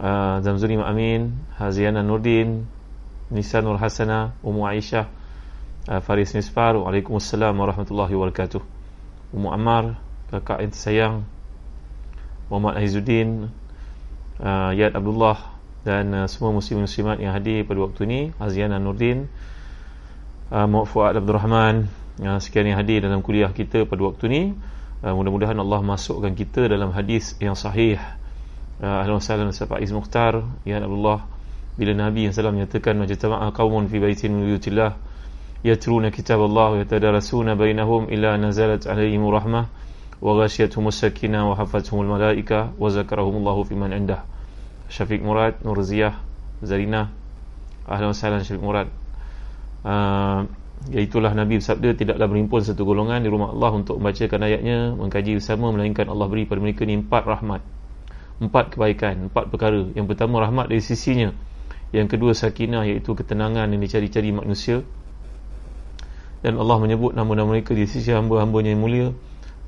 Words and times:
Uh, 0.00 0.40
Zamzuri 0.40 0.80
Amin 0.80 1.36
Haziana 1.60 2.00
Nurdin 2.00 2.64
Nisa 3.30 3.60
Nur 3.60 3.76
Hasana 3.76 4.32
Umu 4.40 4.64
Aisyah 4.64 5.06
uh, 5.86 6.00
Faris 6.00 6.32
Misfar 6.32 6.74
Waalaikumsalam 6.74 7.52
Warahmatullahi 7.54 8.10
Wabarakatuh. 8.16 8.62
Umu 9.36 9.52
Ammar 9.52 10.00
Kakak 10.32 10.64
yang 10.64 10.72
tersayang 10.72 11.14
Muhammad 12.50 12.82
Azizuddin 12.82 13.52
uh, 14.42 14.72
Yad 14.74 14.96
Abdullah 14.96 15.38
Dan 15.86 16.10
uh, 16.16 16.26
semua 16.26 16.50
muslim-muslimat 16.50 17.22
yang 17.22 17.36
hadir 17.36 17.62
pada 17.68 17.78
waktu 17.84 18.00
ini 18.08 18.20
Haziana 18.40 18.82
Nurdin 18.82 19.30
uh, 20.50 20.66
Muhammad 20.66 20.90
Fuad 20.90 21.14
Abdul 21.14 21.36
Rahman 21.38 21.86
uh, 22.24 22.38
Sekian 22.42 22.66
yang 22.66 22.80
hadir 22.80 23.04
dalam 23.04 23.22
kuliah 23.22 23.52
kita 23.54 23.86
pada 23.86 24.02
waktu 24.02 24.24
ini. 24.32 24.42
Uh, 25.00 25.14
Mudah-mudahan 25.14 25.56
Allah 25.56 25.80
masukkan 25.80 26.34
kita 26.34 26.66
dalam 26.68 26.90
hadis 26.92 27.38
yang 27.40 27.54
sahih 27.54 27.96
Ustaz 28.80 29.68
Faiz 29.68 29.92
Mukhtar. 29.92 30.40
Ya 30.64 30.80
Allah 30.80 31.28
Bila 31.76 31.92
Nabi 31.92 32.24
yang 32.24 32.32
salam 32.32 32.56
menyatakan 32.56 32.96
Majtama'a 32.96 33.52
qawmun 33.52 33.92
fi 33.92 34.00
baitin 34.00 34.32
min 34.32 34.48
buyutillah 34.48 34.96
Yatruna 35.60 36.08
kitab 36.08 36.40
Allah 36.40 36.72
Wa 36.72 36.78
yatadarasuna 36.80 37.60
bainahum 37.60 38.08
Illa 38.08 38.40
nazalat 38.40 38.88
alaihim 38.88 39.20
rahmah 39.28 39.68
Wa 40.24 40.32
ghasyiathum 40.40 40.88
sakinah 40.88 41.44
Wa 41.52 41.60
hafathum 41.60 42.08
malaika 42.08 42.72
Wa 42.80 42.88
zakarahum 42.88 43.44
Allah 43.44 43.56
fi 43.68 43.74
man 43.76 43.92
indah. 43.92 44.24
Syafiq 44.88 45.20
Murad 45.20 45.60
Nur 45.60 45.76
Ziyah 45.84 46.16
Zarina 46.64 47.12
Ahlan 47.84 48.12
wa 48.12 48.16
sahlan 48.16 48.40
Syafiq 48.48 48.64
Murad. 48.64 48.88
Uh, 49.84 50.48
Iaitulah 50.88 51.36
Nabi 51.36 51.60
bersabda 51.60 52.00
Tidaklah 52.00 52.24
berhimpun 52.32 52.64
satu 52.64 52.88
golongan 52.88 53.20
Di 53.20 53.28
rumah 53.28 53.52
Allah 53.52 53.76
Untuk 53.76 54.00
membacakan 54.00 54.40
ayatnya 54.40 54.96
Mengkaji 54.96 55.36
bersama 55.36 55.68
Melainkan 55.68 56.08
Allah 56.08 56.24
beri 56.32 56.48
pada 56.48 56.64
mereka 56.64 56.88
ni 56.88 56.96
Empat 56.96 57.28
rahmat 57.28 57.79
empat 58.40 58.74
kebaikan, 58.74 59.28
empat 59.28 59.52
perkara. 59.52 59.84
Yang 59.92 60.16
pertama 60.16 60.40
rahmat 60.40 60.72
dari 60.72 60.80
sisinya. 60.80 61.30
Yang 61.92 62.16
kedua 62.16 62.32
sakinah 62.32 62.88
iaitu 62.88 63.12
ketenangan 63.12 63.68
yang 63.68 63.80
dicari-cari 63.80 64.32
manusia. 64.32 64.82
Dan 66.40 66.56
Allah 66.56 66.80
menyebut 66.80 67.12
nama-nama 67.12 67.52
mereka 67.52 67.76
di 67.76 67.84
sisi 67.84 68.16
hamba-hambanya 68.16 68.72
yang 68.72 68.80
mulia 68.80 69.08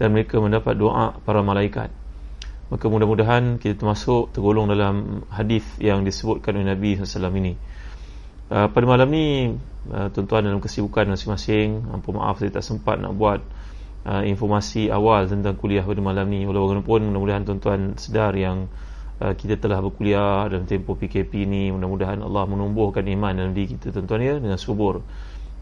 dan 0.01 0.17
mereka 0.17 0.41
mendapat 0.41 0.73
doa 0.81 1.21
para 1.21 1.45
malaikat. 1.45 1.93
Maka 2.73 2.89
mudah-mudahan 2.89 3.61
kita 3.61 3.85
termasuk 3.85 4.33
tergolong 4.33 4.73
dalam 4.73 5.29
hadis 5.29 5.61
yang 5.77 6.09
disebutkan 6.09 6.57
oleh 6.57 6.73
Nabi 6.73 6.97
SAW 6.97 7.29
ini. 7.37 7.61
Uh, 8.49 8.73
pada 8.73 8.85
malam 8.89 9.13
ni 9.13 9.53
uh, 9.93 10.09
tuan-tuan 10.09 10.49
dalam 10.49 10.65
kesibukan 10.65 11.05
masing-masing, 11.13 11.85
ampun 11.93 12.17
maaf 12.17 12.41
saya 12.41 12.49
tak 12.49 12.65
sempat 12.65 12.97
nak 12.97 13.13
buat 13.13 13.45
uh, 14.07 14.23
informasi 14.27 14.91
awal 14.91 15.31
tentang 15.31 15.55
kuliah 15.59 15.83
pada 15.87 16.03
malam 16.03 16.27
ni. 16.31 16.43
Walau 16.47 16.69
bagaimanapun 16.71 17.11
mudah-mudahan 17.11 17.43
tuan-tuan 17.47 17.81
sedar 17.99 18.35
yang 18.35 18.67
uh, 19.23 19.33
kita 19.35 19.59
telah 19.59 19.79
berkuliah 19.79 20.51
dalam 20.51 20.67
tempoh 20.67 20.99
PKP 20.99 21.47
ni 21.47 21.71
mudah-mudahan 21.71 22.23
Allah 22.23 22.45
menumbuhkan 22.47 23.07
iman 23.07 23.33
dalam 23.33 23.53
diri 23.55 23.79
kita 23.79 23.95
tuan-tuan 23.95 24.21
ya 24.23 24.35
dengan 24.39 24.59
subur. 24.59 25.03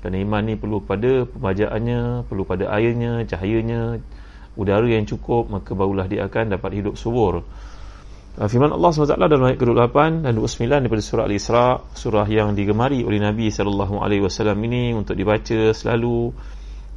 Kerana 0.00 0.16
iman 0.24 0.42
ni 0.48 0.54
perlu 0.56 0.80
pada 0.80 1.28
pembajaannya 1.28 2.24
perlu 2.24 2.42
pada 2.48 2.72
airnya 2.72 3.24
cahayanya. 3.28 4.00
Udara 4.58 4.84
yang 4.90 5.06
cukup 5.06 5.46
maka 5.46 5.78
barulah 5.78 6.10
dia 6.10 6.26
akan 6.26 6.58
dapat 6.58 6.82
hidup 6.82 6.98
subur. 6.98 7.46
Uh, 8.40 8.48
firman 8.48 8.72
Allah 8.72 8.90
SWT 8.94 9.18
dalam 9.18 9.46
ayat 9.46 9.58
ke-28 9.58 10.26
dan 10.26 10.32
29 10.32 10.82
daripada 10.86 11.02
surah 11.02 11.24
Al-Isra 11.26 11.66
surah 11.92 12.26
yang 12.30 12.54
digemari 12.54 13.02
oleh 13.02 13.18
Nabi 13.18 13.50
SAW 13.50 14.00
ini 14.64 14.94
untuk 14.94 15.18
dibaca 15.18 15.74
selalu 15.74 16.30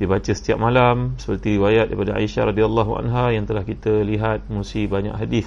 dibaca 0.02 0.32
setiap 0.34 0.58
malam 0.58 1.14
seperti 1.22 1.62
riwayat 1.62 1.94
daripada 1.94 2.18
Aisyah 2.18 2.50
radhiyallahu 2.50 2.92
anha 2.98 3.30
yang 3.34 3.46
telah 3.46 3.62
kita 3.62 4.02
lihat 4.02 4.50
musi 4.50 4.90
banyak 4.90 5.14
hadis. 5.14 5.46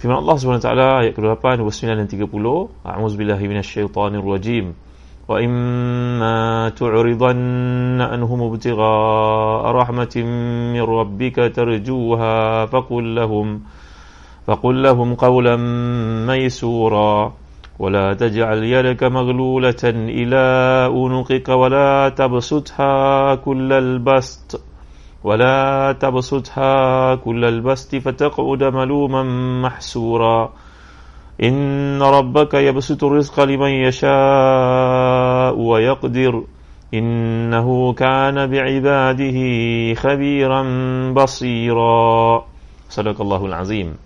Firman 0.00 0.20
Allah 0.20 0.36
Subhanahu 0.36 0.64
taala 0.64 0.88
ayat 1.00 1.16
ke-8 1.16 1.64
29 1.64 1.96
dan 1.96 2.08
30, 2.08 2.28
A'udzu 2.84 3.16
billahi 3.16 3.44
minasyaitonir 3.48 4.24
rajim. 4.24 4.76
Wa 5.24 5.40
imma 5.40 6.68
tu'ridanna 6.76 8.12
anhum 8.12 8.52
ibtigha'a 8.52 9.72
rahmatin 9.72 10.28
min 10.76 10.84
rabbika 10.84 11.48
tarjuha 11.48 12.68
faqul 12.68 13.16
lahum 13.16 13.64
faqul 14.44 14.76
lahum 14.84 15.16
qawlan 15.16 15.60
maysura. 16.28 17.43
ولا 17.78 18.14
تجعل 18.14 18.64
يدك 18.64 19.02
مغلولة 19.02 19.82
إلى 19.84 20.36
أنقك 20.96 21.48
ولا 21.48 22.08
تبسطها 22.08 23.34
كل 23.34 23.72
البسط 23.72 24.60
ولا 25.24 25.92
تبسطها 26.00 27.14
كل 27.14 27.44
البسط 27.44 27.96
فتقعد 27.96 28.62
ملوما 28.62 29.22
محسورا. 29.62 30.52
إن 31.42 32.02
ربك 32.02 32.54
يبسط 32.54 33.04
الرزق 33.04 33.40
لمن 33.44 33.70
يشاء 33.70 35.58
ويقدر. 35.58 36.44
إنه 36.94 37.92
كان 37.92 38.46
بعباده 38.46 39.38
خبيرا 39.94 40.62
بصيرا. 41.12 42.44
صدق 42.88 43.20
الله 43.20 43.46
العظيم. 43.46 44.03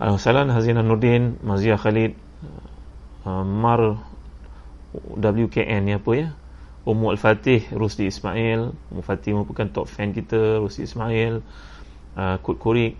Alhamdulillah 0.00 0.56
Hazina 0.56 0.80
Nurdin 0.80 1.36
Mazia 1.44 1.76
Khalid 1.76 2.16
uh, 3.28 3.44
Mar 3.44 4.00
WKN 4.96 5.80
ni 5.84 5.92
apa 5.92 6.10
ya? 6.16 6.32
Ummu 6.88 7.12
Al-Fatih 7.12 7.68
Rusdi 7.76 8.08
Ismail 8.08 8.72
Ummu 8.72 9.04
Fatih 9.04 9.36
merupakan 9.36 9.68
top 9.68 9.92
fan 9.92 10.16
kita 10.16 10.56
Rusdi 10.56 10.88
Ismail 10.88 11.44
uh, 12.16 12.36
Kut 12.40 12.56
Kurik 12.56 12.96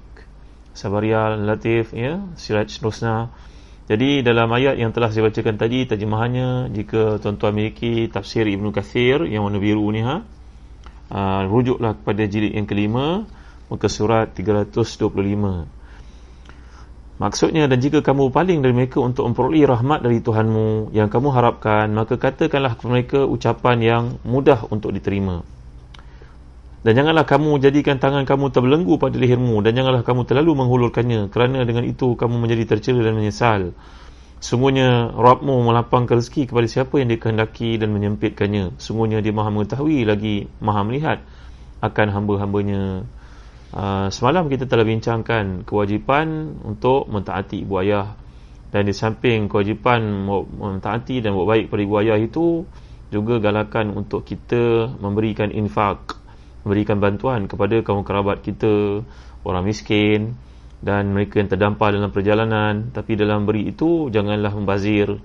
Sabarial 0.76 1.40
Latif 1.40 1.96
ya 1.96 2.20
Siraj 2.36 2.68
Rosna 2.84 3.32
jadi 3.88 4.20
dalam 4.20 4.52
ayat 4.52 4.76
yang 4.76 4.92
telah 4.92 5.08
saya 5.08 5.24
bacakan 5.24 5.56
tadi 5.56 5.88
terjemahannya 5.88 6.68
jika 6.68 7.16
tuan-tuan 7.16 7.56
memiliki 7.56 8.12
tafsir 8.12 8.44
Ibnu 8.44 8.76
Kathir 8.76 9.24
yang 9.24 9.48
warna 9.48 9.56
biru 9.56 9.88
ni 9.88 10.04
ha 10.04 10.20
uh, 11.08 11.42
rujuklah 11.48 11.96
kepada 11.96 12.28
jilid 12.28 12.52
yang 12.52 12.68
kelima 12.68 13.24
muka 13.72 13.88
surat 13.88 14.36
325 14.36 15.79
Maksudnya 17.20 17.68
dan 17.68 17.84
jika 17.84 18.00
kamu 18.00 18.32
paling 18.32 18.64
dari 18.64 18.72
mereka 18.72 19.04
untuk 19.04 19.28
memperoleh 19.28 19.68
rahmat 19.68 20.00
dari 20.00 20.24
Tuhanmu 20.24 20.96
yang 20.96 21.12
kamu 21.12 21.28
harapkan, 21.36 21.92
maka 21.92 22.16
katakanlah 22.16 22.80
kepada 22.80 22.88
mereka 22.88 23.18
ucapan 23.28 23.76
yang 23.84 24.04
mudah 24.24 24.64
untuk 24.72 24.88
diterima. 24.96 25.44
Dan 26.80 26.96
janganlah 26.96 27.28
kamu 27.28 27.60
jadikan 27.60 28.00
tangan 28.00 28.24
kamu 28.24 28.56
terbelenggu 28.56 28.96
pada 28.96 29.20
lehermu 29.20 29.60
dan 29.60 29.76
janganlah 29.76 30.00
kamu 30.00 30.24
terlalu 30.24 30.64
menghulurkannya 30.64 31.28
kerana 31.28 31.60
dengan 31.68 31.84
itu 31.84 32.16
kamu 32.16 32.40
menjadi 32.40 32.64
tercela 32.72 33.04
dan 33.04 33.12
menyesal. 33.12 33.76
Sungguhnya 34.40 35.12
Rabbmu 35.12 35.60
melapangkan 35.60 36.16
rezeki 36.16 36.48
kepada 36.48 36.64
siapa 36.64 37.04
yang 37.04 37.12
dikehendaki 37.12 37.76
dan 37.76 37.92
menyempitkannya. 37.92 38.80
Sungguhnya 38.80 39.20
dia 39.20 39.36
maha 39.36 39.52
mengetahui 39.52 40.08
lagi 40.08 40.48
maha 40.64 40.80
melihat 40.88 41.20
akan 41.84 42.16
hamba-hambanya. 42.16 43.04
Uh, 43.70 44.10
semalam 44.10 44.50
kita 44.50 44.66
telah 44.66 44.82
bincangkan 44.82 45.62
kewajipan 45.62 46.58
untuk 46.66 47.06
mentaati 47.06 47.62
ibu 47.62 47.78
ayah. 47.78 48.18
Dan 48.70 48.86
di 48.86 48.94
samping 48.94 49.50
kewajipan 49.50 50.26
mentaati 50.58 51.22
dan 51.22 51.34
buat 51.34 51.46
baik 51.46 51.70
pada 51.70 51.82
ibu 51.82 51.94
ayah 52.02 52.18
itu 52.18 52.66
juga 53.10 53.42
galakan 53.42 53.94
untuk 53.98 54.22
kita 54.22 54.94
memberikan 55.02 55.50
infak 55.50 56.22
memberikan 56.62 57.02
bantuan 57.02 57.50
kepada 57.50 57.82
kaum 57.82 58.06
kerabat 58.06 58.44
kita 58.44 59.02
orang 59.42 59.64
miskin 59.64 60.38
dan 60.78 61.10
mereka 61.10 61.40
yang 61.40 61.50
terdampar 61.50 61.94
dalam 61.94 62.14
perjalanan. 62.14 62.90
Tapi 62.94 63.18
dalam 63.18 63.46
beri 63.46 63.70
itu 63.70 64.10
janganlah 64.10 64.54
membazir 64.54 65.18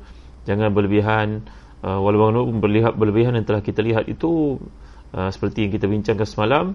jangan 0.45 0.69
berlebihan. 0.69 1.45
Uh, 1.85 2.01
walaupun 2.01 2.61
berlebihan 2.97 3.37
yang 3.37 3.45
telah 3.45 3.61
kita 3.61 3.85
lihat 3.85 4.09
itu 4.09 4.57
uh, 5.13 5.29
seperti 5.29 5.69
yang 5.69 5.71
kita 5.73 5.85
bincangkan 5.85 6.25
semalam 6.25 6.65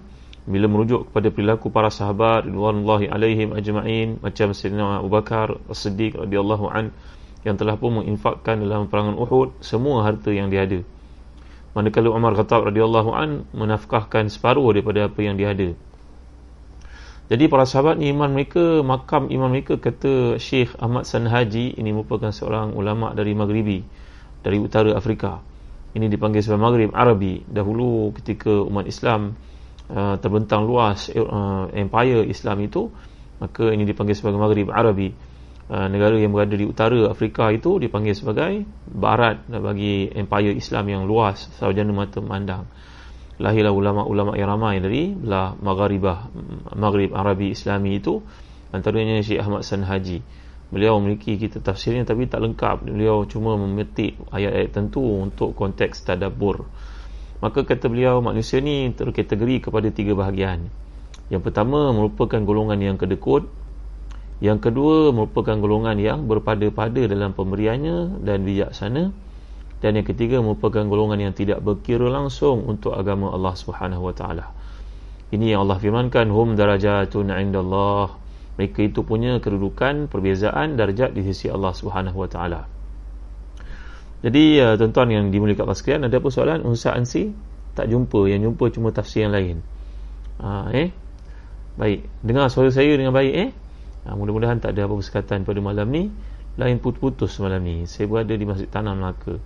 bila 0.49 0.65
merujuk 0.65 1.09
kepada 1.09 1.29
perilaku 1.29 1.69
para 1.69 1.93
sahabat 1.93 2.49
radhiyallahu 2.49 3.13
alaihim 3.13 3.53
ajma'in 3.53 4.17
macam 4.25 4.57
Sayyidina 4.57 5.05
Abu 5.05 5.09
Bakar 5.13 5.61
As-Siddiq 5.69 6.17
radhiyallahu 6.17 6.65
an 6.69 6.89
yang 7.45 7.57
telah 7.57 7.77
pun 7.77 8.01
menginfakkan 8.01 8.61
dalam 8.61 8.89
perangan 8.89 9.17
Uhud 9.17 9.61
semua 9.61 10.01
harta 10.05 10.33
yang 10.33 10.49
dia 10.49 10.65
ada. 10.65 10.81
Manakala 11.77 12.09
Umar 12.09 12.33
Khattab 12.33 12.73
radhiyallahu 12.73 13.09
an 13.13 13.45
menafkahkan 13.53 14.33
separuh 14.33 14.73
daripada 14.73 15.07
apa 15.07 15.19
yang 15.21 15.37
dia 15.37 15.53
ada. 15.53 15.71
jadi 17.31 17.47
para 17.47 17.63
sahabat 17.63 17.95
ni 17.95 18.11
iman 18.11 18.27
mereka 18.27 18.83
makam 18.83 19.31
iman 19.31 19.47
mereka 19.47 19.79
kata 19.79 20.35
Syekh 20.35 20.75
Ahmad 20.75 21.07
Sanhaji 21.07 21.79
ini 21.79 21.95
merupakan 21.95 22.27
seorang 22.27 22.75
ulama 22.75 23.15
dari 23.15 23.31
Maghribi 23.31 23.79
dari 24.43 24.59
utara 24.59 24.91
Afrika 24.91 25.39
ini 25.95 26.11
dipanggil 26.11 26.43
sebagai 26.43 26.59
Maghrib 26.59 26.91
Arabi 26.91 27.39
dahulu 27.47 28.11
ketika 28.19 28.51
umat 28.67 28.83
Islam 28.83 29.39
uh, 29.91 30.15
terbentang 30.17 30.63
luas 30.65 31.11
uh, 31.11 31.67
empire 31.75 32.23
Islam 32.25 32.63
itu 32.63 32.87
maka 33.41 33.73
ini 33.73 33.83
dipanggil 33.89 34.13
sebagai 34.13 34.37
Maghrib 34.37 34.69
Arabi. 34.69 35.09
Uh, 35.71 35.87
negara 35.87 36.19
yang 36.19 36.35
berada 36.35 36.51
di 36.51 36.67
utara 36.67 37.07
Afrika 37.07 37.47
itu 37.47 37.79
dipanggil 37.79 38.11
sebagai 38.11 38.67
barat 38.91 39.47
bagi 39.47 40.11
empire 40.11 40.51
Islam 40.51 40.85
yang 40.91 41.03
luas 41.07 41.47
sarjana 41.55 41.95
mata 41.95 42.19
memandang. 42.19 42.67
Lahirlah 43.41 43.73
ulama-ulama 43.73 44.37
yang 44.37 44.51
ramai 44.51 44.77
dari 44.83 45.15
belah 45.15 45.57
Maghribah 45.57 46.29
Maghrib 46.77 47.15
Arabi 47.15 47.55
Islami 47.55 47.97
itu 47.97 48.21
antaranya 48.69 49.17
Syekh 49.23 49.41
Ahmad 49.41 49.63
San 49.65 49.87
Haji 49.87 50.21
beliau 50.71 50.97
memiliki 51.03 51.35
kita 51.35 51.59
tafsirnya 51.59 52.07
tapi 52.07 52.31
tak 52.31 52.41
lengkap. 52.41 52.87
Beliau 52.87 53.27
cuma 53.27 53.59
memetik 53.59 54.15
ayat-ayat 54.31 54.71
tentu 54.71 55.03
untuk 55.03 55.51
konteks 55.53 56.07
tadabbur 56.07 56.67
maka 57.41 57.65
kata 57.65 57.89
beliau 57.89 58.21
manusia 58.21 58.61
ni 58.61 58.93
terkategori 58.93 59.67
kepada 59.67 59.89
tiga 59.89 60.13
bahagian 60.15 60.71
yang 61.33 61.41
pertama 61.41 61.91
merupakan 61.91 62.39
golongan 62.39 62.79
yang 62.79 62.97
kedekut 63.01 63.49
yang 64.41 64.57
kedua 64.57 65.13
merupakan 65.13 65.53
golongan 65.53 66.01
yang 66.01 66.25
berpada-pada 66.25 67.05
dalam 67.05 67.33
pemberiannya 67.37 68.25
dan 68.25 68.41
bijaksana 68.41 69.13
dan 69.81 69.97
yang 69.97 70.05
ketiga 70.05 70.37
merupakan 70.41 70.85
golongan 70.85 71.29
yang 71.29 71.33
tidak 71.33 71.61
berkira 71.61 72.05
langsung 72.05 72.69
untuk 72.69 72.93
agama 72.93 73.33
Allah 73.33 73.57
Subhanahu 73.57 74.09
wa 74.09 74.13
taala. 74.13 74.45
Ini 75.33 75.57
yang 75.57 75.65
Allah 75.65 75.81
firmankan 75.81 76.29
hum 76.29 76.53
darajatun 76.53 77.33
indallah. 77.33 78.13
Mereka 78.61 78.93
itu 78.93 79.01
punya 79.01 79.41
kedudukan 79.41 80.05
perbezaan 80.05 80.77
darjat 80.77 81.17
di 81.17 81.25
sisi 81.25 81.49
Allah 81.49 81.73
Subhanahu 81.73 82.17
wa 82.21 82.29
taala. 82.29 82.61
Jadi 84.21 84.61
uh, 84.61 84.77
tuan-tuan 84.77 85.09
yang 85.09 85.25
dimuliakan 85.33 85.65
Allah 85.65 85.77
sekalian 85.77 86.05
ada 86.05 86.17
apa 86.21 86.29
soalan 86.29 86.61
Ustaz 86.65 86.93
Ansi? 86.97 87.33
Tak 87.73 87.87
jumpa, 87.87 88.27
yang 88.27 88.45
jumpa 88.45 88.69
cuma 88.69 88.93
tafsir 88.93 89.25
yang 89.25 89.33
lain. 89.33 89.57
Ha, 90.43 90.69
eh? 90.75 90.91
Baik, 91.79 92.05
dengar 92.19 92.51
suara 92.51 92.67
saya 92.69 92.91
dengan 92.93 93.15
baik 93.15 93.33
eh? 93.33 93.49
Ha, 94.05 94.13
mudah-mudahan 94.13 94.59
tak 94.59 94.75
ada 94.75 94.85
apa-apa 94.85 95.01
sekatan 95.01 95.47
pada 95.47 95.59
malam 95.63 95.87
ni. 95.87 96.11
Lain 96.59 96.77
putus-putus 96.83 97.39
malam 97.39 97.63
ni. 97.63 97.87
Saya 97.87 98.11
berada 98.11 98.35
di 98.35 98.43
Masjid 98.43 98.67
Tanah 98.67 98.91
Melaka 98.91 99.39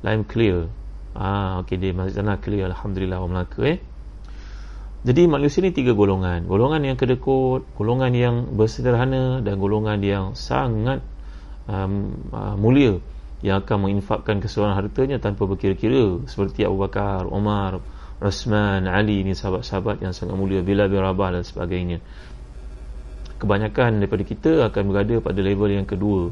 line 0.00 0.24
clear 0.24 0.68
ah 1.12 1.60
okey 1.64 1.76
dia 1.76 1.92
masih 1.92 2.22
sana 2.22 2.38
clear 2.38 2.70
alhamdulillah 2.70 3.18
orang 3.20 3.44
Melaka 3.44 3.60
eh 3.66 3.78
jadi 5.00 5.26
manusia 5.26 5.64
ni 5.64 5.72
tiga 5.72 5.92
golongan 5.96 6.46
golongan 6.46 6.92
yang 6.92 6.96
kedekut 6.96 7.66
golongan 7.76 8.12
yang 8.14 8.36
bersederhana 8.54 9.42
dan 9.44 9.58
golongan 9.58 9.98
yang 10.00 10.24
sangat 10.38 11.02
um, 11.66 12.14
uh, 12.30 12.54
mulia 12.56 13.02
yang 13.40 13.64
akan 13.64 13.88
menginfakkan 13.88 14.40
keseluruhan 14.44 14.76
hartanya 14.76 15.16
tanpa 15.16 15.48
berkira-kira. 15.48 16.20
Seperti 16.28 16.64
Abu 16.68 16.80
Bakar, 16.84 17.24
Umar, 17.28 17.80
Rasman, 18.20 18.84
Ali 18.84 19.24
ni 19.24 19.32
sahabat-sahabat 19.32 20.04
yang 20.04 20.12
sangat 20.12 20.36
mulia 20.36 20.60
bila 20.60 20.86
birabah 20.86 21.40
dan 21.40 21.44
sebagainya. 21.44 22.04
Kebanyakan 23.40 24.04
daripada 24.04 24.24
kita 24.28 24.52
akan 24.68 24.82
berada 24.92 25.16
pada 25.24 25.40
level 25.40 25.72
yang 25.72 25.88
kedua 25.88 26.28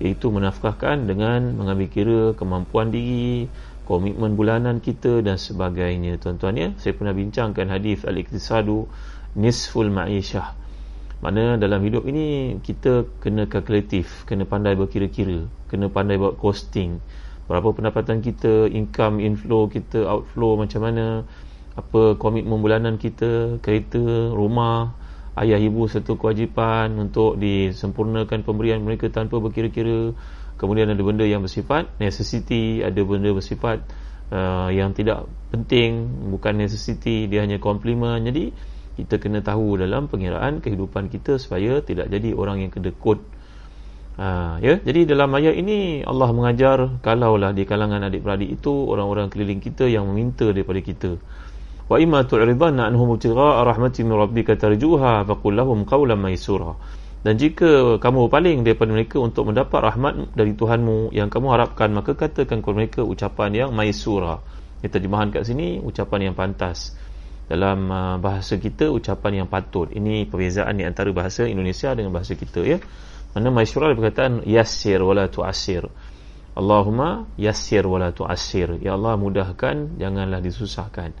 iaitu 0.00 0.28
menafkahkan 0.28 1.08
dengan 1.08 1.56
mengambil 1.56 1.88
kira 1.88 2.20
kemampuan 2.36 2.92
diri 2.92 3.48
komitmen 3.88 4.36
bulanan 4.36 4.84
kita 4.84 5.24
dan 5.24 5.40
sebagainya. 5.40 6.20
Tuan-tuan 6.20 6.56
ya 6.60 6.68
saya 6.76 6.92
pernah 6.92 7.16
bincangkan 7.16 7.72
hadis 7.72 8.04
al-iqtisadu 8.04 8.84
nisful 9.36 9.88
ma'isyah 9.88 10.60
mana 11.20 11.60
dalam 11.60 11.84
hidup 11.84 12.08
ini 12.08 12.56
kita 12.64 13.04
kena 13.20 13.44
kalkulatif 13.44 14.24
kena 14.24 14.48
pandai 14.48 14.72
berkira-kira 14.72 15.44
kena 15.70 15.86
pandai 15.86 16.18
buat 16.18 16.34
costing. 16.34 16.98
Berapa 17.46 17.70
pendapatan 17.70 18.18
kita 18.18 18.66
income 18.66 19.22
inflow 19.22 19.70
kita 19.70 20.02
outflow 20.06 20.58
macam 20.58 20.82
mana 20.82 21.22
apa 21.78 22.18
komitmen 22.18 22.58
bulanan 22.58 22.98
kita 22.98 23.62
kereta 23.62 24.34
rumah 24.34 24.90
ayah 25.38 25.62
ibu 25.62 25.86
satu 25.86 26.18
kewajipan 26.18 26.98
untuk 26.98 27.38
disempurnakan 27.38 28.42
pemberian 28.42 28.82
mereka 28.82 29.06
tanpa 29.06 29.38
berkira-kira. 29.38 30.10
Kemudian 30.58 30.92
ada 30.92 31.00
benda 31.00 31.24
yang 31.24 31.40
bersifat 31.40 31.88
necessity 31.96 32.84
ada 32.84 33.00
benda 33.00 33.32
bersifat 33.32 33.80
uh, 34.30 34.68
yang 34.70 34.94
tidak 34.94 35.26
penting 35.50 36.06
bukan 36.30 36.60
necessity 36.60 37.26
dia 37.26 37.44
hanya 37.44 37.58
komplimen 37.58 38.22
jadi 38.22 38.54
kita 38.98 39.16
kena 39.18 39.40
tahu 39.40 39.78
dalam 39.80 40.06
pengiraan 40.06 40.62
kehidupan 40.62 41.10
kita 41.10 41.38
supaya 41.40 41.82
tidak 41.82 42.10
jadi 42.10 42.34
orang 42.34 42.66
yang 42.66 42.72
kedekut 42.72 43.22
Ha, 44.20 44.60
ya. 44.60 44.76
Jadi 44.84 45.08
dalam 45.08 45.32
ayat 45.32 45.56
ini 45.56 46.04
Allah 46.04 46.28
mengajar 46.36 47.00
kalaulah 47.00 47.56
di 47.56 47.64
kalangan 47.64 48.04
adik-beradik 48.04 48.60
itu 48.60 48.68
orang-orang 48.68 49.32
keliling 49.32 49.64
kita 49.64 49.88
yang 49.88 50.04
meminta 50.12 50.44
daripada 50.52 50.76
kita. 50.84 51.16
Wa 51.88 51.96
imma 51.96 52.28
tu'ridanna 52.28 52.92
anhum 52.92 53.16
ibtigha'a 53.16 53.64
rahmatin 53.64 54.04
min 54.12 54.20
rabbika 54.20 54.60
tarjuha 54.60 55.24
faqul 55.24 55.56
lahum 55.56 55.88
qawlan 55.88 56.20
maysura 56.20 56.76
dan 57.20 57.36
jika 57.36 58.00
kamu 58.00 58.32
paling 58.32 58.64
daripada 58.64 58.92
mereka 58.96 59.20
untuk 59.20 59.52
mendapat 59.52 59.92
rahmat 59.92 60.32
dari 60.32 60.56
Tuhanmu 60.56 61.12
yang 61.12 61.28
kamu 61.28 61.52
harapkan 61.52 61.92
maka 61.92 62.16
katakan 62.16 62.64
kepada 62.64 62.76
mereka 62.80 63.00
ucapan 63.04 63.50
yang 63.52 63.70
maysura 63.76 64.40
ini 64.80 64.88
terjemahan 64.88 65.28
kat 65.28 65.44
sini 65.44 65.76
ucapan 65.80 66.32
yang 66.32 66.34
pantas. 66.36 66.96
Dalam 67.50 67.90
uh, 67.90 68.16
bahasa 68.22 68.56
kita 68.56 68.88
ucapan 68.94 69.44
yang 69.44 69.48
patut. 69.50 69.90
Ini 69.90 70.30
perbezaan 70.30 70.78
di 70.78 70.86
antara 70.86 71.10
bahasa 71.10 71.44
Indonesia 71.44 71.92
dengan 71.92 72.14
bahasa 72.14 72.38
kita 72.38 72.62
ya 72.62 72.78
mana 73.30 73.48
maysura 73.54 73.94
perkataan 73.94 74.42
yassir 74.42 74.98
wala 74.98 75.30
tu'assir. 75.30 75.86
Allahumma 76.58 77.30
yassir 77.38 77.86
wala 77.86 78.10
tu'assir. 78.10 78.82
Ya 78.82 78.98
Allah 78.98 79.14
mudahkan 79.14 79.94
janganlah 80.02 80.42
disusahkan. 80.42 81.14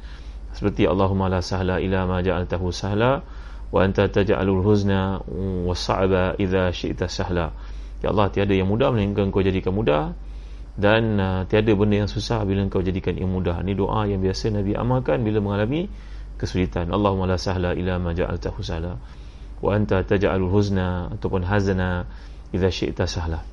Seperti 0.50 0.90
Allahumma 0.90 1.30
la 1.30 1.38
sahla 1.38 1.78
ila 1.78 2.10
ma 2.10 2.18
ja'altahu 2.18 2.74
sahla 2.74 3.22
wa 3.70 3.78
anta 3.78 4.10
taj'alul 4.10 4.66
huzna 4.66 5.22
was-sa'ba 5.70 6.34
idza 6.34 6.74
syi'ta 6.74 7.06
sahla. 7.06 7.54
Ya 8.02 8.10
Allah 8.10 8.26
tiada 8.34 8.50
yang 8.50 8.66
mudah 8.66 8.90
melainkan 8.90 9.30
kau 9.30 9.46
jadikan 9.46 9.70
mudah 9.70 10.10
dan 10.74 11.20
uh, 11.20 11.42
tiada 11.46 11.70
benda 11.78 12.02
yang 12.02 12.10
susah 12.10 12.42
bila 12.42 12.66
kau 12.66 12.82
jadikan 12.82 13.14
yang 13.14 13.30
mudah. 13.30 13.62
Ini 13.62 13.78
doa 13.78 14.10
yang 14.10 14.18
biasa 14.18 14.50
Nabi 14.50 14.74
amalkan 14.74 15.22
bila 15.22 15.38
mengalami 15.38 15.86
kesulitan. 16.42 16.90
Allahumma 16.90 17.30
la 17.30 17.38
sahla 17.38 17.78
ila 17.78 18.02
ma 18.02 18.10
ja'altahu 18.10 18.58
sahla 18.66 18.98
wa 19.60 19.70
anta 19.76 20.02
taj'alul 20.04 20.50
huzna 20.50 21.12
ataupun 21.14 21.44
hazana 21.44 22.08
idza 22.52 22.68
syi'ta 22.72 23.04
sahla 23.04 23.44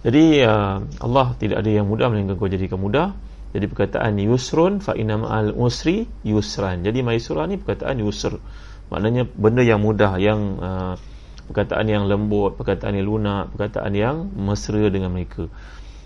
jadi 0.00 0.48
uh, 0.48 0.78
Allah 1.04 1.36
tidak 1.36 1.60
ada 1.60 1.70
yang 1.70 1.86
mudah 1.90 2.08
melainkan 2.08 2.40
kau 2.40 2.48
jadikan 2.48 2.80
mudah 2.80 3.12
jadi 3.50 3.66
perkataan 3.66 4.14
yusrun 4.22 4.78
fa 4.78 4.94
inna 4.94 5.18
ma'al 5.18 5.50
usri 5.58 6.06
yusran. 6.22 6.86
Jadi 6.86 7.02
maisura 7.02 7.50
ni 7.50 7.58
perkataan 7.58 7.98
yusr. 7.98 8.38
Maknanya 8.94 9.26
benda 9.26 9.62
yang 9.66 9.82
mudah 9.82 10.22
yang 10.22 10.40
uh, 10.62 10.94
perkataan 11.50 11.86
yang 11.90 12.06
lembut, 12.06 12.54
perkataan 12.54 12.94
yang 12.94 13.06
lunak, 13.10 13.50
perkataan 13.50 13.90
yang 13.94 14.30
mesra 14.38 14.86
dengan 14.86 15.10
mereka. 15.10 15.50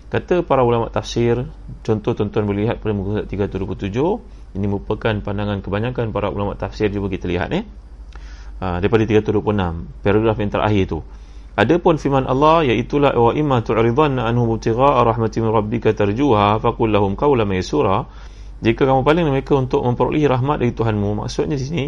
Kata 0.09 0.41
para 0.45 0.65
ulama 0.65 0.89
tafsir, 0.89 1.49
contoh 1.85 2.17
tuan-tuan 2.17 2.45
boleh 2.45 2.69
lihat 2.69 2.81
pada 2.81 2.93
muka 2.93 3.25
327, 3.25 4.57
ini 4.57 4.65
merupakan 4.69 5.13
pandangan 5.21 5.61
kebanyakan 5.65 6.13
para 6.13 6.29
ulama 6.29 6.53
tafsir 6.57 6.93
juga 6.93 7.13
kita 7.13 7.25
lihat 7.29 7.49
eh. 7.53 7.65
Uh, 8.55 8.79
daripada 8.79 9.03
326, 9.03 9.43
paragraf 9.99 10.35
yang 10.39 10.51
terakhir 10.51 10.83
tu. 10.87 10.99
Adapun 11.59 11.99
firman 11.99 12.23
Allah 12.23 12.63
iaitu 12.63 13.03
la 13.03 13.11
wa 13.11 13.35
imma 13.35 13.59
tu'ridanna 13.59 14.27
anhu 14.27 14.55
ibtigha'a 14.55 15.03
rahmatin 15.03 15.43
min 15.43 15.51
rabbika 15.51 15.91
tarjuha 15.91 16.63
faqul 16.63 16.87
lahum 16.87 17.19
qawlan 17.19 17.47
maysura. 17.47 18.07
Jika 18.63 18.87
kamu 18.87 19.03
paling 19.03 19.27
mereka 19.27 19.59
untuk 19.59 19.83
memperolehi 19.83 20.31
rahmat 20.31 20.63
dari 20.63 20.71
Tuhanmu 20.71 21.19
maksudnya 21.19 21.59
di 21.59 21.63
sini 21.67 21.85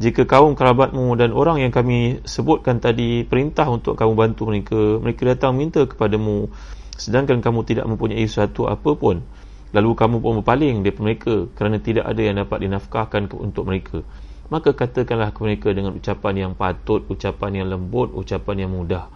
jika 0.00 0.28
kaum 0.28 0.52
kerabatmu 0.52 1.16
dan 1.16 1.32
orang 1.32 1.64
yang 1.64 1.72
kami 1.72 2.20
sebutkan 2.28 2.80
tadi 2.80 3.24
perintah 3.24 3.68
untuk 3.72 3.96
kamu 3.96 4.12
bantu 4.12 4.48
mereka 4.52 5.00
mereka 5.00 5.22
datang 5.32 5.56
minta 5.56 5.84
kepadamu 5.88 6.52
sedangkan 6.96 7.40
kamu 7.40 7.64
tidak 7.64 7.88
mempunyai 7.88 8.24
sesuatu 8.28 8.68
apa 8.68 8.92
pun. 8.96 9.24
Lalu 9.72 9.90
kamu 9.96 10.16
pun 10.20 10.32
berpaling 10.44 10.84
daripada 10.84 11.04
mereka 11.04 11.34
kerana 11.56 11.80
tidak 11.80 12.04
ada 12.04 12.20
yang 12.20 12.36
dapat 12.36 12.68
dinafkahkan 12.68 13.32
untuk 13.40 13.64
mereka 13.64 14.04
maka 14.52 14.76
katakanlah 14.76 15.32
kepada 15.32 15.48
mereka 15.48 15.68
dengan 15.72 15.96
ucapan 15.96 16.34
yang 16.36 16.52
patut, 16.52 17.08
ucapan 17.08 17.64
yang 17.64 17.66
lembut, 17.72 18.12
ucapan 18.12 18.68
yang 18.68 18.70
mudah. 18.76 19.08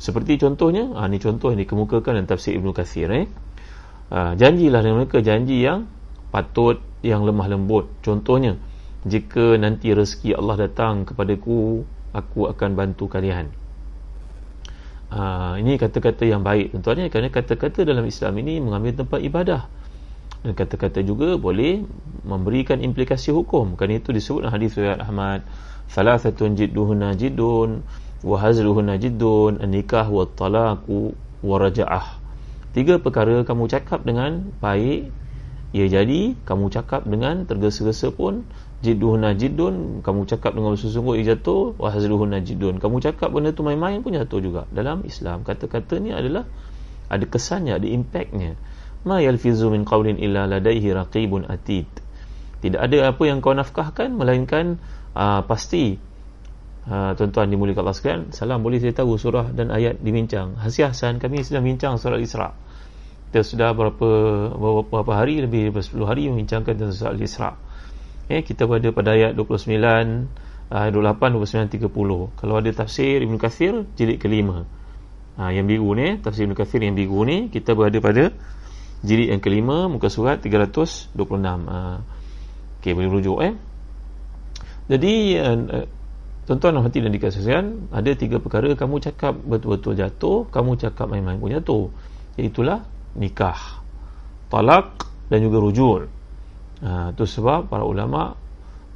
Seperti 0.00 0.40
contohnya, 0.40 0.96
ha, 0.96 1.04
ini 1.04 1.20
contoh 1.20 1.52
yang 1.52 1.60
dikemukakan 1.60 2.16
dalam 2.16 2.24
tafsir 2.24 2.56
Ibn 2.56 2.72
Kathir. 2.72 3.12
Eh. 3.12 3.28
Ha, 4.08 4.32
janjilah 4.40 4.80
dengan 4.80 5.04
mereka 5.04 5.20
janji 5.20 5.60
yang 5.60 5.84
patut, 6.32 6.80
yang 7.04 7.28
lemah 7.28 7.52
lembut. 7.52 7.92
Contohnya, 8.00 8.56
jika 9.04 9.60
nanti 9.60 9.92
rezeki 9.92 10.40
Allah 10.40 10.64
datang 10.64 11.04
kepadaku, 11.04 11.84
aku 12.16 12.48
akan 12.48 12.70
bantu 12.72 13.12
kalian. 13.12 13.52
Ha, 15.12 15.60
ini 15.60 15.76
kata-kata 15.76 16.24
yang 16.24 16.40
baik. 16.40 16.72
Tentunya 16.72 17.12
kerana 17.12 17.28
kata-kata 17.28 17.84
dalam 17.84 18.08
Islam 18.08 18.32
ini 18.40 18.64
mengambil 18.64 19.04
tempat 19.04 19.20
ibadah. 19.20 19.68
Dan 20.40 20.56
kata-kata 20.56 21.04
juga 21.04 21.36
boleh 21.36 21.84
memberikan 22.24 22.80
implikasi 22.80 23.28
hukum. 23.28 23.76
Kerana 23.76 24.00
itu 24.00 24.16
disebut 24.16 24.40
dalam 24.48 24.54
hadis 24.56 24.72
riwayat 24.72 25.00
Ahmad 25.04 25.44
thalathatun 25.92 26.56
jidduhunna 26.56 27.12
jiddun 27.12 27.84
wa 28.24 28.36
hazluhunna 28.40 28.96
jiddun 28.96 29.60
an-nikah 29.60 30.08
wa 30.08 30.24
talaqu 30.24 31.12
wa 31.44 31.56
raja'ah. 31.60 32.16
Tiga 32.72 32.96
perkara 32.96 33.44
kamu 33.44 33.68
cakap 33.68 34.00
dengan 34.06 34.48
baik 34.64 35.12
ia 35.70 35.86
jadi 35.86 36.34
kamu 36.48 36.66
cakap 36.72 37.06
dengan 37.06 37.46
tergesa-gesa 37.46 38.10
pun 38.10 38.42
jidduhunna 38.80 39.36
jiddun 39.36 40.00
kamu 40.00 40.24
cakap 40.24 40.56
dengan 40.56 40.74
bersungguh-sungguh 40.74 41.14
ia 41.20 41.36
jatuh 41.36 41.76
wa 41.76 41.92
hazluhunna 41.92 42.40
jiddun. 42.40 42.80
Kamu 42.80 42.96
cakap 43.04 43.28
benda 43.28 43.52
tu 43.52 43.60
main-main 43.60 44.00
pun 44.00 44.16
jatuh 44.16 44.40
juga. 44.40 44.64
Dalam 44.72 45.04
Islam 45.04 45.44
kata-kata 45.44 46.00
ni 46.00 46.16
adalah 46.16 46.48
ada 47.12 47.26
kesannya 47.28 47.76
ada 47.76 47.84
impactnya 47.84 48.56
ma 49.06 49.20
yalfizu 49.20 49.72
min 49.72 49.86
qawlin 49.88 50.20
illa 50.20 50.44
ladaihi 50.50 50.92
raqibun 50.92 51.48
atid. 51.48 51.88
Tidak 52.60 52.76
ada 52.76 53.12
apa 53.12 53.22
yang 53.24 53.40
kau 53.40 53.56
nafkahkan 53.56 54.12
melainkan 54.12 54.76
uh, 55.16 55.40
pasti 55.48 55.96
uh, 56.84 57.16
tuan-tuan 57.16 57.48
dimuliakan 57.48 57.80
Allah 57.88 57.96
sekalian 57.96 58.22
salam 58.36 58.60
boleh 58.60 58.76
saya 58.76 58.92
tahu 58.92 59.16
surah 59.16 59.52
dan 59.56 59.72
ayat 59.72 60.00
dibincang. 60.04 60.60
Hasih 60.60 60.92
Hasan 60.92 61.16
kami 61.16 61.40
sedang 61.40 61.64
bincang 61.64 61.96
surah 61.96 62.20
Isra 62.20 62.52
kita 63.30 63.46
sudah 63.46 63.70
berapa 63.78 64.10
beberapa 64.58 65.14
hari 65.14 65.38
lebih 65.38 65.70
daripada 65.70 65.86
10 65.86 66.02
hari 66.02 66.26
membincangkan 66.26 66.74
tentang 66.74 66.90
surah 66.90 67.14
Al-Isra. 67.14 67.50
Eh, 68.26 68.42
kita 68.42 68.66
berada 68.66 68.90
pada 68.90 69.14
ayat 69.14 69.38
29 69.38 69.70
ayat 70.66 70.90
28 70.90 71.38
29 71.70 71.78
30 71.78 72.38
kalau 72.42 72.54
ada 72.58 72.70
tafsir 72.74 73.22
Ibn 73.22 73.38
Kathir 73.38 73.86
jilid 73.94 74.18
kelima. 74.18 74.66
Ha, 75.38 75.54
yang 75.54 75.70
biru 75.70 75.94
ni 75.94 76.18
tafsir 76.18 76.42
Ibn 76.50 76.58
Kathir 76.58 76.82
yang 76.82 76.98
biru 76.98 77.22
ni 77.22 77.54
kita 77.54 77.78
berada 77.78 78.02
pada 78.02 78.34
jilid 79.00 79.32
yang 79.32 79.40
kelima 79.40 79.88
muka 79.88 80.12
surat 80.12 80.40
326 80.44 81.16
uh, 81.16 81.98
ok 82.80 82.84
boleh 82.92 83.08
merujuk 83.08 83.38
eh? 83.40 83.54
Jadi 84.90 85.38
uh, 85.38 85.86
tuan-tuan 86.44 86.76
dan 86.76 86.82
hati 86.82 86.98
dan 86.98 87.12
dikasihkan 87.14 87.64
ada 87.94 88.10
tiga 88.18 88.42
perkara 88.42 88.74
kamu 88.74 88.98
cakap 88.98 89.38
betul-betul 89.38 89.94
jatuh 89.94 90.38
kamu 90.50 90.76
cakap 90.76 91.06
main-main 91.08 91.38
pun 91.38 91.52
jatuh. 91.54 91.86
Iaitulah 92.36 92.82
nikah 93.16 93.80
talak 94.50 95.06
dan 95.30 95.38
juga 95.40 95.62
rujul. 95.62 96.00
Uh, 96.80 97.12
tu 97.14 97.28
sebab 97.28 97.68
para 97.68 97.84
ulama 97.84 98.34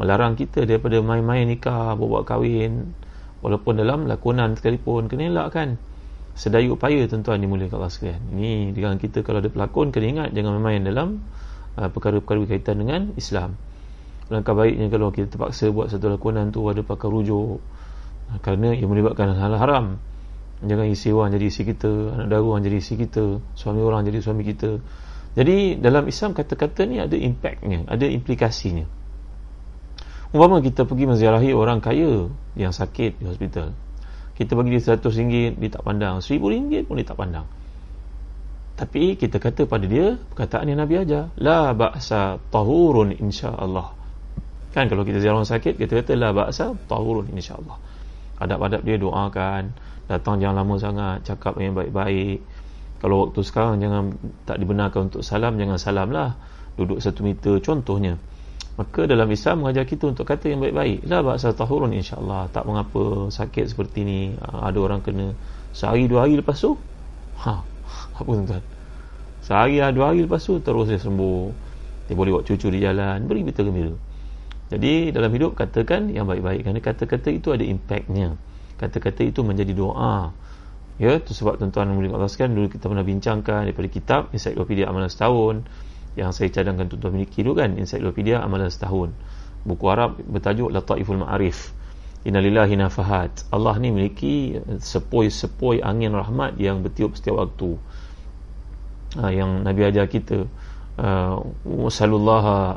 melarang 0.01 0.35
kita 0.35 0.67
daripada 0.67 0.99
main-main 0.99 1.47
nikah 1.47 1.95
buat-buat 1.95 2.25
kahwin. 2.27 2.93
Walaupun 3.45 3.77
dalam 3.77 4.09
lakonan 4.09 4.57
sekalipun 4.57 5.07
kena 5.07 5.29
elak 5.29 5.49
kan 5.53 5.69
sedaya 6.35 6.67
upaya 6.67 7.07
tuan-tuan 7.07 7.39
dimuliakan 7.39 7.79
Allah 7.79 7.95
sekalian. 7.95 8.23
Ini 8.35 8.75
di 8.75 8.79
kalangan 8.83 9.01
kita 9.01 9.19
kalau 9.23 9.39
ada 9.39 9.51
pelakon 9.51 9.95
kena 9.95 10.07
ingat 10.11 10.29
jangan 10.35 10.59
main 10.59 10.83
dalam 10.83 11.23
uh, 11.79 11.89
perkara-perkara 11.89 12.39
berkaitan 12.43 12.83
dengan 12.83 13.15
Islam. 13.15 13.55
Langkah 14.35 14.53
baiknya 14.59 14.91
kalau 14.91 15.15
kita 15.15 15.31
terpaksa 15.31 15.71
buat 15.71 15.95
satu 15.95 16.11
lakonan 16.11 16.51
tu 16.51 16.67
ada 16.67 16.83
pakar 16.83 17.15
rujuk 17.15 17.63
uh, 17.63 18.39
kerana 18.43 18.75
ia 18.75 18.87
melibatkan 18.91 19.31
hal 19.31 19.55
haram. 19.55 20.03
Jangan 20.65 20.87
isi 20.91 21.15
orang 21.15 21.31
jadi 21.39 21.47
isi 21.51 21.63
kita, 21.63 21.91
anak 22.19 22.27
dara 22.31 22.43
orang 22.43 22.63
jadi 22.67 22.77
isi 22.83 22.95
kita, 22.99 23.39
suami 23.55 23.81
orang 23.85 24.03
jadi 24.03 24.19
suami 24.19 24.43
kita. 24.43 24.83
Jadi 25.35 25.79
dalam 25.83 26.07
Islam 26.07 26.31
kata-kata 26.31 26.87
ni 26.87 27.03
ada 27.03 27.15
impactnya, 27.15 27.87
ada 27.91 28.07
implikasinya. 28.07 28.87
Umpama 30.35 30.59
kita 30.59 30.83
pergi 30.83 31.05
menziarahi 31.07 31.55
orang 31.55 31.79
kaya 31.79 32.27
yang 32.59 32.75
sakit 32.75 33.23
di 33.23 33.25
hospital 33.27 33.84
kita 34.35 34.59
bagi 34.59 34.75
dia 34.75 34.83
seratus 34.83 35.15
ringgit 35.15 35.59
dia 35.63 35.71
tak 35.71 35.87
pandang. 35.87 36.19
Seribu 36.19 36.51
ringgit 36.51 36.91
pun 36.91 36.99
dia 36.99 37.07
tak 37.07 37.19
pandang. 37.19 37.47
Tapi 38.75 39.15
kita 39.15 39.39
kata 39.39 39.71
pada 39.71 39.87
dia 39.87 40.19
perkataan 40.19 40.67
yang 40.67 40.83
Nabi 40.83 40.99
ajar 40.99 41.31
la 41.39 41.71
ba'sa 41.71 42.43
tahurun 42.51 43.15
insyaAllah. 43.23 43.95
Kan 44.75 44.91
kalau 44.91 45.07
kita 45.07 45.23
ziarah 45.23 45.39
orang 45.39 45.47
sakit 45.47 45.79
kita 45.79 46.03
kata 46.03 46.19
la 46.19 46.35
ba'sa 46.35 46.75
tahurun 46.91 47.31
insyaAllah. 47.31 47.79
Adab-adab 48.43 48.83
dia 48.83 48.99
doakan 48.99 49.71
datang 50.11 50.43
jangan 50.43 50.67
lama 50.67 50.75
sangat 50.83 51.17
cakap 51.23 51.55
yang 51.63 51.79
baik-baik. 51.79 52.43
Kalau 52.99 53.31
waktu 53.31 53.41
sekarang 53.47 53.79
jangan 53.79 54.19
tak 54.43 54.59
dibenarkan 54.59 55.15
untuk 55.15 55.23
salam 55.23 55.55
jangan 55.55 55.79
salam 55.79 56.11
lah 56.11 56.35
duduk 56.75 56.99
satu 56.99 57.23
meter 57.23 57.63
contohnya 57.63 58.19
Maka 58.75 59.07
dalam 59.07 59.31
Islam 59.31 59.63
mengajar 59.63 59.87
kita 59.87 60.11
untuk 60.11 60.27
kata 60.27 60.51
yang 60.51 60.59
baik-baik. 60.59 61.07
La 61.07 61.23
ba'sa 61.23 61.55
tahurun 61.55 61.95
insya-Allah. 61.95 62.51
Tak 62.51 62.67
mengapa 62.67 63.31
sakit 63.31 63.71
seperti 63.71 64.03
ni 64.03 64.21
ah, 64.43 64.67
ada 64.67 64.79
orang 64.83 64.99
kena 64.99 65.31
sehari 65.71 66.11
dua 66.11 66.27
hari 66.27 66.43
lepas 66.43 66.59
tu. 66.59 66.75
Ha. 67.47 67.63
Apa 68.19 68.27
tuan-tuan? 68.27 68.65
Sehari 69.47 69.79
dua 69.95 70.11
hari 70.11 70.27
lepas 70.27 70.43
tu 70.43 70.59
terus 70.59 70.91
dia 70.91 70.99
sembuh. 70.99 71.55
Dia 72.11 72.15
boleh 72.19 72.35
buat 72.35 72.45
cucu 72.45 72.69
di 72.69 72.83
jalan, 72.83 73.25
beri 73.31 73.47
berita 73.47 73.63
gembira. 73.63 73.95
Jadi 74.75 75.15
dalam 75.15 75.31
hidup 75.31 75.55
katakan 75.55 76.11
yang 76.11 76.27
baik-baik 76.27 76.67
kerana 76.67 76.81
kata-kata 76.83 77.29
itu 77.31 77.55
ada 77.55 77.63
impactnya. 77.63 78.35
Kata-kata 78.75 79.23
itu 79.23 79.47
menjadi 79.47 79.71
doa. 79.71 80.35
Ya, 80.99 81.19
tu 81.23 81.35
sebab 81.35 81.59
tuan-tuan 81.59 81.91
yang 81.91 82.15
Allah 82.15 82.31
sekalian 82.31 82.55
dulu 82.55 82.67
kita 82.71 82.87
pernah 82.87 83.07
bincangkan 83.07 83.67
daripada 83.67 83.89
kitab 83.91 84.21
Encyclopedia 84.31 84.87
Amalan 84.87 85.11
Setahun 85.11 85.67
yang 86.15 86.31
saya 86.31 86.51
cadangkan 86.51 86.87
tuan-tuan 86.87 87.19
miliki 87.19 87.43
dulu 87.43 87.59
kan 87.59 87.75
ensiklopedia 87.75 88.39
amalan 88.39 88.71
setahun. 88.71 89.11
Buku 89.65 89.85
Arab 89.91 90.21
bertajuk 90.23 90.71
Lataiful 90.71 91.19
Ma'arif. 91.19 91.73
Innalillahi 92.25 92.81
nafahat. 92.81 93.45
Allah 93.53 93.77
ni 93.77 93.93
memiliki 93.93 94.57
sepoi-sepoi 94.81 95.85
angin 95.85 96.17
rahmat 96.17 96.57
yang 96.57 96.81
bertiup 96.81 97.21
setiap 97.21 97.37
waktu. 97.37 97.77
Ha, 99.21 99.29
yang 99.29 99.61
Nabi 99.61 99.81
ajar 99.85 100.09
kita 100.09 100.49
uh, 100.97 101.37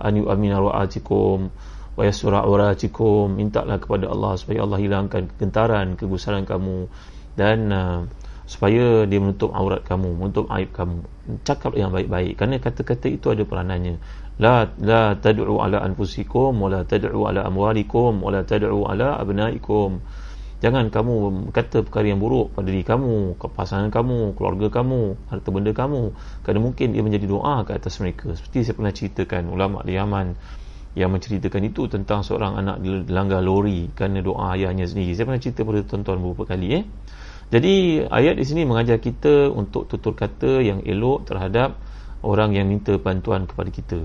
an 0.04 0.14
yu'mina 0.14 0.60
ru'atikum 0.60 1.48
wa 1.96 2.04
yasura 2.04 2.44
uratikum. 2.44 3.40
Mintalah 3.40 3.80
kepada 3.80 4.12
Allah 4.12 4.36
supaya 4.36 4.68
Allah 4.68 4.80
hilangkan 4.84 5.32
kegentaran 5.32 5.96
kegusaran 5.96 6.44
kamu. 6.44 6.92
Dan 7.40 7.72
uh, 7.72 8.04
supaya 8.48 9.04
dia 9.04 9.20
menutup 9.20 9.52
aurat 9.52 9.84
kamu 9.84 10.16
menutup 10.16 10.48
aib 10.56 10.72
kamu. 10.72 11.04
Cakap 11.44 11.76
yang 11.76 11.92
baik-baik. 11.92 12.40
Kerana 12.40 12.64
kata-kata 12.64 13.12
itu 13.12 13.28
ada 13.28 13.44
peranannya. 13.44 14.00
La 14.40 14.72
la 14.80 15.20
tad'u 15.20 15.60
ala 15.60 15.84
anfusikum 15.84 16.56
wala 16.56 16.88
tad'u 16.88 17.28
ala 17.28 17.44
amwalikum 17.44 18.24
wala 18.24 18.48
tad'u 18.48 18.88
ala 18.88 19.20
abnaikum. 19.20 20.00
Jangan 20.58 20.90
kamu 20.90 21.14
kata 21.54 21.86
perkara 21.86 22.10
yang 22.10 22.24
buruk 22.24 22.56
pada 22.56 22.66
diri 22.72 22.82
kamu 22.82 23.38
pasangan 23.38 23.94
kamu 23.94 24.34
keluarga 24.34 24.82
kamu 24.82 25.14
harta 25.28 25.50
benda 25.52 25.76
kamu. 25.76 26.16
Kerana 26.48 26.60
mungkin 26.64 26.96
dia 26.96 27.04
menjadi 27.04 27.28
doa 27.28 27.68
ke 27.68 27.76
atas 27.76 28.00
mereka. 28.00 28.32
Seperti 28.32 28.64
saya 28.64 28.74
pernah 28.80 28.94
ceritakan 28.96 29.44
ulama 29.52 29.84
di 29.84 30.00
Yaman 30.00 30.34
yang 30.98 31.14
menceritakan 31.14 31.62
itu 31.68 31.86
tentang 31.92 32.26
seorang 32.26 32.58
anak 32.58 32.82
dilanggar 32.82 33.44
lori 33.44 33.92
kerana 33.94 34.24
doa 34.24 34.58
ayahnya 34.58 34.88
sendiri. 34.88 35.14
Saya 35.14 35.30
pernah 35.30 35.44
cerita 35.44 35.62
pada 35.62 35.84
tuan-tuan 35.86 36.18
beberapa 36.24 36.56
kali 36.56 36.68
eh 36.74 36.84
jadi 37.48 38.04
ayat 38.12 38.36
di 38.36 38.44
sini 38.44 38.68
mengajar 38.68 39.00
kita 39.00 39.48
untuk 39.48 39.88
tutur 39.88 40.12
kata 40.12 40.60
yang 40.60 40.84
elok 40.84 41.32
terhadap 41.32 41.80
orang 42.20 42.52
yang 42.52 42.68
minta 42.68 43.00
bantuan 43.00 43.48
kepada 43.48 43.72
kita. 43.72 44.00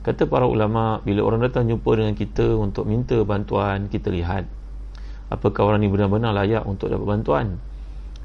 Kata 0.00 0.26
para 0.26 0.48
ulama, 0.48 0.98
bila 1.06 1.22
orang 1.22 1.44
datang 1.46 1.70
jumpa 1.70 1.90
dengan 1.92 2.16
kita 2.18 2.56
untuk 2.56 2.88
minta 2.90 3.20
bantuan, 3.22 3.86
kita 3.86 4.10
lihat 4.10 4.48
apakah 5.30 5.70
orang 5.70 5.86
ini 5.86 5.92
benar-benar 5.92 6.34
layak 6.34 6.66
untuk 6.66 6.90
dapat 6.90 7.06
bantuan. 7.06 7.46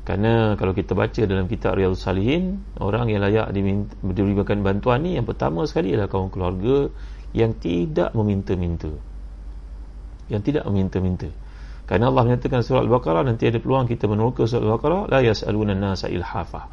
Kerana 0.05 0.57
kalau 0.57 0.73
kita 0.73 0.97
baca 0.97 1.21
dalam 1.25 1.45
kitab 1.45 1.77
Riyadhus 1.77 2.01
Salihin, 2.01 2.61
orang 2.81 3.09
yang 3.09 3.21
layak 3.21 3.53
diberikan 4.01 4.65
bantuan 4.65 5.05
ni 5.05 5.17
yang 5.17 5.25
pertama 5.29 5.65
sekali 5.69 5.93
adalah 5.93 6.09
kaum 6.09 6.33
keluarga 6.33 6.89
yang 7.37 7.53
tidak 7.57 8.13
meminta-minta. 8.17 8.89
Yang 10.29 10.41
tidak 10.53 10.63
meminta-minta. 10.69 11.29
Kerana 11.85 12.09
Allah 12.09 12.23
menyatakan 12.25 12.65
surah 12.65 12.81
Al-Baqarah 12.81 13.21
nanti 13.21 13.45
ada 13.45 13.61
peluang 13.61 13.85
kita 13.85 14.09
meneroka 14.09 14.49
surah 14.49 14.65
Al-Baqarah 14.65 15.01
la 15.13 15.19
yas'aluna 15.21 15.77
an-nasa 15.77 16.09
ilhafa. 16.09 16.65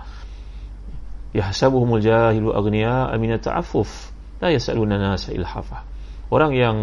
Yahsabuhumul 1.36 2.00
jahilu 2.00 2.56
aghniya 2.56 3.12
amina 3.12 3.36
ta'affuf. 3.36 4.08
La 4.40 4.48
yas'aluna 4.48 4.96
an-nasa 4.96 5.36
ilhafa. 5.36 5.84
Orang 6.32 6.56
yang 6.56 6.76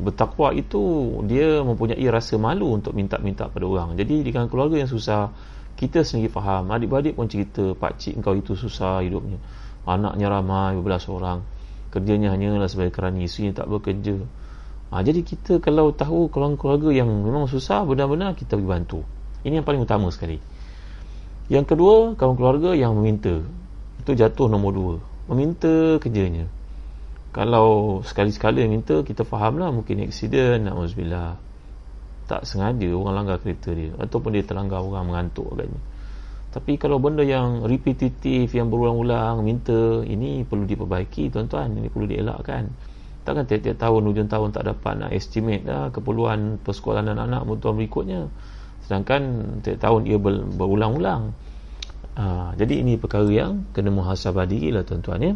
bertakwa 0.00 0.56
itu 0.56 0.80
dia 1.28 1.60
mempunyai 1.60 2.08
rasa 2.08 2.40
malu 2.40 2.72
untuk 2.72 2.96
minta-minta 2.96 3.52
pada 3.52 3.68
orang. 3.68 4.00
Jadi 4.00 4.24
di 4.24 4.32
kalangan 4.32 4.48
keluarga 4.48 4.80
yang 4.80 4.88
susah, 4.88 5.28
kita 5.76 6.08
sendiri 6.08 6.32
faham. 6.32 6.72
Adik-beradik 6.72 7.12
pun 7.12 7.28
cerita, 7.28 7.76
pak 7.76 8.00
cik 8.00 8.24
engkau 8.24 8.32
itu 8.32 8.56
susah 8.56 9.04
hidupnya. 9.04 9.36
Anaknya 9.84 10.32
ramai 10.32 10.80
berbelas 10.80 11.04
orang. 11.12 11.44
Kerjanya 11.92 12.32
hanyalah 12.32 12.64
sebagai 12.64 12.96
kerani, 12.96 13.28
isinya 13.28 13.60
tak 13.60 13.68
bekerja 13.68 14.24
ha, 14.94 15.02
jadi 15.02 15.26
kita 15.26 15.58
kalau 15.58 15.90
tahu 15.90 16.30
keluarga 16.30 16.94
yang 16.94 17.10
memang 17.10 17.50
susah 17.50 17.82
benar-benar 17.82 18.38
kita 18.38 18.54
pergi 18.54 18.70
bantu. 18.70 19.00
Ini 19.42 19.58
yang 19.58 19.66
paling 19.66 19.82
utama 19.82 20.06
sekali. 20.14 20.38
Yang 21.50 21.74
kedua 21.74 22.14
kawan 22.14 22.38
keluarga 22.38 22.70
yang 22.78 22.94
meminta. 22.94 23.42
Itu 23.98 24.14
jatuh 24.14 24.46
nombor 24.46 24.72
dua. 24.72 24.94
Meminta 25.34 25.98
kerjanya. 25.98 26.46
Kalau 27.34 28.00
sekali-sekala 28.06 28.62
minta 28.70 29.02
kita 29.02 29.26
fahamlah 29.26 29.74
mungkin 29.74 30.06
aksiden 30.06 30.70
nak 30.70 30.86
tak 32.24 32.46
sengaja 32.48 32.88
orang 32.94 33.14
langgar 33.20 33.36
kereta 33.42 33.74
dia 33.74 33.92
ataupun 34.00 34.32
dia 34.32 34.46
terlanggar 34.46 34.80
orang 34.80 35.10
mengantuk 35.10 35.50
agaknya. 35.52 35.80
Tapi 36.54 36.78
kalau 36.78 37.02
benda 37.02 37.26
yang 37.26 37.66
repetitif 37.66 38.54
yang 38.54 38.70
berulang-ulang 38.70 39.42
minta 39.42 40.06
ini 40.06 40.46
perlu 40.46 40.64
diperbaiki 40.64 41.34
tuan-tuan. 41.34 41.74
Ini 41.74 41.90
perlu 41.90 42.06
dielakkan 42.06 42.93
takkan 43.24 43.48
tiap-tiap 43.48 43.80
tahun 43.80 44.02
hujung 44.04 44.28
tahun 44.28 44.48
tak 44.52 44.64
dapat 44.68 44.92
nak 45.00 45.10
estimate 45.16 45.64
dah 45.64 45.88
keperluan 45.90 46.60
persekolahan 46.60 47.16
anak-anak 47.16 47.48
tahun 47.58 47.74
berikutnya 47.80 48.20
sedangkan 48.84 49.22
tiap 49.64 49.80
tahun 49.80 50.04
ia 50.04 50.20
ber, 50.20 50.44
berulang-ulang 50.44 51.32
ha, 52.20 52.52
jadi 52.54 52.84
ini 52.84 53.00
perkara 53.00 53.26
yang 53.32 53.64
kena 53.72 53.88
muhasabah 53.88 54.44
diri 54.44 54.70
lah 54.70 54.84
tuan-tuan 54.84 55.20
ya 55.24 55.32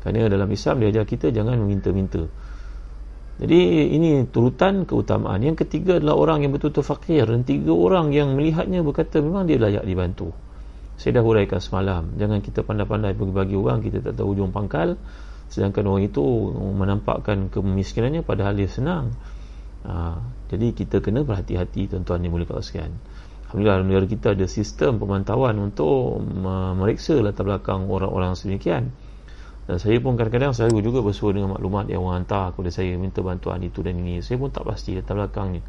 kerana 0.00 0.32
dalam 0.32 0.48
Islam 0.48 0.80
dia 0.80 0.88
ajar 0.96 1.04
kita 1.04 1.28
jangan 1.28 1.60
meminta-minta 1.60 2.24
jadi 3.40 3.56
ini 3.96 4.28
turutan 4.28 4.84
keutamaan. 4.84 5.40
Yang 5.40 5.64
ketiga 5.64 5.96
adalah 5.96 6.20
orang 6.20 6.44
yang 6.44 6.52
betul-betul 6.52 6.84
fakir 6.84 7.24
dan 7.24 7.40
tiga 7.40 7.72
orang 7.72 8.12
yang 8.12 8.36
melihatnya 8.36 8.84
berkata 8.84 9.24
memang 9.24 9.48
dia 9.48 9.56
layak 9.56 9.88
dibantu. 9.88 10.28
Saya 11.00 11.16
dah 11.16 11.24
huraikan 11.24 11.56
semalam. 11.56 12.12
Jangan 12.20 12.44
kita 12.44 12.60
pandai-pandai 12.60 13.16
bagi-bagi 13.16 13.56
orang 13.56 13.80
kita 13.80 14.04
tak 14.04 14.20
tahu 14.20 14.36
ujung 14.36 14.52
pangkal 14.52 15.00
sedangkan 15.50 15.82
orang 15.90 16.06
itu 16.06 16.22
menampakkan 16.54 17.50
kemiskinannya 17.50 18.22
padahal 18.22 18.54
dia 18.54 18.70
senang. 18.70 19.10
Ha, 19.82 20.22
jadi 20.46 20.70
kita 20.70 21.02
kena 21.02 21.26
berhati-hati 21.26 21.90
tuan-tuan 21.90 22.22
yang 22.22 22.32
boleh 22.32 22.46
kalau 22.46 22.62
sekian. 22.62 22.94
Alhamdulillah 23.50 23.82
negara 23.82 24.06
kita 24.06 24.38
ada 24.38 24.46
sistem 24.46 25.02
pemantauan 25.02 25.58
untuk 25.58 26.22
meriksa 26.78 27.18
latar 27.18 27.42
belakang 27.42 27.90
orang-orang 27.90 28.38
sedemikian. 28.38 28.94
Dan 29.66 29.76
saya 29.82 29.98
pun 29.98 30.14
kadang-kadang 30.14 30.54
saya 30.54 30.70
juga 30.70 31.02
bersuara 31.02 31.34
dengan 31.34 31.58
maklumat 31.58 31.90
yang 31.90 32.06
orang 32.06 32.22
hantar 32.22 32.54
kepada 32.54 32.70
saya 32.70 32.94
minta 32.94 33.22
bantuan 33.26 33.58
itu 33.66 33.82
dan 33.82 33.98
ini. 33.98 34.22
Saya 34.22 34.38
pun 34.38 34.54
tak 34.54 34.70
pasti 34.70 34.94
latar 34.94 35.18
belakangnya. 35.18 35.66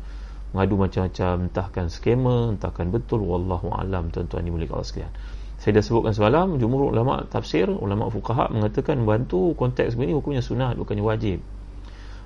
Mengadu 0.53 0.77
macam-macam 0.77 1.49
entahkan 1.49 1.85
skema, 1.89 2.53
entahkan 2.53 2.93
betul 2.93 3.25
wallahu 3.25 3.73
alam 3.73 4.13
tuan-tuan 4.13 4.45
ini 4.45 4.51
boleh 4.53 4.69
sekalian. 4.85 5.13
Saya 5.61 5.77
dah 5.77 5.83
sebutkan 5.85 6.17
semalam 6.17 6.57
jumhur 6.57 6.89
ulama 6.89 7.21
tafsir, 7.29 7.69
ulama 7.69 8.09
fuqaha 8.09 8.49
mengatakan 8.49 9.05
bantu 9.05 9.53
konteks 9.53 9.93
begini 9.93 10.17
hukumnya 10.17 10.41
sunat 10.41 10.73
bukannya 10.73 11.05
wajib. 11.05 11.39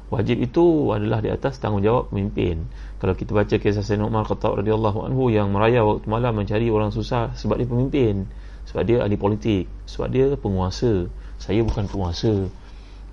Wajib 0.08 0.39
itu 0.39 0.96
adalah 0.96 1.20
di 1.20 1.34
atas 1.34 1.60
tanggungjawab 1.60 2.15
pemimpin. 2.15 2.63
Kalau 3.01 3.12
kita 3.12 3.36
baca 3.36 3.56
kisah 3.60 3.84
Sayyidina 3.84 4.08
Umar 4.08 4.24
Khattab 4.24 4.63
radhiyallahu 4.63 5.04
anhu 5.04 5.34
yang 5.34 5.51
meraya 5.51 5.84
waktu 5.84 6.08
malam 6.08 6.32
mencari 6.39 6.72
orang 6.72 6.96
susah 6.96 7.36
sebab 7.36 7.60
dia 7.60 7.68
pemimpin, 7.68 8.24
sebab 8.70 8.88
dia 8.88 8.98
ahli 9.04 9.18
politik, 9.20 9.68
sebab 9.84 10.08
dia 10.08 10.32
penguasa 10.39 11.12
saya 11.36 11.62
bukan 11.62 11.86
penguasa 11.92 12.48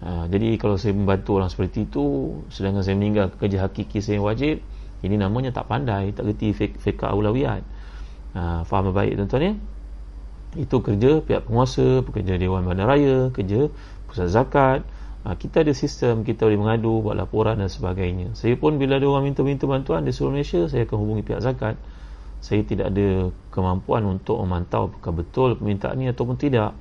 ha, 0.02 0.26
jadi 0.30 0.56
kalau 0.58 0.78
saya 0.78 0.94
membantu 0.94 1.38
orang 1.38 1.50
seperti 1.50 1.86
itu 1.86 2.38
sedangkan 2.48 2.82
saya 2.86 2.96
meninggal 2.98 3.34
kerja 3.34 3.66
hakiki 3.66 3.98
saya 3.98 4.22
yang 4.22 4.26
wajib 4.26 4.56
ini 5.02 5.16
namanya 5.18 5.50
tak 5.50 5.66
pandai 5.66 6.14
tak 6.14 6.30
kerti 6.30 6.54
fiqah 6.54 7.10
awlawiyat 7.10 7.62
ha, 8.38 8.62
faham 8.66 8.94
baik 8.94 9.18
tuan-tuan 9.18 9.42
ya 9.42 9.52
itu 10.52 10.84
kerja 10.84 11.24
pihak 11.24 11.48
penguasa 11.48 12.04
pekerja 12.04 12.36
Dewan 12.36 12.68
Bandar 12.68 12.92
Raya 12.92 13.32
kerja 13.32 13.72
pusat 14.08 14.28
zakat. 14.28 14.84
Ha, 15.22 15.38
kita 15.38 15.62
ada 15.62 15.70
sistem 15.70 16.26
kita 16.26 16.50
boleh 16.50 16.58
mengadu 16.58 16.98
buat 16.98 17.14
laporan 17.14 17.56
dan 17.62 17.70
sebagainya. 17.70 18.34
Saya 18.34 18.58
pun 18.58 18.74
bila 18.76 18.98
ada 18.98 19.06
orang 19.06 19.30
minta-minta 19.30 19.70
bantuan 19.70 20.02
di 20.02 20.10
seluruh 20.10 20.34
Malaysia 20.34 20.66
saya 20.66 20.82
akan 20.82 20.98
hubungi 20.98 21.22
pihak 21.22 21.40
zakat. 21.40 21.78
Saya 22.42 22.66
tidak 22.66 22.90
ada 22.90 23.30
kemampuan 23.54 24.02
untuk 24.02 24.34
memantau 24.42 24.90
apakah 24.90 25.14
betul 25.14 25.54
permintaan 25.54 26.02
ini 26.02 26.10
ataupun 26.10 26.36
tidak. 26.36 26.74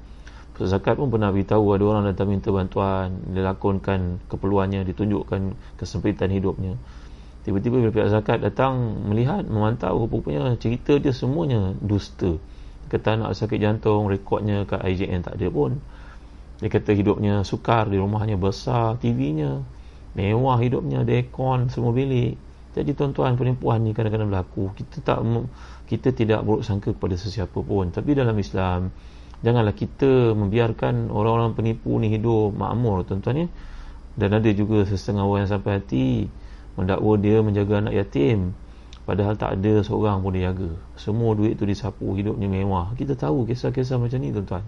Ustaz 0.57 0.77
Zakat 0.77 0.93
pun 0.93 1.09
pernah 1.09 1.33
beritahu 1.33 1.73
ada 1.73 1.83
orang 1.89 2.03
datang 2.05 2.29
minta 2.29 2.53
bantuan 2.53 3.17
dilakonkan 3.33 4.21
keperluannya 4.29 4.85
ditunjukkan 4.89 5.57
kesempitan 5.81 6.29
hidupnya. 6.29 6.77
Tiba-tiba 7.45 7.81
bila 7.81 7.89
pihak 7.89 8.09
zakat 8.13 8.45
datang 8.45 8.77
melihat 9.05 9.41
memantau 9.45 10.05
rupanya 10.05 10.53
cerita 10.61 11.01
dia 11.01 11.09
semuanya 11.13 11.73
dusta 11.81 12.37
kata 12.91 13.15
nak 13.15 13.31
sakit 13.39 13.55
jantung 13.55 14.12
rekodnya 14.12 14.67
kat 14.67 14.83
IJN 14.83 15.24
tak 15.24 15.39
ada 15.39 15.48
pun. 15.48 15.79
Dia 16.60 16.67
kata 16.67 16.91
hidupnya 16.91 17.48
sukar 17.48 17.88
di 17.88 17.95
rumahnya 17.95 18.36
besar 18.36 19.00
TV-nya 19.00 19.63
mewah 20.12 20.60
hidupnya 20.60 21.07
ada 21.07 21.12
aircon 21.15 21.71
semua 21.71 21.95
bilik. 21.95 22.36
Jadi 22.71 22.95
tuan-tuan 22.95 23.36
penipuan 23.36 23.83
ni 23.83 23.91
kadang-kadang 23.91 24.31
berlaku. 24.31 24.71
Kita 24.75 25.03
tak 25.03 25.19
kita 25.88 26.15
tidak 26.15 26.43
buruk 26.48 26.63
sangka 26.63 26.95
kepada 26.95 27.15
sesiapa 27.19 27.60
pun. 27.60 27.91
Tapi 27.91 28.15
dalam 28.15 28.36
Islam 28.39 28.91
janganlah 29.43 29.75
kita 29.75 30.36
membiarkan 30.36 31.12
orang-orang 31.12 31.51
penipu 31.56 31.99
ni 31.99 32.12
hidup 32.12 32.56
makmur 32.56 33.04
tuan-tuan 33.04 33.43
ya. 33.43 33.47
Dan 34.15 34.36
ada 34.36 34.49
juga 34.51 34.84
setengah 34.84 35.23
orang 35.23 35.47
yang 35.47 35.51
sampai 35.51 35.71
hati 35.80 36.27
mendakwa 36.75 37.13
dia 37.19 37.39
menjaga 37.43 37.84
anak 37.84 37.95
yatim 37.95 38.56
padahal 39.12 39.36
tak 39.36 39.60
ada 39.60 39.84
seorang 39.84 40.24
pun 40.24 40.32
dia 40.32 40.56
jaga. 40.56 40.71
Semua 40.95 41.36
duit 41.36 41.60
tu 41.60 41.67
disapu 41.67 42.15
hidupnya 42.15 42.47
mewah. 42.47 42.95
Kita 42.95 43.19
tahu 43.19 43.43
kisah-kisah 43.43 44.00
macam 44.00 44.24
ni 44.24 44.32
tuan-tuan. 44.32 44.63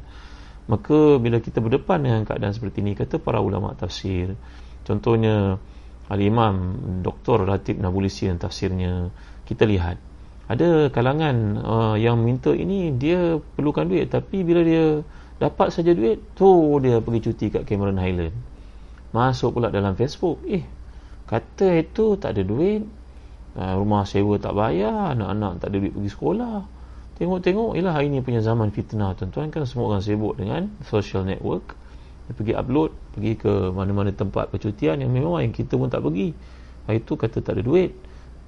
Maka 0.67 1.15
bila 1.15 1.39
kita 1.39 1.63
berdepan 1.63 2.03
dengan 2.03 2.27
keadaan 2.27 2.51
seperti 2.51 2.83
ini 2.83 2.91
kata 2.91 3.23
para 3.23 3.39
ulama 3.39 3.71
tafsir 3.75 4.35
contohnya 4.83 5.59
al-imam 6.11 6.75
Dr. 6.99 7.47
Ratib 7.47 7.79
Nabulisi 7.79 8.27
dan 8.27 8.35
tafsirnya 8.35 9.07
kita 9.47 9.63
lihat. 9.63 9.95
Ada 10.51 10.91
kalangan 10.91 11.35
uh, 11.63 11.95
yang 11.95 12.19
minta 12.19 12.51
ini 12.51 12.91
dia 12.99 13.39
perlukan 13.39 13.87
duit 13.87 14.11
tapi 14.11 14.43
bila 14.43 14.59
dia 14.59 14.99
dapat 15.39 15.71
saja 15.71 15.95
duit 15.95 16.19
tu 16.35 16.79
dia 16.83 16.99
pergi 16.99 17.31
cuti 17.31 17.47
kat 17.47 17.63
Cameron 17.63 17.99
Highland. 17.99 18.35
Masuk 19.15 19.55
pula 19.55 19.71
dalam 19.71 19.95
Facebook 19.95 20.43
eh 20.47 20.67
kata 21.27 21.79
itu 21.79 22.19
tak 22.19 22.35
ada 22.35 22.43
duit 22.43 22.83
uh, 23.57 23.73
rumah 23.77 24.03
sewa 24.05 24.37
tak 24.41 24.53
bayar 24.57 25.17
anak-anak 25.17 25.61
tak 25.61 25.67
ada 25.73 25.77
duit 25.81 25.93
pergi 25.93 26.11
sekolah. 26.11 26.55
Tengok-tengok 27.13 27.77
ialah 27.77 27.93
hari 27.93 28.09
ni 28.09 28.25
punya 28.25 28.41
zaman 28.41 28.73
fitnah 28.73 29.13
tuan-tuan. 29.13 29.53
Kan 29.53 29.69
semua 29.69 29.93
orang 29.93 30.01
sibuk 30.01 30.33
dengan 30.33 30.73
social 30.89 31.21
network. 31.23 31.77
Dia 32.25 32.33
pergi 32.33 32.53
upload 32.57 32.91
pergi 33.13 33.33
ke 33.37 33.51
mana-mana 33.69 34.09
tempat 34.09 34.49
percutian 34.49 34.97
yang 34.97 35.13
memang 35.13 35.43
yang 35.43 35.53
kita 35.53 35.77
pun 35.77 35.93
tak 35.93 36.01
pergi. 36.01 36.33
Hari 36.89 36.99
tu 37.05 37.13
kata 37.13 37.39
tak 37.45 37.59
ada 37.59 37.63
duit. 37.63 37.93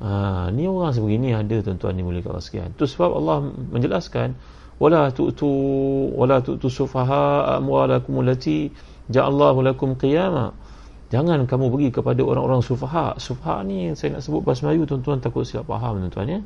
Ha, 0.01 0.51
ni 0.51 0.67
orang 0.67 0.91
sebegini 0.91 1.31
ada 1.31 1.55
tuan-tuan 1.61 1.95
boleh 2.01 2.19
kalau 2.25 2.41
sekian. 2.41 2.73
Tu 2.75 2.83
sebab 2.89 3.15
Allah 3.15 3.47
menjelaskan 3.47 4.35
wala 4.75 5.07
tu'tu 5.13 5.47
wala 6.11 6.43
tu'tu 6.43 6.67
sufaha 6.67 7.55
amwalakum 7.55 8.19
allati 8.19 8.73
ja'allahu 9.07 9.63
lakum 9.63 9.95
qiyama. 9.95 10.51
Jangan 11.15 11.47
kamu 11.47 11.71
pergi 11.71 11.89
kepada 11.95 12.19
orang-orang 12.27 12.59
sufaha. 12.59 13.15
Sufaha 13.15 13.63
ni 13.63 13.95
saya 13.95 14.19
nak 14.19 14.27
sebut 14.27 14.43
bahasa 14.43 14.67
Melayu 14.67 14.83
tuan-tuan 14.83 15.23
takut 15.23 15.47
silap 15.47 15.71
faham 15.71 16.03
tuan-tuan 16.03 16.27
ya. 16.27 16.39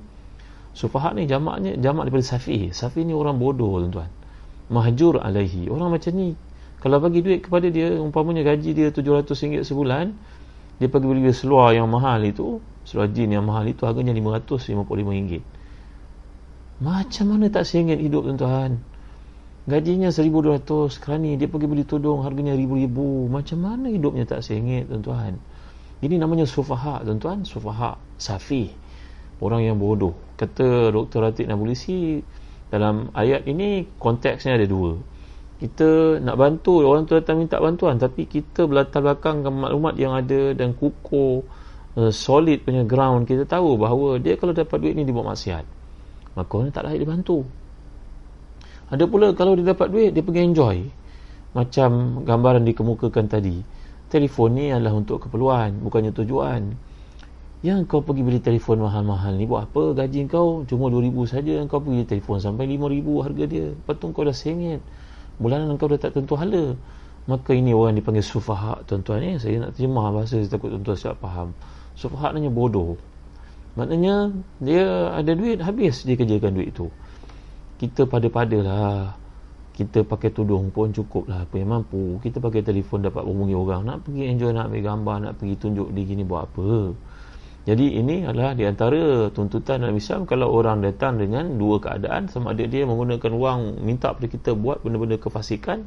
Sufaha 0.77 1.17
ni 1.17 1.25
jamaknya 1.25 1.73
jamak 1.81 2.05
daripada 2.05 2.37
safi. 2.37 2.69
Safi 2.69 3.01
ni 3.01 3.17
orang 3.17 3.41
bodoh 3.41 3.81
tuan-tuan. 3.81 4.13
Mahjur 4.69 5.17
alaihi. 5.25 5.65
Orang 5.73 5.89
macam 5.97 6.13
ni 6.13 6.37
kalau 6.79 7.03
bagi 7.03 7.19
duit 7.19 7.43
kepada 7.43 7.67
dia 7.67 7.91
umpamanya 7.99 8.55
gaji 8.55 8.71
dia 8.71 8.87
RM700 8.91 9.67
sebulan 9.67 10.15
dia 10.79 10.87
pergi 10.87 11.05
beli 11.11 11.27
seluar 11.35 11.75
yang 11.75 11.91
mahal 11.91 12.23
itu 12.23 12.63
seluar 12.87 13.11
jin 13.11 13.35
yang 13.35 13.43
mahal 13.43 13.67
itu 13.67 13.83
harganya 13.83 14.15
RM555 14.15 15.43
macam 16.79 17.25
mana 17.27 17.45
tak 17.51 17.67
seringgit 17.67 17.99
hidup 17.99 18.23
tuan-tuan 18.23 18.79
gajinya 19.67 20.13
RM1,200 20.13 20.95
sekarang 20.95 21.27
ni 21.27 21.35
dia 21.35 21.49
pergi 21.51 21.67
beli 21.67 21.83
tudung 21.83 22.23
harganya 22.23 22.55
RM1,000 22.55 22.97
macam 23.27 23.57
mana 23.59 23.87
hidupnya 23.91 24.23
tak 24.29 24.45
seringgit 24.45 24.87
tuan-tuan? 24.87 25.35
Ini 25.99 26.15
namanya 26.15 26.47
sufaha 26.47 27.03
tuan-tuan. 27.03 27.43
Sufaha 27.43 27.99
safi 28.15 28.71
orang 29.43 29.67
yang 29.67 29.75
bodoh. 29.75 30.15
Kata 30.39 30.95
Dr. 30.95 31.19
Ratib 31.19 31.51
Nabulisi 31.51 32.23
dalam 32.71 33.11
ayat 33.11 33.43
ini 33.51 33.83
konteksnya 33.99 34.55
ada 34.55 34.63
dua. 34.63 34.95
Kita 35.59 36.23
nak 36.23 36.39
bantu 36.39 36.87
orang 36.87 37.03
tu 37.03 37.19
datang 37.19 37.43
minta 37.43 37.59
bantuan. 37.59 37.99
Tapi 37.99 38.31
kita 38.31 38.63
berlatar 38.63 39.03
belakangkan 39.03 39.51
maklumat 39.51 39.99
yang 39.99 40.15
ada 40.15 40.55
dan 40.55 40.71
kukuh 40.71 41.43
uh, 41.99 42.11
solid 42.15 42.63
punya 42.63 42.87
ground. 42.87 43.27
Kita 43.27 43.43
tahu 43.43 43.75
bahawa 43.75 44.23
dia 44.23 44.39
kalau 44.39 44.55
dapat 44.55 44.79
duit 44.79 44.95
ni 44.95 45.03
dia 45.03 45.11
buat 45.11 45.27
maksiat. 45.27 45.65
Maka 46.39 46.51
orang 46.55 46.71
tak 46.71 46.87
layak 46.87 47.03
dibantu 47.03 47.43
ada 48.89 49.05
pula 49.05 49.37
kalau 49.37 49.53
dia 49.53 49.69
dapat 49.69 49.93
duit 49.93 50.11
dia 50.17 50.25
pergi 50.25 50.41
enjoy. 50.49 50.77
Macam 51.53 52.21
gambaran 52.25 52.65
dikemukakan 52.65 53.25
tadi. 53.29 53.61
Telefon 54.09 54.57
ni 54.57 54.73
adalah 54.73 54.97
untuk 54.97 55.21
keperluan 55.21 55.85
bukannya 55.85 56.09
tujuan. 56.09 56.73
Yang 57.61 57.79
kau 57.85 58.01
pergi 58.01 58.25
beli 58.25 58.41
telefon 58.41 58.81
mahal-mahal 58.81 59.37
ni 59.37 59.45
buat 59.45 59.69
apa 59.69 59.93
gaji 59.93 60.25
kau? 60.25 60.65
Cuma 60.65 60.89
2000 60.89 61.13
saja 61.29 61.53
kau 61.69 61.77
pergi 61.77 62.09
telefon 62.09 62.41
sampai 62.41 62.65
5000 62.65 63.25
harga 63.25 63.43
dia. 63.45 63.67
Lepas 63.77 63.95
tu 64.01 64.09
kau 64.09 64.25
dah 64.25 64.33
sengit. 64.33 64.81
Bulanan 65.37 65.77
engkau 65.77 65.85
dah 65.85 66.01
tak 66.01 66.17
tentu 66.17 66.33
hala. 66.33 66.73
Maka 67.29 67.53
ini 67.53 67.77
orang 67.77 67.93
dipanggil 67.93 68.25
sufaha 68.25 68.81
tuan-tuan 68.89 69.21
eh. 69.21 69.35
Saya 69.37 69.69
nak 69.69 69.77
terjemah 69.77 70.09
bahasa 70.09 70.41
saya 70.41 70.49
takut 70.49 70.73
tuan-tuan 70.73 70.97
siap 70.97 71.21
faham. 71.21 71.53
Sufaha 71.93 72.33
maknanya 72.33 72.49
bodoh. 72.49 72.97
Maknanya 73.77 74.33
dia 74.57 75.13
ada 75.13 75.29
duit 75.37 75.61
habis 75.61 76.01
dia 76.01 76.17
kerjakan 76.17 76.57
duit 76.57 76.73
itu 76.73 76.89
kita 77.79 78.05
pada-padalah 78.05 79.15
kita 79.79 80.03
pakai 80.03 80.35
tudung 80.35 80.75
pun 80.75 80.91
cukup 80.91 81.31
lah. 81.31 81.47
Apa 81.47 81.55
yang 81.55 81.71
mampu. 81.71 82.19
Kita 82.19 82.43
pakai 82.43 82.59
telefon 82.67 82.99
dapat 82.99 83.23
hubungi 83.23 83.55
orang. 83.55 83.87
Nak 83.87 84.03
pergi 84.03 84.27
enjoy 84.27 84.51
nak 84.51 84.67
ambil 84.67 84.83
gambar 84.83 85.15
nak 85.23 85.33
pergi 85.39 85.55
tunjuk 85.55 85.87
di 85.95 86.01
gini 86.03 86.27
buat 86.27 86.51
apa. 86.51 86.91
Jadi 87.63 87.95
ini 87.95 88.27
adalah 88.27 88.57
di 88.57 88.67
antara 88.67 89.31
tuntutan 89.31 89.79
dalam 89.79 89.95
Islam 89.95 90.27
kalau 90.27 90.51
orang 90.51 90.83
datang 90.83 91.15
dengan 91.15 91.55
dua 91.55 91.79
keadaan 91.79 92.27
sama 92.27 92.51
ada 92.51 92.65
dia 92.67 92.83
menggunakan 92.83 93.31
wang 93.35 93.61
minta 93.79 94.11
pada 94.11 94.27
kita 94.27 94.57
buat 94.57 94.83
benda-benda 94.83 95.21
kefasikan 95.21 95.85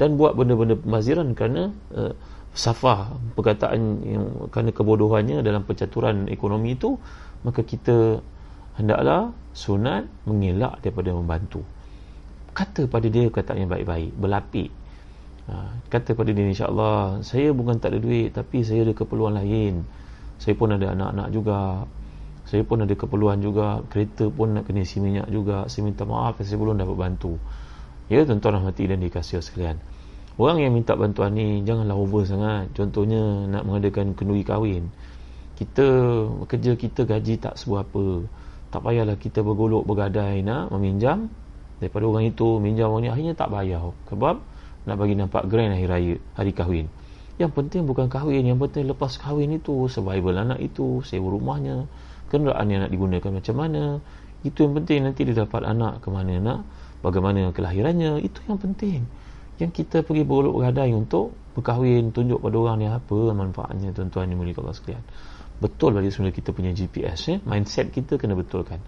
dan 0.00 0.14
buat 0.14 0.38
benda-benda 0.38 0.78
pembaziran 0.78 1.34
kerana 1.34 1.74
uh, 1.96 2.14
safah 2.54 3.18
perkataan 3.34 3.80
yang 4.06 4.24
kerana 4.54 4.70
kebodohannya 4.70 5.42
dalam 5.42 5.66
pencaturan 5.66 6.30
ekonomi 6.30 6.78
itu 6.78 7.02
maka 7.42 7.66
kita 7.66 8.22
hendaklah 8.74 9.30
sunat 9.54 10.06
mengelak 10.26 10.82
daripada 10.82 11.14
membantu. 11.14 11.62
Kata 12.54 12.86
pada 12.86 13.06
dia 13.06 13.26
kata 13.30 13.58
yang 13.58 13.70
baik-baik 13.70 14.14
berlapik. 14.14 14.70
Ha, 15.44 15.76
kata 15.90 16.16
pada 16.16 16.30
dia 16.32 16.46
insyaAllah 16.48 17.20
saya 17.20 17.52
bukan 17.52 17.76
tak 17.76 17.92
ada 17.94 17.98
duit 18.00 18.32
tapi 18.32 18.62
saya 18.62 18.86
ada 18.86 18.94
keperluan 18.94 19.38
lain. 19.38 19.82
Saya 20.38 20.54
pun 20.58 20.74
ada 20.74 20.90
anak-anak 20.94 21.28
juga. 21.30 21.86
Saya 22.44 22.62
pun 22.66 22.82
ada 22.82 22.94
keperluan 22.94 23.40
juga. 23.40 23.82
Kereta 23.90 24.28
pun 24.28 24.58
nak 24.58 24.66
kena 24.66 24.82
isi 24.82 24.98
minyak 24.98 25.30
juga. 25.30 25.66
Saya 25.70 25.86
minta 25.86 26.02
maaf 26.06 26.38
saya 26.42 26.58
belum 26.58 26.78
dapat 26.78 26.96
bantu. 26.98 27.38
Ya 28.10 28.20
tuan-tuan 28.26 28.60
rahmati 28.60 28.84
dan 28.84 29.00
dikasih 29.00 29.40
sekalian. 29.40 29.80
Orang 30.34 30.58
yang 30.58 30.74
minta 30.74 30.98
bantuan 30.98 31.30
ni 31.38 31.62
janganlah 31.62 31.94
over 31.94 32.26
sangat. 32.26 32.68
Contohnya 32.74 33.46
nak 33.46 33.62
mengadakan 33.64 34.18
kenduri 34.18 34.42
kahwin. 34.42 34.90
Kita 35.54 35.86
kerja 36.50 36.74
kita 36.74 37.06
gaji 37.06 37.38
tak 37.38 37.54
sebuah 37.54 37.86
apa 37.86 38.26
tak 38.74 38.82
payahlah 38.82 39.14
kita 39.14 39.46
bergolok 39.46 39.86
bergadai 39.86 40.42
nak 40.42 40.74
meminjam. 40.74 41.30
Daripada 41.78 42.10
orang 42.10 42.26
itu 42.26 42.58
minjam 42.58 42.90
orang 42.90 43.06
ni 43.06 43.10
akhirnya 43.14 43.34
tak 43.38 43.54
bayar 43.54 43.94
sebab 44.10 44.42
nak 44.90 44.96
bagi 44.98 45.14
nampak 45.14 45.46
grand 45.46 45.78
hari 45.78 45.86
raya 45.86 46.14
hari 46.34 46.50
kahwin. 46.50 46.90
Yang 47.34 47.50
penting 47.50 47.82
bukan 47.82 48.06
kahwin 48.06 48.46
Yang 48.46 48.70
penting 48.70 48.86
lepas 48.94 49.18
kahwin 49.18 49.58
itu 49.58 49.90
Survival 49.90 50.38
anak 50.38 50.62
itu 50.62 51.02
Sewa 51.02 51.34
rumahnya 51.34 51.82
Kenderaan 52.30 52.70
yang 52.70 52.86
nak 52.86 52.94
digunakan 52.94 53.30
macam 53.34 53.54
mana. 53.58 53.98
Itu 54.46 54.62
yang 54.62 54.78
penting 54.78 55.02
Nanti 55.02 55.26
dia 55.26 55.42
dapat 55.42 55.66
anak 55.66 55.98
ke 55.98 56.14
mana 56.14 56.38
nak 56.38 56.60
Bagaimana 57.02 57.50
kelahirannya. 57.50 58.22
Itu 58.22 58.38
yang 58.46 58.62
penting. 58.62 59.02
Yang 59.58 59.70
kita 59.82 60.06
pergi 60.06 60.22
berolok 60.22 60.62
beradai 60.62 60.94
Untuk 60.94 61.34
berkahwin 61.58 62.14
Tunjuk 62.14 62.38
pada 62.38 62.54
orang 62.54 62.76
ni 62.78 62.86
Apa 62.86 63.34
manfaatnya 63.34 63.90
Tuan-tuan 63.90 64.30
yang 64.30 64.38
mulia 64.38 64.54
Allah 64.54 64.74
sekalian 64.78 65.02
Betul 65.64 65.96
bagi 65.96 66.12
sebenarnya 66.12 66.36
kita 66.36 66.50
punya 66.52 66.76
GPS 66.76 67.20
eh? 67.32 67.38
Mindset 67.40 67.88
kita 67.88 68.20
kena 68.20 68.36
betulkan. 68.36 68.84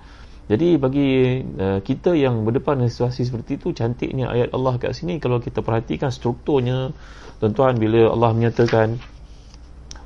Jadi 0.46 0.76
bagi 0.76 1.40
uh, 1.40 1.80
kita 1.80 2.12
yang 2.12 2.44
berdepan 2.44 2.78
dengan 2.78 2.92
situasi 2.92 3.24
seperti 3.24 3.56
itu 3.56 3.72
cantiknya 3.72 4.28
ayat 4.30 4.52
Allah 4.52 4.76
kat 4.76 4.92
sini 4.92 5.16
kalau 5.18 5.40
kita 5.40 5.64
perhatikan 5.64 6.12
strukturnya 6.12 6.92
tuan-tuan 7.40 7.80
bila 7.80 8.12
Allah 8.12 8.30
menyatakan 8.30 9.00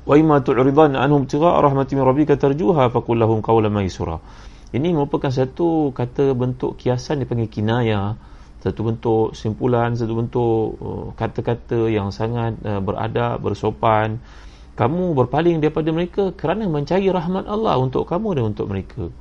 wa 0.01 0.15
imma 0.17 0.41
tu'ridan 0.41 0.97
anhum 0.97 1.29
tira 1.29 1.61
rahmatin 1.61 2.01
min 2.01 2.05
rabbika 2.09 2.33
tarjuha 2.41 2.89
faqul 2.89 3.21
lahum 3.21 3.45
qawlan 3.45 3.69
maysura 3.69 4.17
ini 4.73 4.97
merupakan 4.97 5.29
satu 5.29 5.93
kata 5.93 6.33
bentuk 6.33 6.73
kiasan 6.81 7.21
dipanggil 7.21 7.45
kinaya 7.45 8.17
satu 8.65 8.81
bentuk 8.81 9.37
simpulan 9.37 9.93
satu 9.93 10.13
bentuk 10.17 10.65
uh, 10.81 11.07
kata-kata 11.13 11.85
yang 11.85 12.09
sangat 12.09 12.57
uh, 12.65 12.81
beradab 12.81 13.45
bersopan 13.45 14.17
kamu 14.79 15.13
berpaling 15.13 15.59
daripada 15.59 15.91
mereka 15.91 16.31
kerana 16.31 16.63
mencari 16.63 17.11
rahmat 17.11 17.43
Allah 17.43 17.75
untuk 17.75 18.07
kamu 18.07 18.39
dan 18.39 18.43
untuk 18.55 18.71
mereka. 18.71 19.11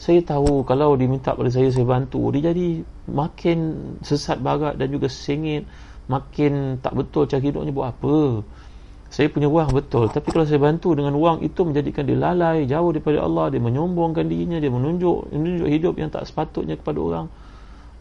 Saya 0.00 0.24
tahu 0.24 0.66
kalau 0.66 0.96
diminta 0.98 1.36
pada 1.36 1.52
saya 1.52 1.68
saya 1.70 1.86
bantu. 1.86 2.32
Dia 2.34 2.50
jadi 2.50 2.82
makin 3.06 3.58
sesat 4.00 4.40
barat 4.40 4.74
dan 4.80 4.90
juga 4.90 5.06
sengit 5.12 5.68
makin 6.08 6.80
tak 6.80 6.96
betul 6.96 7.28
cara 7.28 7.40
hidupnya 7.40 7.70
buat 7.70 7.88
apa. 7.94 8.42
Saya 9.12 9.30
punya 9.30 9.46
wang 9.46 9.70
betul. 9.70 10.10
Tapi 10.10 10.26
kalau 10.34 10.42
saya 10.42 10.58
bantu 10.58 10.98
dengan 10.98 11.14
wang 11.14 11.38
itu 11.46 11.62
menjadikan 11.62 12.02
dia 12.02 12.18
lalai 12.18 12.66
jauh 12.66 12.90
daripada 12.90 13.22
Allah. 13.22 13.54
Dia 13.54 13.62
menyombongkan 13.62 14.26
dirinya 14.26 14.58
dia 14.58 14.72
menunjuk 14.72 15.30
menunjuk 15.30 15.68
hidup 15.70 15.94
yang 16.00 16.10
tak 16.10 16.26
sepatutnya 16.26 16.74
kepada 16.74 16.98
orang. 16.98 17.26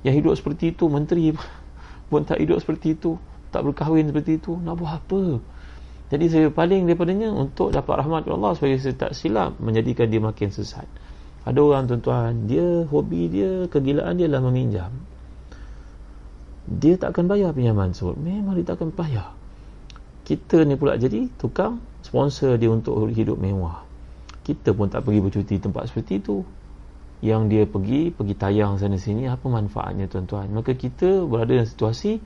Yang 0.01 0.13
hidup 0.23 0.33
seperti 0.39 0.73
itu 0.73 0.89
menteri 0.89 1.35
pun 2.09 2.25
tak 2.25 2.41
hidup 2.41 2.57
seperti 2.63 2.97
itu 2.97 3.19
tak 3.53 3.61
berkahwin 3.69 4.09
seperti 4.09 4.41
itu. 4.41 4.57
Nak 4.57 4.73
buat 4.81 4.97
apa 4.97 5.52
jadi 6.13 6.25
saya 6.29 6.47
paling 6.53 6.85
daripadanya 6.85 7.33
untuk 7.33 7.73
dapat 7.73 8.05
rahmat 8.05 8.29
Allah 8.29 8.53
supaya 8.53 8.77
saya 8.77 8.93
tak 8.93 9.17
silap 9.17 9.57
menjadikan 9.57 10.05
dia 10.05 10.21
makin 10.21 10.53
sesat. 10.53 10.85
Ada 11.41 11.57
orang 11.57 11.89
tuan-tuan 11.89 12.45
dia 12.45 12.85
hobi 12.85 13.33
dia 13.33 13.65
kegilaan 13.65 14.21
dia 14.21 14.29
lah 14.29 14.37
meminjam. 14.45 14.93
Dia 16.69 17.01
tak 17.01 17.17
akan 17.17 17.33
bayar 17.33 17.57
pinjaman 17.57 17.97
tersebut. 17.97 18.13
Memang 18.21 18.53
dia 18.53 18.61
tak 18.61 18.77
akan 18.77 18.93
bayar. 18.93 19.33
Kita 20.21 20.61
ni 20.61 20.77
pula 20.77 21.01
jadi 21.01 21.33
tukang 21.41 21.81
sponsor 22.05 22.61
dia 22.61 22.69
untuk 22.69 23.09
hidup 23.09 23.41
mewah. 23.41 23.81
Kita 24.45 24.69
pun 24.77 24.93
tak 24.93 25.09
pergi 25.09 25.17
bercuti 25.17 25.55
tempat 25.57 25.89
seperti 25.89 26.21
itu. 26.21 26.45
Yang 27.25 27.41
dia 27.49 27.63
pergi 27.65 28.13
pergi 28.13 28.35
tayang 28.37 28.77
sana 28.77 29.01
sini 29.01 29.25
apa 29.25 29.49
manfaatnya 29.49 30.05
tuan-tuan? 30.05 30.45
Maka 30.53 30.77
kita 30.77 31.25
berada 31.25 31.57
dalam 31.57 31.65
situasi 31.65 32.21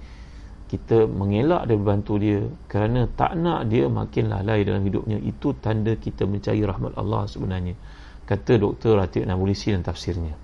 kita 0.67 1.07
mengelak 1.07 1.63
dia 1.71 1.79
bantu 1.79 2.19
dia 2.19 2.43
kerana 2.67 3.07
tak 3.07 3.39
nak 3.39 3.71
dia 3.71 3.87
makin 3.87 4.27
lalai 4.27 4.67
dalam 4.67 4.83
hidupnya. 4.83 5.15
Itu 5.23 5.55
tanda 5.55 5.95
kita 5.95 6.27
mencari 6.27 6.59
rahmat 6.63 6.99
Allah 6.99 7.23
sebenarnya. 7.25 7.75
Kata 8.27 8.59
Dr. 8.59 8.99
Ratib 8.99 9.23
Nabulisi 9.23 9.71
dan 9.71 9.87
tafsirnya. 9.87 10.35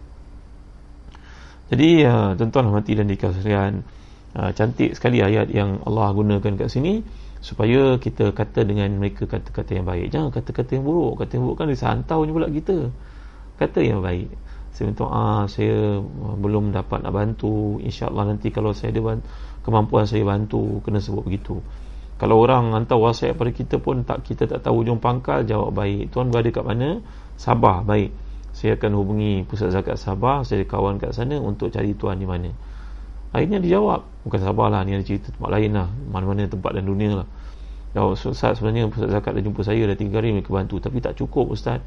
Jadi 1.67 2.07
uh, 2.07 2.31
tuan-tuan 2.39 2.71
mati 2.71 2.95
dan 2.95 3.11
dikasihan 3.11 3.83
uh, 4.39 4.51
cantik 4.55 4.95
sekali 4.95 5.19
ayat 5.19 5.51
yang 5.51 5.83
Allah 5.83 6.15
gunakan 6.15 6.53
kat 6.55 6.69
sini 6.71 7.03
supaya 7.43 7.99
kita 7.99 8.31
kata 8.31 8.63
dengan 8.63 8.87
mereka 8.95 9.27
kata-kata 9.27 9.75
yang 9.75 9.83
baik. 9.83 10.07
Jangan 10.07 10.31
kata-kata 10.31 10.79
yang 10.79 10.87
buruk. 10.87 11.19
Kata 11.19 11.31
yang 11.35 11.43
buruk 11.43 11.57
kan 11.59 11.67
disantau 11.67 12.23
je 12.23 12.31
pula 12.31 12.47
kita. 12.47 12.87
Kata 13.59 13.79
yang 13.83 13.99
baik. 13.99 14.31
Saya 14.73 14.89
minta 14.89 15.05
ah 15.05 15.45
saya 15.45 15.99
belum 16.39 16.71
dapat 16.71 17.03
nak 17.03 17.13
bantu. 17.13 17.83
Insyaallah 17.83 18.31
nanti 18.31 18.47
kalau 18.49 18.71
saya 18.71 18.95
ada 18.95 19.19
kemampuan 19.63 20.03
saya 20.03 20.27
bantu 20.27 20.83
kena 20.83 20.99
sebut 20.99 21.23
begitu. 21.23 21.63
Kalau 22.19 22.39
orang 22.39 22.71
hantar 22.71 23.01
whatsapp 23.01 23.33
pada 23.33 23.51
kita 23.51 23.81
pun 23.81 24.05
tak 24.05 24.23
kita 24.23 24.45
tak 24.45 24.63
tahu 24.63 24.85
ujung 24.85 25.01
pangkal 25.01 25.43
jawab 25.43 25.73
baik. 25.73 26.13
Tuan 26.13 26.29
berada 26.29 26.51
kat 26.53 26.63
mana? 26.63 27.01
Sabah 27.35 27.81
baik. 27.81 28.13
Saya 28.53 28.77
akan 28.77 28.91
hubungi 29.01 29.41
pusat 29.49 29.73
zakat 29.73 29.97
Sabah 29.97 30.45
saya 30.45 30.61
ada 30.61 30.69
kawan 30.69 31.01
kat 31.01 31.09
sana 31.17 31.41
untuk 31.41 31.73
cari 31.73 31.97
tuan 31.97 32.21
di 32.21 32.29
mana. 32.29 32.53
Akhirnya 33.33 33.57
dia 33.57 33.81
jawab 33.81 34.05
bukan 34.21 34.39
Sabah 34.45 34.69
lah 34.69 34.85
ni 34.85 34.93
ada 34.93 35.01
cerita 35.01 35.33
tempat 35.33 35.49
lain 35.57 35.73
lah. 35.73 35.89
Mana-mana 35.89 36.45
tempat 36.45 36.69
dalam 36.77 36.85
dunia 36.85 37.25
lah. 37.25 37.27
Jawab 37.97 38.13
Ustaz 38.13 38.61
sebenarnya 38.61 38.93
pusat 38.93 39.09
zakat 39.09 39.33
dah 39.33 39.43
jumpa 39.43 39.61
saya 39.65 39.83
dah 39.89 39.97
tiga 39.97 40.21
hari 40.21 40.37
mereka 40.37 40.53
bantu. 40.53 40.77
Tapi 40.77 41.01
tak 41.01 41.17
cukup 41.17 41.49
Ustaz. 41.49 41.81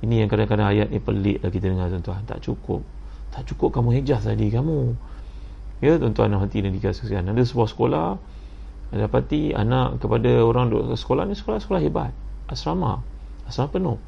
Ini 0.00 0.24
yang 0.24 0.28
kadang-kadang 0.32 0.72
ayat 0.72 0.88
ni 0.88 0.98
pelik 1.04 1.44
lah 1.44 1.52
kita 1.52 1.68
dengar 1.68 1.92
tuan-tuan. 1.92 2.24
Tak 2.24 2.40
cukup. 2.40 2.80
Tak 3.28 3.44
cukup 3.52 3.76
kamu 3.76 4.00
hijaz 4.00 4.24
tadi 4.24 4.48
kamu 4.48 4.96
ya 5.84 6.00
tuan-tuan 6.00 6.32
hati 6.40 6.64
dan 6.64 6.72
dikasihkan 6.72 7.28
ada 7.28 7.42
sebuah 7.44 7.68
sekolah 7.68 8.08
dapati 8.94 9.52
anak 9.52 9.98
kepada 9.98 10.46
orang 10.46 10.70
duduk 10.70 10.94
sekolah 10.94 11.26
ni 11.26 11.34
sekolah-sekolah 11.34 11.80
hebat. 11.82 12.12
Asrama. 12.46 13.02
Asrama 13.44 13.68
penuh. 13.74 13.98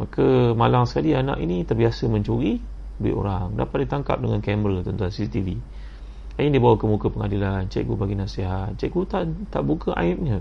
Maka 0.00 0.56
malang 0.56 0.88
sekali 0.88 1.12
anak 1.12 1.36
ini 1.42 1.66
terbiasa 1.68 2.08
mencuri 2.08 2.56
duit 2.96 3.14
orang. 3.14 3.52
Dapat 3.54 3.84
ditangkap 3.84 4.16
dengan 4.18 4.40
kamera 4.40 4.80
tuan-tuan 4.80 5.12
CCTV 5.12 5.60
ini 6.38 6.54
dia 6.54 6.62
bawa 6.62 6.78
ke 6.78 6.86
muka 6.86 7.10
pengadilan 7.10 7.66
cikgu 7.66 7.98
bagi 7.98 8.14
nasihat. 8.14 8.78
Cikgu 8.78 9.00
tak 9.10 9.26
tak 9.50 9.62
buka 9.66 9.90
aibnya. 9.98 10.38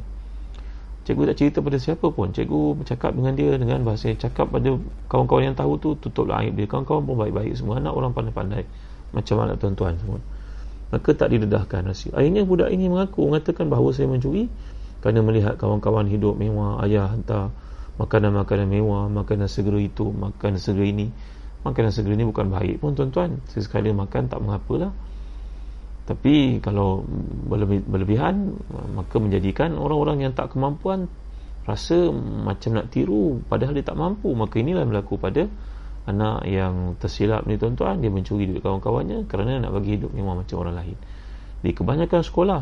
Cikgu 1.10 1.34
tak 1.34 1.36
cerita 1.41 1.58
pada 1.65 1.82
siapa 1.82 2.13
pun. 2.13 2.30
Cikgu 2.30 2.78
bercakap 2.78 3.17
dengan 3.17 3.34
dia 3.34 3.58
dengan 3.58 3.82
bahasa 3.82 4.13
cakap 4.13 4.54
pada 4.54 4.78
kawan-kawan 5.10 5.50
yang 5.50 5.58
tahu 5.58 5.74
tu 5.82 5.98
tutuplah 5.98 6.46
aib 6.46 6.54
dia. 6.54 6.70
Kawan-kawan 6.70 7.02
pun 7.02 7.15
baik-baik 7.17 7.58
semua. 7.58 7.82
Anak 7.82 7.98
orang 7.98 8.13
pandai-pandai. 8.13 8.63
Macam 9.10 9.41
anak 9.41 9.58
tuan-tuan 9.58 9.98
semua 9.98 10.22
maka 10.93 11.10
tak 11.15 11.36
didedahkan 11.36 11.88
rahsia 11.88 12.15
akhirnya 12.15 12.47
budak 12.47 12.71
ini 12.71 12.88
mengaku 12.88 13.28
mengatakan 13.28 13.67
bahawa 13.67 13.91
saya 13.91 14.08
mencuri 14.08 14.47
kerana 15.04 15.19
melihat 15.21 15.60
kawan-kawan 15.60 16.08
hidup 16.10 16.39
mewah 16.39 16.82
ayah 16.84 17.12
hantar 17.12 17.52
makanan-makanan 17.97 18.69
mewah, 18.69 19.10
makanan 19.10 19.50
segera 19.50 19.82
itu, 19.82 20.13
makanan 20.13 20.62
segera 20.62 20.86
ini. 20.86 21.10
Makanan 21.65 21.91
segera 21.91 22.13
ini 22.13 22.26
bukan 22.30 22.47
baik 22.54 22.80
pun 22.80 22.93
tuan-tuan. 22.93 23.41
Sesekali 23.50 23.91
makan 23.91 24.30
tak 24.30 24.39
mengapalah. 24.39 24.93
Tapi 26.08 26.63
kalau 26.63 27.04
berlebih, 27.52 27.84
berlebihan, 27.84 28.56
maka 28.95 29.19
menjadikan 29.19 29.76
orang-orang 29.76 30.30
yang 30.30 30.32
tak 30.32 30.56
kemampuan 30.56 31.12
rasa 31.67 32.15
macam 32.15 32.80
nak 32.80 32.88
tiru 32.95 33.43
padahal 33.52 33.76
dia 33.76 33.84
tak 33.84 34.00
mampu. 34.00 34.32
Maka 34.32 34.62
inilah 34.63 34.88
berlaku 34.88 35.19
pada 35.19 35.50
anak 36.08 36.48
yang 36.48 36.96
tersilap 36.98 37.43
ni 37.46 37.60
tuan-tuan. 37.60 38.00
Dia 38.00 38.10
mencuri 38.10 38.48
duit 38.48 38.63
kawan-kawannya 38.63 39.28
kerana 39.28 39.60
nak 39.62 39.76
bagi 39.76 40.00
hidup 40.00 40.15
mewah 40.15 40.39
macam 40.39 40.63
orang 40.63 40.76
lain. 40.80 40.98
Di 41.62 41.76
kebanyakan 41.76 42.22
sekolah, 42.24 42.62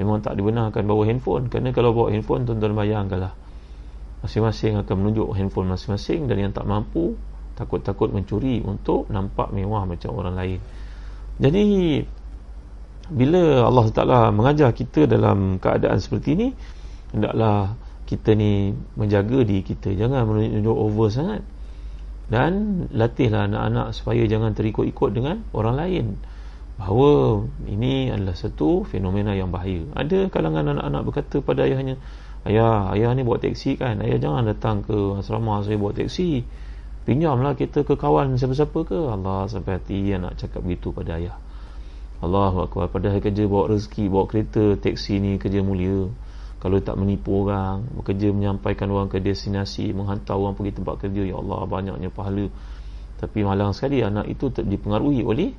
memang 0.00 0.24
tak 0.24 0.34
dibenarkan 0.40 0.82
bawa 0.88 1.04
handphone. 1.04 1.52
Kerana 1.52 1.70
kalau 1.76 1.92
bawa 1.92 2.08
handphone, 2.10 2.48
tuan-tuan 2.48 2.72
bayangkanlah 2.72 3.46
masing-masing 4.26 4.80
akan 4.80 4.94
menunjuk 4.98 5.28
handphone 5.36 5.70
masing-masing 5.70 6.26
dan 6.26 6.36
yang 6.42 6.52
tak 6.52 6.64
mampu 6.64 7.14
takut-takut 7.54 8.10
mencuri 8.12 8.58
untuk 8.64 9.08
nampak 9.12 9.52
mewah 9.52 9.84
macam 9.84 10.16
orang 10.18 10.34
lain 10.34 10.60
jadi 11.38 11.62
bila 13.06 13.70
Allah 13.70 13.86
Ta'ala 13.94 14.20
mengajar 14.34 14.74
kita 14.74 15.06
dalam 15.06 15.62
keadaan 15.62 16.02
seperti 16.02 16.28
ini 16.34 16.48
hendaklah 17.14 17.78
kita 18.08 18.34
ni 18.34 18.74
menjaga 18.98 19.46
diri 19.46 19.62
kita 19.62 19.94
jangan 19.94 20.26
menunjuk 20.26 20.74
over 20.74 21.06
sangat 21.06 21.46
dan 22.26 22.84
latihlah 22.90 23.46
anak-anak 23.46 23.94
supaya 23.94 24.26
jangan 24.26 24.50
terikut-ikut 24.50 25.10
dengan 25.14 25.46
orang 25.54 25.76
lain. 25.78 26.06
Bahawa 26.76 27.40
ini 27.70 28.12
adalah 28.12 28.36
satu 28.36 28.84
fenomena 28.84 29.32
yang 29.32 29.48
bahaya. 29.48 29.86
Ada 29.96 30.28
kalangan 30.28 30.76
anak-anak 30.76 31.02
berkata 31.08 31.40
pada 31.40 31.64
ayahnya 31.64 31.96
ayah, 32.44 32.92
ayah 32.92 33.16
ni 33.16 33.24
bawa 33.24 33.40
teksi 33.40 33.80
kan? 33.80 34.02
Ayah 34.04 34.20
jangan 34.20 34.44
datang 34.44 34.84
ke 34.84 35.16
asrama 35.16 35.64
saya 35.64 35.80
bawa 35.80 35.96
teksi. 35.96 36.44
Pinjamlah 37.06 37.54
kita 37.54 37.86
ke 37.86 37.94
kawan 37.94 38.34
siapa-siapa 38.34 38.82
ke? 38.82 38.98
Allah 38.98 39.46
sampai 39.46 39.78
hati 39.78 40.10
anak 40.10 40.36
cakap 40.36 40.66
begitu 40.66 40.90
pada 40.90 41.16
ayah. 41.16 41.38
Allahu 42.20 42.66
Akbar. 42.66 42.90
Padahal 42.90 43.22
kerja 43.22 43.46
bawa 43.46 43.72
rezeki 43.72 44.10
bawa 44.10 44.26
kereta 44.26 44.74
teksi 44.76 45.22
ni 45.22 45.32
kerja 45.38 45.62
mulia 45.62 46.10
kalau 46.66 46.82
tak 46.82 46.98
menipu 46.98 47.46
orang 47.46 47.86
bekerja 47.94 48.34
menyampaikan 48.34 48.90
orang 48.90 49.06
ke 49.06 49.22
destinasi 49.22 49.94
menghantar 49.94 50.34
orang 50.34 50.58
pergi 50.58 50.82
tempat 50.82 50.98
kerja 50.98 51.22
ya 51.22 51.38
Allah 51.38 51.62
banyaknya 51.70 52.10
pahala. 52.10 52.50
Tapi 53.22 53.46
malang 53.46 53.70
sekali 53.70 54.02
anak 54.02 54.26
itu 54.26 54.50
dipengaruhi 54.50 55.22
oleh 55.22 55.54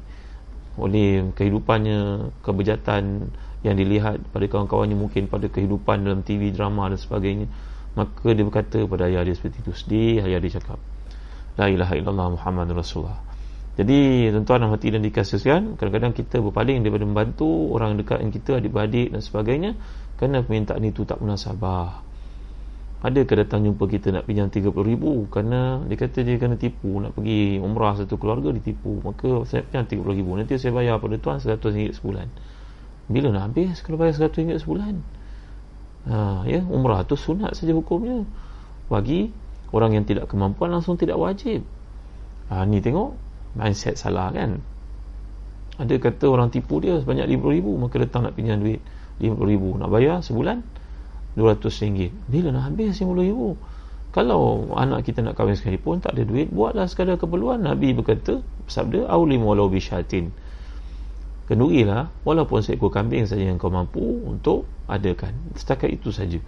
oleh 0.75 1.31
kehidupannya 1.31 2.27
kebejatan 2.43 3.31
yang 3.63 3.75
dilihat 3.79 4.19
pada 4.35 4.45
kawan-kawannya 4.51 4.99
mungkin 4.99 5.31
pada 5.31 5.47
kehidupan 5.47 6.03
dalam 6.03 6.27
TV 6.27 6.51
drama 6.51 6.91
dan 6.91 6.99
sebagainya. 6.99 7.47
Maka 7.95 8.35
dia 8.35 8.43
berkata 8.43 8.83
pada 8.83 9.07
ayah 9.07 9.23
dia 9.23 9.31
seperti 9.31 9.63
itu. 9.63 9.71
Sedih 9.71 10.27
ayah 10.27 10.43
dia 10.43 10.59
cakap 10.59 10.75
la 11.57 11.71
ilaha 11.73 11.97
illallah 11.97 12.27
muhammad 12.37 12.69
rasulullah 12.69 13.17
jadi 13.77 14.33
tuan-tuan 14.33 14.65
dan 14.65 14.69
hati 14.73 14.89
dan 14.89 15.05
dikasihkan 15.05 15.77
kadang-kadang 15.77 16.17
kita 16.17 16.41
berpaling 16.41 16.81
daripada 16.81 17.05
membantu 17.05 17.69
orang 17.77 17.93
dekat 17.93 18.25
yang 18.25 18.33
kita 18.33 18.57
adik-beradik 18.57 19.13
dan 19.13 19.21
sebagainya 19.21 19.77
kerana 20.17 20.41
permintaan 20.41 20.81
itu 20.81 21.05
tak 21.05 21.21
munasabah. 21.21 22.01
Ada 22.97 23.21
ke 23.29 23.37
datang 23.37 23.61
jumpa 23.61 23.85
kita 23.85 24.09
nak 24.09 24.25
pinjam 24.25 24.49
30 24.49 24.73
ribu 24.81 25.29
kerana 25.29 25.85
dia 25.85 25.93
kata 25.93 26.25
dia 26.25 26.41
kena 26.41 26.57
tipu 26.57 26.97
nak 26.97 27.13
pergi 27.13 27.61
umrah 27.61 27.93
satu 27.93 28.17
keluarga 28.17 28.49
ditipu 28.49 28.97
maka 29.05 29.45
saya 29.45 29.61
pinjam 29.61 29.85
30 29.85 30.17
ribu 30.17 30.33
nanti 30.33 30.57
saya 30.57 30.73
bayar 30.73 30.97
pada 30.97 31.21
tuan 31.21 31.37
100 31.37 31.61
ringgit 31.61 31.93
sebulan. 32.01 32.25
Bila 33.13 33.29
nak 33.29 33.53
habis 33.53 33.85
kalau 33.85 34.01
bayar 34.01 34.17
100 34.17 34.33
ringgit 34.41 34.57
sebulan? 34.65 35.05
Ha, 36.09 36.49
ya 36.49 36.65
umrah 36.65 37.05
tu 37.05 37.13
sunat 37.13 37.53
saja 37.53 37.77
hukumnya. 37.77 38.25
Bagi 38.89 39.29
orang 39.69 40.01
yang 40.01 40.05
tidak 40.09 40.33
kemampuan 40.33 40.73
langsung 40.73 40.97
tidak 40.97 41.21
wajib. 41.21 41.61
Ha, 42.49 42.65
ni 42.65 42.81
tengok 42.81 43.26
mindset 43.57 43.97
salah 43.97 44.29
kan? 44.29 44.61
Ada 45.81 45.97
kata 45.97 46.29
orang 46.29 46.53
tipu 46.53 46.77
dia 46.81 46.97
sebanyak 47.01 47.25
50 47.37 47.57
ribu 47.57 47.71
maka 47.77 47.97
datang 48.01 48.25
nak 48.25 48.33
pinjam 48.33 48.61
duit 48.61 48.81
RM50,000 49.21 49.63
nak 49.81 49.89
bayar 49.89 50.17
sebulan 50.21 50.57
RM200 51.37 52.29
bila 52.29 52.49
nak 52.53 52.63
habis 52.73 52.97
RM50,000 52.97 53.41
kalau 54.17 54.73
anak 54.73 55.05
kita 55.05 55.21
nak 55.21 55.37
kahwin 55.37 55.53
sekali 55.53 55.77
pun 55.77 56.01
tak 56.01 56.17
ada 56.17 56.25
duit 56.25 56.49
buatlah 56.49 56.89
sekadar 56.89 57.21
keperluan. 57.21 57.61
Nabi 57.61 57.93
berkata 57.93 58.41
sabda 58.65 59.05
awlim 59.05 59.45
walau 59.45 59.69
bisyatin. 59.69 60.33
Kendurilah 61.45 62.09
walaupun 62.25 62.65
seekor 62.65 62.89
kambing 62.89 63.29
saja 63.29 63.45
yang 63.45 63.61
kau 63.61 63.69
mampu 63.69 64.01
untuk 64.01 64.65
adakan. 64.89 65.37
Setakat 65.53 65.93
itu 65.93 66.09
saja. 66.09 66.41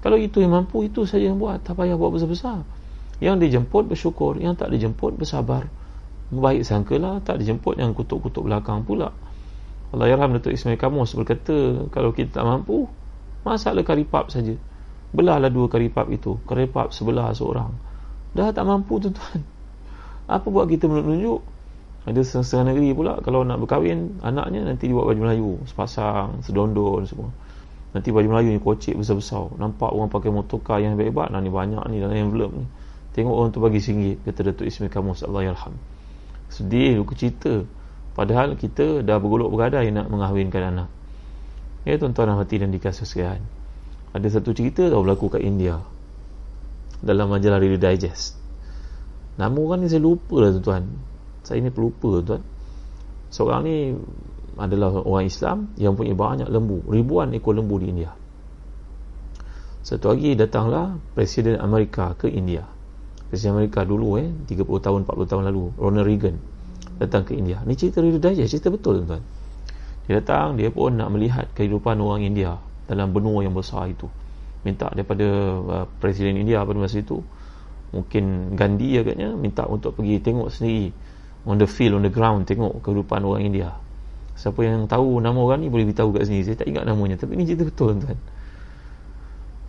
Kalau 0.00 0.16
itu 0.16 0.40
yang 0.40 0.56
mampu 0.56 0.88
itu 0.88 1.04
saja 1.04 1.28
yang 1.28 1.36
buat. 1.36 1.60
Tak 1.60 1.76
payah 1.76 2.00
buat 2.00 2.16
besar-besar. 2.16 2.64
Yang 3.20 3.36
dijemput 3.44 3.92
bersyukur 3.92 4.40
yang 4.40 4.56
tak 4.56 4.72
dijemput 4.72 5.20
bersabar 5.20 5.68
baik 6.30 6.62
sangkalah 6.62 7.18
tak 7.26 7.42
dijemput 7.42 7.74
yang 7.74 7.90
kutuk-kutuk 7.90 8.46
belakang 8.46 8.86
pula. 8.86 9.10
Allah 9.90 10.06
Yarham 10.06 10.38
Datuk 10.38 10.54
Ismail 10.54 10.78
Kamus 10.78 11.18
berkata 11.18 11.90
kalau 11.90 12.14
kita 12.14 12.38
tak 12.40 12.46
mampu 12.46 12.86
masaklah 13.42 13.82
karipap 13.82 14.30
saja. 14.30 14.54
Belahlah 15.10 15.50
dua 15.50 15.66
karipap 15.66 16.06
itu. 16.14 16.38
Karipap 16.46 16.94
sebelah 16.94 17.34
seorang. 17.34 17.74
Dah 18.30 18.54
tak 18.54 18.62
mampu 18.62 19.02
tuan-tuan. 19.02 19.42
Apa 20.30 20.46
buat 20.46 20.70
kita 20.70 20.86
menunjuk 20.86 21.42
ada 22.06 22.20
setengah 22.22 22.70
negeri 22.70 22.94
pula. 22.94 23.18
Kalau 23.18 23.42
nak 23.42 23.58
berkahwin 23.58 24.22
anaknya 24.22 24.62
nanti 24.70 24.86
dibuat 24.86 25.10
baju 25.10 25.20
Melayu. 25.26 25.52
Sepasang 25.66 26.46
sedondon 26.46 27.02
semua. 27.10 27.34
Nanti 27.90 28.14
baju 28.14 28.30
Melayu 28.30 28.54
ni 28.54 28.62
kocik 28.62 28.94
besar-besar. 28.94 29.50
Nampak 29.58 29.90
orang 29.90 30.06
pakai 30.06 30.30
motorkar 30.30 30.78
yang 30.78 30.94
hebat-hebat. 30.94 31.34
Nah 31.34 31.42
ni 31.42 31.50
banyak 31.50 31.82
ni 31.90 31.98
dalam 31.98 32.14
envelope 32.14 32.54
ni. 32.54 32.70
Tengok 33.18 33.34
orang 33.34 33.50
tu 33.50 33.58
bagi 33.58 33.82
singgit. 33.82 34.22
Kata 34.22 34.46
Datuk 34.46 34.70
Ismail 34.70 34.94
Kamus 34.94 35.26
Allah 35.26 35.50
Yarham 35.50 35.74
sedih 36.50 36.98
luka 37.00 37.14
cerita 37.14 37.64
Padahal 38.20 38.58
kita 38.58 39.00
dah 39.06 39.16
bergolok 39.22 39.48
bergadai 39.54 39.88
nak 39.94 40.10
mengahwinkan 40.10 40.74
anak. 40.74 40.88
Ya 41.86 41.96
tuan-tuan 41.96 42.28
dan 42.28 42.36
hati 42.36 42.60
dan 42.60 42.68
dikasih 42.74 43.06
sekalian. 43.06 43.42
Ada 44.12 44.36
satu 44.38 44.52
cerita 44.52 44.90
tau 44.90 45.00
berlaku 45.00 45.30
kat 45.30 45.40
India. 45.40 45.80
Dalam 47.00 47.32
majalah 47.32 47.56
Reader 47.56 47.80
Digest. 47.80 48.36
Nama 49.40 49.56
orang 49.56 49.80
ni 49.80 49.88
saya 49.88 50.04
lupa 50.04 50.36
lah 50.42 50.52
tuan-tuan. 50.52 50.84
Saya 51.46 51.64
ni 51.64 51.72
pelupa 51.72 52.20
tuan. 52.20 52.42
Seorang 53.32 53.60
ni 53.64 53.96
adalah 54.60 55.00
orang 55.00 55.24
Islam 55.24 55.72
yang 55.80 55.96
punya 55.96 56.12
banyak 56.12 56.50
lembu. 56.50 56.84
Ribuan 56.90 57.32
ekor 57.32 57.56
lembu 57.56 57.80
di 57.80 57.88
India. 57.88 58.12
Satu 59.80 60.12
hari 60.12 60.36
datanglah 60.36 61.00
Presiden 61.16 61.56
Amerika 61.56 62.12
ke 62.20 62.28
India. 62.28 62.68
Presiden 63.30 63.54
Amerika 63.54 63.86
dulu 63.86 64.18
eh 64.18 64.26
30 64.50 64.66
tahun 64.66 65.06
40 65.06 65.30
tahun 65.30 65.42
lalu 65.54 65.62
Ronald 65.78 66.06
Reagan 66.10 66.36
datang 67.00 67.24
ke 67.24 67.32
India. 67.32 67.64
Ni 67.64 67.72
cerita 67.78 68.04
Reader 68.04 68.20
Digest, 68.20 68.52
cerita 68.52 68.68
betul 68.68 69.08
tuan. 69.08 69.24
Dia 70.04 70.20
datang, 70.20 70.60
dia 70.60 70.68
pun 70.68 70.92
nak 70.92 71.08
melihat 71.08 71.48
kehidupan 71.56 71.96
orang 71.96 72.26
India 72.26 72.60
dalam 72.84 73.14
benua 73.14 73.40
yang 73.40 73.56
besar 73.56 73.88
itu. 73.88 74.04
Minta 74.66 74.92
daripada 74.92 75.24
uh, 75.56 75.86
Presiden 76.02 76.36
India 76.36 76.60
pada 76.60 76.76
masa 76.76 77.00
itu, 77.00 77.24
mungkin 77.96 78.52
Gandhi 78.52 79.00
agaknya, 79.00 79.32
minta 79.32 79.64
untuk 79.64 79.96
pergi 79.96 80.20
tengok 80.20 80.52
sendiri 80.52 80.92
on 81.48 81.56
the 81.56 81.64
field, 81.64 81.96
on 81.96 82.04
the 82.04 82.12
ground, 82.12 82.44
tengok 82.44 82.84
kehidupan 82.84 83.24
orang 83.24 83.48
India. 83.48 83.72
Siapa 84.36 84.60
yang 84.60 84.84
tahu 84.84 85.24
nama 85.24 85.36
orang 85.40 85.64
ni 85.64 85.72
boleh 85.72 85.88
beritahu 85.88 86.12
kat 86.12 86.28
sini. 86.28 86.44
Saya 86.44 86.60
tak 86.60 86.68
ingat 86.68 86.84
namanya, 86.84 87.16
tapi 87.16 87.38
ni 87.40 87.48
cerita 87.48 87.64
betul 87.64 87.96
tuan. 87.96 88.18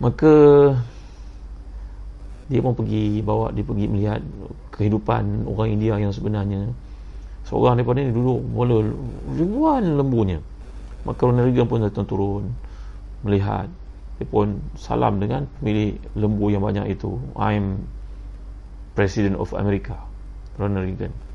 Maka 0.02 0.32
dia 2.52 2.60
pun 2.60 2.76
pergi 2.76 3.24
bawa 3.24 3.48
dia 3.56 3.64
pergi 3.64 3.88
melihat 3.88 4.20
kehidupan 4.76 5.48
orang 5.48 5.68
India 5.72 5.96
yang 5.96 6.12
sebenarnya. 6.12 6.68
Seorang 7.48 7.80
daripada 7.80 8.04
ni 8.04 8.12
duduk 8.12 8.44
mula 8.52 8.84
ribuan 9.34 9.96
lembunya. 9.96 10.38
Maka 11.02 11.26
Ronald 11.26 11.50
Reagan 11.50 11.66
pun 11.66 11.80
datang 11.80 12.06
turun 12.06 12.44
melihat. 13.24 13.66
Dia 14.20 14.28
pun 14.28 14.60
salam 14.76 15.18
dengan 15.18 15.48
pemilik 15.58 15.96
lembu 16.14 16.52
yang 16.52 16.62
banyak 16.62 16.92
itu. 16.92 17.16
I'm 17.34 17.88
President 18.92 19.40
of 19.40 19.56
America 19.56 19.96
Ronald 20.60 20.84
Reagan 20.84 21.32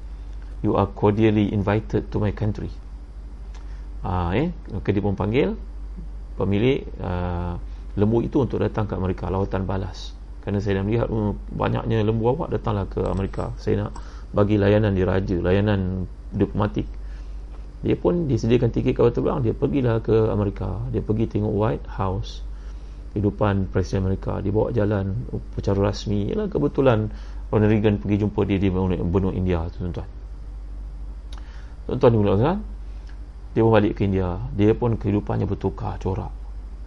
you 0.65 0.73
are 0.73 0.89
cordially 0.89 1.53
invited 1.53 2.09
to 2.09 2.17
my 2.17 2.33
country. 2.33 2.69
Ah, 4.01 4.33
eh? 4.33 4.53
maka 4.71 4.89
dia 4.93 5.03
pun 5.03 5.17
panggil 5.17 5.57
pemilik 6.37 6.85
uh, 7.01 7.57
lembu 7.97 8.21
itu 8.21 8.37
untuk 8.37 8.61
datang 8.61 8.85
ke 8.85 8.93
Amerika 8.93 9.25
lawatan 9.27 9.65
balas 9.65 10.13
kerana 10.47 10.63
saya 10.63 10.79
dah 10.79 10.85
melihat 10.87 11.11
uh, 11.11 11.35
banyaknya 11.51 12.07
lembu 12.07 12.31
awak 12.31 12.55
datanglah 12.55 12.87
ke 12.87 13.03
Amerika. 13.03 13.51
Saya 13.59 13.83
nak 13.83 13.99
bagi 14.31 14.55
layanan 14.55 14.95
diraja 14.95 15.43
layanan 15.43 16.07
diplomatik. 16.31 16.87
Dia 17.83 17.99
pun 17.99 18.31
disediakan 18.31 18.71
tiket 18.71 18.95
kapal 18.95 19.11
terbang 19.11 19.43
dia 19.43 19.51
pergilah 19.51 19.99
ke 19.99 20.31
Amerika. 20.31 20.79
Dia 20.95 21.03
pergi 21.03 21.27
tengok 21.35 21.51
White 21.51 21.87
House 21.99 22.47
kehidupan 23.11 23.75
Presiden 23.75 24.07
Amerika. 24.07 24.39
Dia 24.39 24.55
bawa 24.55 24.71
jalan 24.71 25.19
secara 25.59 25.91
rasmi. 25.91 26.31
Ialah 26.31 26.47
kebetulan 26.47 27.11
Ronald 27.51 27.67
Reagan 27.67 27.99
pergi 27.99 28.15
jumpa 28.23 28.39
dia 28.47 28.55
di 28.55 28.71
benua 28.71 29.35
India 29.35 29.67
tuan-tuan. 29.67 30.07
Tuan-tuan 31.91 32.11
ni 32.15 32.23
dia 33.51 33.61
pun 33.67 33.71
balik 33.75 33.99
ke 33.99 34.07
India. 34.07 34.39
Dia 34.55 34.71
pun 34.71 34.95
kehidupannya 34.95 35.43
bertukar 35.43 35.99
corak. 35.99 36.31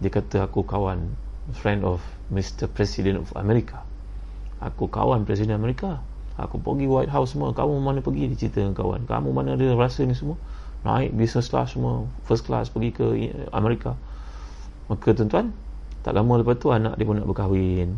Dia 0.01 0.09
kata 0.09 0.49
aku 0.49 0.65
kawan 0.65 1.29
friend 1.53 1.81
of 1.81 2.01
Mr. 2.29 2.69
President 2.69 3.17
of 3.17 3.33
America. 3.33 3.81
Aku 4.61 4.85
kawan 4.85 5.25
Presiden 5.25 5.57
Amerika 5.57 6.01
aku 6.41 6.57
pergi 6.57 6.89
White 6.89 7.11
House 7.13 7.37
semua. 7.37 7.53
Kamu 7.53 7.77
mana 7.81 8.01
pergi? 8.01 8.25
Dia 8.31 8.37
cerita 8.37 8.57
dengan 8.65 8.73
kawan. 8.73 9.05
Kamu 9.05 9.29
mana 9.29 9.53
ada 9.53 9.65
rasa 9.77 10.01
ni 10.05 10.17
semua? 10.17 10.37
Naik 10.81 11.13
business 11.13 11.51
class 11.53 11.77
semua. 11.77 12.09
First 12.25 12.49
class 12.49 12.73
pergi 12.73 12.89
ke 12.93 13.05
Amerika 13.53 13.93
maka 14.91 15.15
tuan-tuan 15.15 15.55
tak 16.03 16.17
lama 16.17 16.43
lepas 16.43 16.59
tu 16.59 16.67
anak 16.67 16.99
dia 16.99 17.07
pun 17.07 17.15
nak 17.15 17.29
berkahwin. 17.29 17.95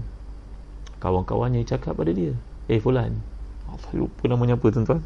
Kawan-kawannya 1.01 1.65
cakap 1.65 1.97
pada 1.97 2.13
dia 2.13 2.35
eh 2.69 2.77
Fulan. 2.77 3.17
Saya 3.89 4.05
lupa 4.05 4.29
namanya 4.29 4.53
apa 4.59 4.69
tuan-tuan? 4.69 5.01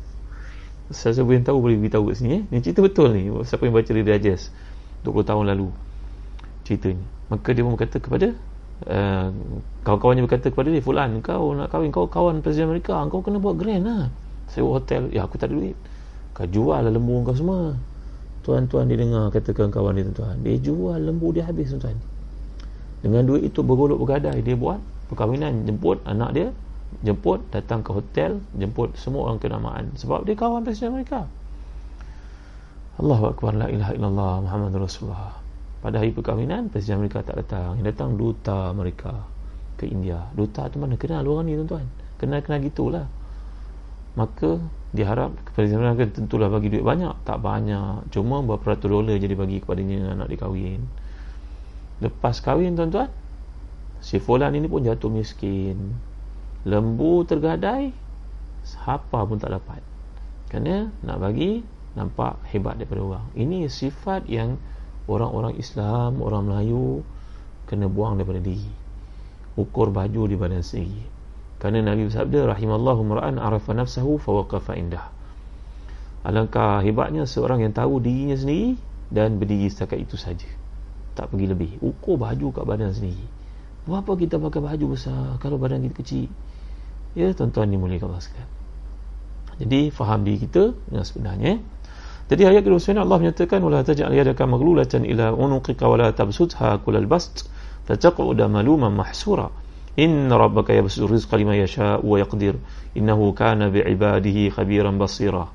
Saya 0.92 1.16
siapa 1.16 1.32
yang 1.32 1.48
tahu 1.48 1.64
boleh 1.64 1.80
beritahu 1.80 2.12
kat 2.12 2.20
sini 2.20 2.30
eh? 2.32 2.44
Ni 2.52 2.60
cerita 2.60 2.84
betul 2.84 3.16
ni. 3.16 3.32
Siapa 3.32 3.64
yang 3.64 3.76
baca 3.76 3.92
Reader 3.92 4.20
Digest 4.20 4.52
20 5.08 5.24
tahun 5.24 5.46
lalu 5.56 5.72
ceritanya. 6.68 7.08
Maka 7.32 7.56
dia 7.56 7.64
pun 7.64 7.80
berkata 7.80 7.98
kepada 8.04 8.28
uh, 8.92 9.32
kawan-kawannya 9.88 10.28
berkata 10.28 10.52
kepada 10.52 10.68
dia 10.68 10.84
Fulan 10.84 11.24
kau 11.24 11.56
nak 11.56 11.72
kahwin 11.72 11.96
kau 11.96 12.12
kawan 12.12 12.44
Presiden 12.44 12.68
Amerika 12.68 13.00
kau 13.08 13.24
kena 13.24 13.40
buat 13.40 13.56
grand 13.56 13.88
lah. 13.88 14.04
Sewa 14.52 14.76
hotel. 14.76 15.08
Ya 15.16 15.24
aku 15.24 15.40
tak 15.40 15.52
ada 15.52 15.56
duit. 15.56 15.76
Kau 16.36 16.44
jual 16.44 16.84
lah 16.84 16.92
lembu 16.92 17.24
kau 17.24 17.32
semua. 17.32 17.80
Tuan-tuan 18.44 18.92
dia 18.92 19.00
dengar 19.00 19.32
katakan 19.32 19.72
kawan 19.72 19.96
dia 19.96 20.04
tuan-tuan 20.08 20.36
dia 20.44 20.56
jual 20.60 21.00
lembu 21.00 21.32
dia 21.32 21.48
habis 21.48 21.72
tuan-tuan. 21.72 21.96
Dengan 23.00 23.24
duit 23.24 23.48
itu 23.48 23.64
bergolok 23.64 24.04
bergadai 24.04 24.44
dia 24.44 24.56
buat 24.60 24.80
perkahwinan 25.08 25.64
jemput 25.64 26.04
anak 26.04 26.36
dia 26.36 26.48
jemput 27.04 27.44
datang 27.52 27.84
ke 27.84 27.92
hotel 27.92 28.40
jemput 28.56 28.96
semua 29.00 29.32
orang 29.32 29.40
kenamaan. 29.40 29.92
Sebab 30.00 30.24
dia 30.24 30.36
kawan 30.36 30.64
presiden 30.64 30.96
mereka 30.96 31.28
Allahu 32.98 33.36
Akbar 33.36 33.54
la 33.54 33.68
ilaha 33.70 33.92
illallah 33.94 34.34
Muhammad 34.42 34.74
Rasulullah 34.80 35.47
pada 35.78 36.02
hari 36.02 36.10
perkahwinan 36.10 36.74
presiden 36.74 37.02
mereka 37.06 37.22
tak 37.22 37.38
datang. 37.38 37.78
Yang 37.78 37.88
datang 37.94 38.10
duta 38.18 38.74
mereka 38.74 39.26
ke 39.78 39.86
India. 39.86 40.26
Duta 40.34 40.66
tu 40.74 40.82
mana? 40.82 40.98
Kenal 40.98 41.26
orang 41.30 41.46
ni 41.46 41.54
tuan-tuan. 41.54 41.86
Kenal-kenal 42.18 42.60
gitulah. 42.66 43.06
Maka 44.18 44.58
diharap 44.92 45.38
presiden 45.54 45.86
mereka 45.86 46.10
tentulah 46.10 46.50
bagi 46.50 46.74
duit 46.74 46.82
banyak. 46.82 47.14
Tak 47.22 47.38
banyak. 47.40 48.10
Cuma 48.10 48.42
berapa 48.42 48.74
ratus 48.74 48.90
dolar 48.90 49.18
jadi 49.22 49.38
bagi 49.38 49.62
kepadanya 49.62 50.18
anak 50.18 50.34
dia 50.34 50.40
kahwin. 50.42 50.82
Lepas 52.02 52.42
kahwin 52.42 52.74
tuan-tuan 52.74 53.10
si 54.02 54.18
fulan 54.18 54.54
ini 54.58 54.66
pun 54.66 54.82
jatuh 54.82 55.14
miskin. 55.14 55.94
Lembu 56.66 57.22
tergadai 57.24 57.94
apa 58.84 59.20
pun 59.24 59.38
tak 59.38 59.54
dapat. 59.54 59.80
Kerana 60.50 60.90
nak 61.06 61.18
bagi 61.22 61.62
nampak 61.94 62.42
hebat 62.54 62.82
daripada 62.82 63.02
orang. 63.04 63.26
Ini 63.38 63.70
sifat 63.70 64.26
yang 64.30 64.60
orang-orang 65.08 65.56
Islam 65.56 66.20
orang 66.20 66.52
Melayu 66.52 67.02
kena 67.68 67.88
buang 67.88 68.20
daripada 68.20 68.40
diri. 68.44 68.72
Ukur 69.58 69.90
baju 69.90 70.22
di 70.30 70.36
badan 70.38 70.62
sendiri. 70.62 71.04
Kerana 71.58 71.82
Nabi 71.82 72.06
bersabda 72.06 72.54
rahimallahu 72.54 73.02
mar'an 73.02 73.42
arafa 73.42 73.74
nafsahu 73.74 74.22
fa 74.22 74.30
waqafa 74.30 74.78
indah. 74.78 75.10
Alangkah 76.22 76.86
hebatnya 76.86 77.26
seorang 77.26 77.66
yang 77.66 77.74
tahu 77.74 77.98
dirinya 77.98 78.38
sendiri 78.38 78.78
dan 79.10 79.42
berdiri 79.42 79.66
setakat 79.72 80.06
itu 80.06 80.20
saja. 80.20 80.48
Tak 81.18 81.34
pergi 81.34 81.50
lebih. 81.50 81.72
Ukur 81.82 82.22
baju 82.22 82.54
kat 82.54 82.64
badan 82.68 82.94
sendiri. 82.94 83.26
Apa 83.88 84.20
kita 84.20 84.36
pakai 84.38 84.60
baju 84.60 84.86
besar 84.94 85.40
kalau 85.40 85.58
badan 85.58 85.82
kita 85.88 85.96
kecil? 86.04 86.28
Ya 87.18 87.32
tuan-tuan 87.34 87.72
dimuliakan 87.72 88.14
Allah 88.14 88.22
sekalian. 88.22 88.52
Jadi 89.58 89.82
faham 89.90 90.22
diri 90.22 90.38
kita 90.44 90.78
yang 90.94 91.06
sebenarnya. 91.08 91.58
Jadi 92.28 92.44
ayat 92.44 92.68
kedua 92.68 92.76
sebenarnya 92.76 93.04
Allah 93.08 93.20
menyatakan 93.24 93.60
wala 93.64 93.80
taj'al 93.88 94.12
yadaka 94.12 94.44
maghlulatan 94.44 95.08
ila 95.08 95.32
unuqika 95.32 95.88
wala 95.88 96.12
tabsutha 96.12 96.76
kullal 96.84 97.08
bast 97.08 97.48
fataq'uda 97.88 98.52
maluman 98.52 98.92
mahsura. 98.92 99.48
Inna 99.98 100.36
rabbaka 100.36 100.76
yabsutu 100.76 101.08
rizqa 101.08 101.40
liman 101.40 101.56
yasha'u 101.56 102.04
wa 102.04 102.20
yaqdir. 102.20 102.60
Innahu 103.00 103.32
kana 103.32 103.72
bi'ibadihi 103.72 104.52
khabiran 104.52 105.00
basira. 105.00 105.48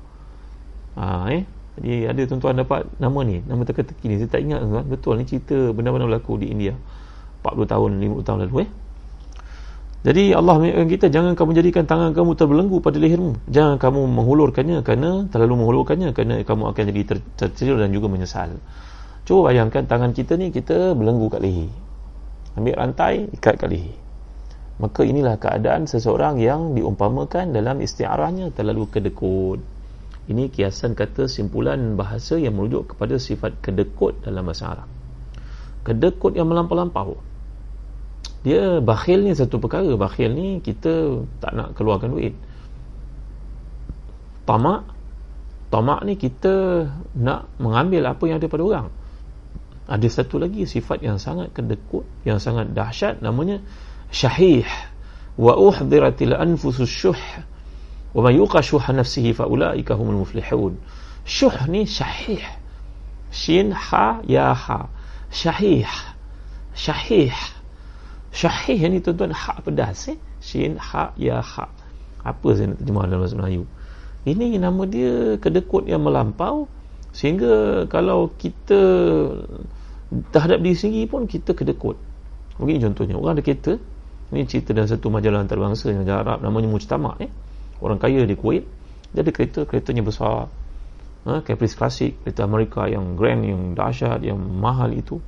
Ha, 0.97 1.29
eh? 1.29 1.45
Jadi 1.77 2.05
ada 2.05 2.21
tuan-tuan 2.27 2.57
dapat 2.59 2.85
nama 3.01 3.19
ni, 3.25 3.41
nama 3.45 3.61
teka-teki 3.65 4.05
ni. 4.09 4.15
Saya 4.19 4.29
tak 4.29 4.41
ingat 4.45 4.61
tuan. 4.61 4.85
Betul 4.89 5.13
ni 5.21 5.25
cerita 5.29 5.57
benda-benda 5.71 6.09
berlaku 6.09 6.41
di 6.41 6.51
India. 6.51 6.73
40 7.45 7.69
tahun, 7.69 7.89
50 8.01 8.27
tahun 8.27 8.39
lalu 8.49 8.65
eh. 8.65 8.69
Jadi 10.03 10.35
Allah 10.35 10.59
mengingatkan 10.59 10.89
kita 10.91 11.07
jangan 11.07 11.31
kamu 11.31 11.55
jadikan 11.55 11.87
tangan 11.87 12.11
kamu 12.11 12.35
terbelenggu 12.35 12.83
pada 12.83 12.99
lehermu. 12.99 13.39
Jangan 13.47 13.79
kamu 13.79 14.03
menghulurkannya 14.11 14.83
kerana 14.83 15.31
terlalu 15.31 15.63
menghulurkannya 15.63 16.11
kerana 16.11 16.43
kamu 16.43 16.63
akan 16.75 16.83
jadi 16.91 17.01
ter- 17.07 17.79
dan 17.79 17.89
juga 17.95 18.11
menyesal. 18.11 18.59
Cuba 19.23 19.47
bayangkan 19.47 19.87
tangan 19.87 20.11
kita 20.11 20.35
ni 20.35 20.51
kita 20.51 20.91
belenggu 20.91 21.31
kat 21.31 21.39
leher. 21.39 21.71
Ambil 22.59 22.75
rantai 22.75 23.31
ikat 23.31 23.55
kat 23.55 23.69
leher. 23.71 23.95
Maka 24.83 25.07
inilah 25.07 25.39
keadaan 25.39 25.87
seseorang 25.87 26.35
yang 26.43 26.75
diumpamakan 26.75 27.55
dalam 27.55 27.79
istiarahnya 27.79 28.51
terlalu 28.51 28.91
kedekut. 28.91 29.63
Ini 30.27 30.51
kiasan 30.51 30.99
kata 30.99 31.31
simpulan 31.31 31.95
bahasa 31.95 32.35
yang 32.35 32.59
merujuk 32.59 32.91
kepada 32.91 33.15
sifat 33.15 33.55
kedekut 33.63 34.19
dalam 34.27 34.43
bahasa 34.43 34.67
Arab. 34.67 34.89
Kedekut 35.87 36.35
yang 36.35 36.51
melampau-lampau 36.51 37.32
dia 38.43 38.83
bakhil 38.83 39.23
ni 39.23 39.31
satu 39.31 39.55
perkara. 39.55 39.87
Bakhil 39.95 40.35
ni 40.35 40.59
kita 40.59 41.23
tak 41.39 41.55
nak 41.55 41.79
keluarkan 41.79 42.11
duit. 42.11 42.35
Tamak 44.43 44.83
tamak 45.71 46.03
ni 46.03 46.19
kita 46.19 46.85
nak 47.15 47.47
mengambil 47.57 48.11
apa 48.11 48.23
yang 48.27 48.37
ada 48.43 48.51
pada 48.51 48.63
orang. 48.67 48.87
Ada 49.87 50.07
satu 50.11 50.43
lagi 50.43 50.67
sifat 50.67 50.99
yang 50.99 51.15
sangat 51.15 51.55
kedekut 51.55 52.03
yang 52.27 52.37
sangat 52.43 52.75
dahsyat. 52.75 53.23
Namanya 53.23 53.63
syahih. 54.11 54.67
Wa 55.39 55.55
uhdiratil 55.55 56.35
anfusus 56.35 56.91
syuh. 56.91 57.17
Wa 58.11 58.19
man 58.19 58.35
yuqa 58.35 58.59
syuha 58.59 58.91
nafsihi 58.91 59.31
fa 59.31 59.47
ulaika 59.47 59.95
humul 59.95 60.27
muflihun. 60.27 60.75
Syuh 61.23 61.55
ni 61.71 61.87
syahih. 61.87 62.43
Shin 63.31 63.71
ha 63.71 64.19
ya 64.27 64.51
ha. 64.51 64.91
Syahih. 65.31 65.87
Syahih 66.75 67.31
Syahih 68.33 68.89
ni 68.89 68.97
tuan-tuan 68.97 69.29
hak 69.29 69.61
pedas 69.61 70.09
eh? 70.09 70.17
Shin 70.41 70.81
hak 70.81 71.21
ya 71.21 71.37
hak 71.37 71.69
Apa 72.25 72.57
saya 72.57 72.73
nak 72.73 72.81
terjemah 72.81 73.05
dalam 73.05 73.21
bahasa 73.21 73.37
Melayu 73.37 73.63
Ini 74.25 74.57
nama 74.57 74.83
dia 74.89 75.37
kedekut 75.37 75.85
yang 75.85 76.01
melampau 76.01 76.65
Sehingga 77.13 77.85
kalau 77.85 78.33
kita 78.33 78.81
Terhadap 80.33 80.65
diri 80.65 80.73
sendiri 80.73 81.05
pun 81.05 81.29
kita 81.29 81.53
kedekut 81.53 81.93
Mungkin 82.57 82.81
contohnya 82.89 83.21
Orang 83.21 83.37
ada 83.37 83.45
kereta 83.45 83.77
Ini 84.33 84.49
cerita 84.49 84.73
dalam 84.73 84.89
satu 84.89 85.13
majalah 85.13 85.45
antarabangsa 85.45 85.93
Yang 85.93 86.09
Arab 86.09 86.41
namanya 86.41 86.73
Mujtama 86.73 87.13
eh? 87.21 87.29
Orang 87.85 88.01
kaya 88.01 88.25
di 88.25 88.33
Kuwait 88.33 88.65
Dia 89.13 89.21
ada 89.21 89.29
kereta 89.29 89.69
Keretanya 89.69 90.01
besar 90.01 90.49
ha? 91.29 91.33
Caprice 91.45 91.77
Classic 91.77 92.17
Kereta 92.25 92.49
Amerika 92.49 92.89
yang 92.89 93.13
grand 93.13 93.45
Yang 93.45 93.77
dahsyat 93.77 94.25
Yang 94.25 94.41
mahal 94.41 94.89
itu 94.97 95.21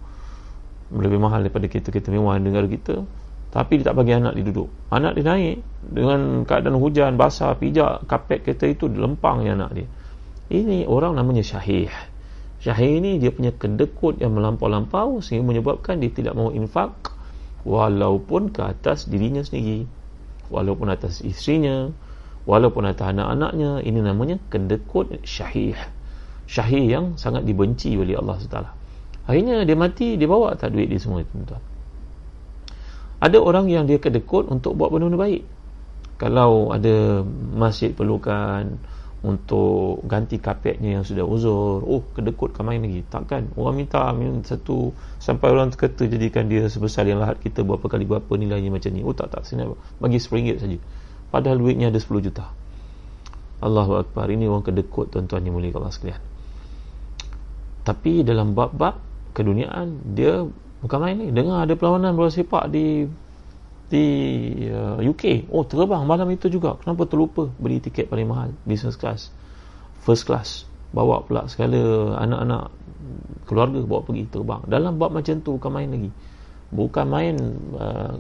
lebih 0.94 1.18
mahal 1.18 1.42
daripada 1.42 1.66
kereta-kereta 1.66 2.14
mewah 2.14 2.38
negara 2.38 2.70
kita 2.70 3.06
tapi 3.56 3.80
dia 3.80 3.88
tak 3.88 3.96
bagi 4.04 4.12
anak 4.12 4.36
dia 4.36 4.52
duduk. 4.52 4.68
Anak 4.92 5.16
dia 5.16 5.32
naik 5.32 5.64
dengan 5.80 6.44
keadaan 6.44 6.76
hujan 6.76 7.16
basah 7.16 7.56
pijak 7.56 8.04
kapet 8.04 8.44
kereta 8.44 8.68
itu 8.68 8.92
lempang 8.92 9.48
ya 9.48 9.56
anak 9.56 9.72
dia. 9.72 9.88
Ini 10.52 10.84
orang 10.84 11.16
namanya 11.16 11.40
syahih. 11.40 11.88
Syahih 12.60 13.00
ini 13.00 13.16
dia 13.16 13.32
punya 13.32 13.56
kedekut 13.56 14.20
yang 14.20 14.36
melampau-lampau 14.36 15.24
sehingga 15.24 15.56
menyebabkan 15.56 16.04
dia 16.04 16.12
tidak 16.12 16.36
mahu 16.36 16.52
infak 16.52 17.16
walaupun 17.64 18.52
ke 18.52 18.60
atas 18.60 19.08
dirinya 19.08 19.40
sendiri 19.40 19.88
walaupun 20.52 20.92
atas 20.92 21.24
isterinya 21.24 21.96
walaupun 22.44 22.92
atas 22.92 23.08
anak-anaknya. 23.08 23.88
Ini 23.88 24.04
namanya 24.04 24.36
kedekut 24.52 25.24
syahih. 25.24 25.80
Syahih 26.44 26.84
yang 26.92 27.06
sangat 27.16 27.48
dibenci 27.48 27.96
oleh 27.96 28.20
Allah 28.20 28.36
SWT 28.36 28.85
Akhirnya 29.26 29.66
dia 29.66 29.74
mati, 29.74 30.18
dia 30.18 30.30
bawa 30.30 30.54
tak 30.54 30.78
duit 30.78 30.86
dia 30.86 31.02
semua 31.02 31.26
tuan-tuan. 31.26 31.62
Ada 33.22 33.42
orang 33.42 33.66
yang 33.72 33.90
dia 33.90 33.98
kedekut 33.98 34.46
untuk 34.54 34.78
buat 34.78 34.94
benda-benda 34.94 35.18
baik. 35.18 35.44
Kalau 36.22 36.70
ada 36.70 37.26
masjid 37.58 37.90
perlukan 37.92 38.78
untuk 39.26 40.06
ganti 40.06 40.38
kapetnya 40.38 41.02
yang 41.02 41.04
sudah 41.04 41.26
uzur, 41.26 41.82
oh 41.82 42.06
kedekut 42.14 42.54
kan 42.54 42.70
main 42.70 42.86
lagi. 42.86 43.02
Takkan 43.10 43.50
orang 43.58 43.82
minta 43.82 44.14
satu 44.46 44.94
sampai 45.18 45.50
orang 45.50 45.74
kata 45.74 46.06
jadikan 46.06 46.46
dia 46.46 46.70
sebesar 46.70 47.10
yang 47.10 47.18
lahat 47.18 47.42
kita 47.42 47.66
berapa 47.66 47.90
kali 47.90 48.06
berapa 48.06 48.30
nilainya 48.38 48.70
macam 48.70 48.94
ni. 48.94 49.02
Oh 49.02 49.18
tak 49.18 49.34
tak 49.34 49.50
sini 49.50 49.66
bagi 49.98 50.22
RM10 50.22 50.56
saja. 50.62 50.78
Padahal 51.34 51.58
duitnya 51.58 51.90
ada 51.90 51.98
10 51.98 52.22
juta. 52.22 52.46
Allahu 53.66 53.98
akbar. 54.06 54.30
Ini 54.30 54.46
orang 54.46 54.62
kedekut 54.62 55.10
tuan-tuan 55.10 55.42
yang 55.42 55.58
mulia 55.58 55.74
Allah 55.74 55.90
sekalian. 55.90 56.22
Tapi 57.82 58.22
dalam 58.22 58.54
bab-bab 58.54 59.15
keduniaan 59.36 60.16
dia 60.16 60.48
bukan 60.80 61.00
main 61.04 61.16
ni. 61.20 61.28
Dengar 61.36 61.68
ada 61.68 61.76
perlawanan 61.76 62.16
bola 62.16 62.32
sepak 62.32 62.72
di 62.72 63.04
di 63.86 64.06
uh, 64.66 64.98
UK 64.98 65.54
oh 65.54 65.68
terbang 65.68 66.08
malam 66.08 66.32
itu 66.32 66.48
juga. 66.48 66.80
Kenapa 66.80 67.06
terlupa 67.06 67.52
beli 67.60 67.84
tiket 67.84 68.08
paling 68.08 68.26
mahal? 68.26 68.50
Business 68.64 68.96
class. 68.96 69.30
First 70.02 70.24
class. 70.24 70.64
Bawa 70.96 71.28
pula 71.28 71.44
segala 71.52 72.16
anak-anak 72.24 72.72
keluarga 73.44 73.84
bawa 73.84 74.02
pergi 74.08 74.24
terbang. 74.32 74.62
Dalam 74.66 74.96
bab 74.96 75.12
macam 75.12 75.36
tu 75.44 75.60
bukan 75.60 75.72
main 75.76 75.90
lagi. 75.92 76.12
Bukan 76.72 77.06
main 77.06 77.36
uh, 77.76 78.16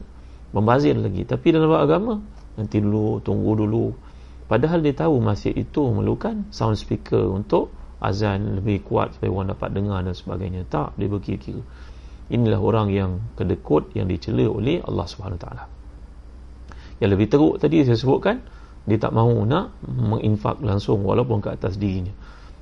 membazir 0.51 0.99
lagi. 0.99 1.23
Tapi 1.23 1.47
dalam 1.55 1.71
bab 1.71 1.87
agama 1.87 2.19
nanti 2.59 2.83
dulu 2.83 3.23
tunggu 3.23 3.55
dulu. 3.55 3.95
Padahal 4.45 4.85
dia 4.85 4.93
tahu 4.93 5.17
masjid 5.23 5.57
itu 5.57 5.81
memerlukan 5.89 6.45
sound 6.53 6.77
speaker 6.77 7.33
untuk 7.33 7.73
azan 8.01 8.59
lebih 8.59 8.83
kuat 8.83 9.15
supaya 9.15 9.31
orang 9.31 9.47
dapat 9.55 9.69
dengar 9.71 9.99
dan 10.03 10.15
sebagainya. 10.15 10.67
Tak 10.67 10.95
dia 10.99 11.07
berkira-kira. 11.07 11.61
Inilah 12.33 12.57
orang 12.57 12.87
yang 12.89 13.11
kedekut 13.37 13.93
yang 13.93 14.09
dicela 14.09 14.49
oleh 14.49 14.81
Allah 14.81 15.05
Subhanahu 15.05 15.39
taala. 15.39 15.63
Yang 16.97 17.09
lebih 17.15 17.27
teruk 17.29 17.55
tadi 17.61 17.85
saya 17.85 17.99
sebutkan 17.99 18.41
dia 18.85 18.97
tak 19.01 19.13
mahu 19.13 19.45
nak 19.45 19.77
menginfak 19.85 20.61
langsung 20.61 21.05
walaupun 21.05 21.41
ke 21.41 21.53
atas 21.53 21.77
dirinya. 21.77 22.13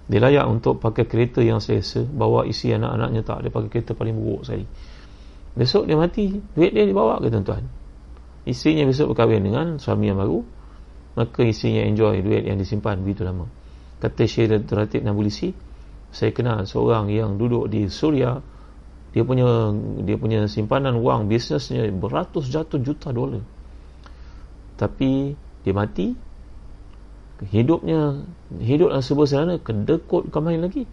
Dia 0.03 0.19
layak 0.19 0.45
untuk 0.51 0.83
pakai 0.83 1.07
kereta 1.07 1.39
yang 1.39 1.63
selesa 1.63 2.03
bawa 2.03 2.43
isi 2.43 2.75
anak-anaknya 2.75 3.21
tak. 3.23 3.47
Dia 3.47 3.51
pakai 3.51 3.69
kereta 3.71 3.95
paling 3.95 4.15
buruk 4.19 4.43
sekali. 4.43 4.67
Besok 5.53 5.87
dia 5.87 5.95
mati 5.95 6.33
duit 6.57 6.75
dia 6.75 6.83
dibawa 6.83 7.23
ke 7.23 7.31
tuan-tuan? 7.31 7.63
Isinya 8.43 8.83
besok 8.83 9.15
berkahwin 9.15 9.47
dengan 9.47 9.79
suami 9.79 10.11
yang 10.11 10.19
baru 10.19 10.43
maka 11.13 11.41
isinya 11.45 11.85
enjoy 11.85 12.25
duit 12.25 12.43
yang 12.45 12.57
disimpan 12.57 13.01
begitu 13.01 13.21
lama 13.21 13.45
kata 14.03 14.27
Syed 14.27 14.67
Ratib 14.67 15.07
Nabulisi 15.07 15.55
saya 16.13 16.29
kenal 16.29 16.69
seorang 16.69 17.09
yang 17.09 17.41
duduk 17.41 17.65
di 17.73 17.89
Suria. 17.89 18.37
Dia 19.13 19.25
punya 19.25 19.73
dia 20.05 20.17
punya 20.17 20.45
simpanan 20.45 21.01
wang 21.01 21.25
bisnesnya 21.25 21.89
beratus 21.89 22.53
jatuh 22.53 22.77
juta 22.77 23.09
dolar. 23.09 23.41
Tapi 24.77 25.33
dia 25.65 25.73
mati. 25.73 26.13
Hidupnya 27.43 28.23
hidup 28.61 28.93
dalam 28.93 29.03
sebuah 29.03 29.27
sana 29.27 29.53
kedekut 29.57 30.29
bukan 30.29 30.41
main 30.45 30.61
lagi. 30.61 30.85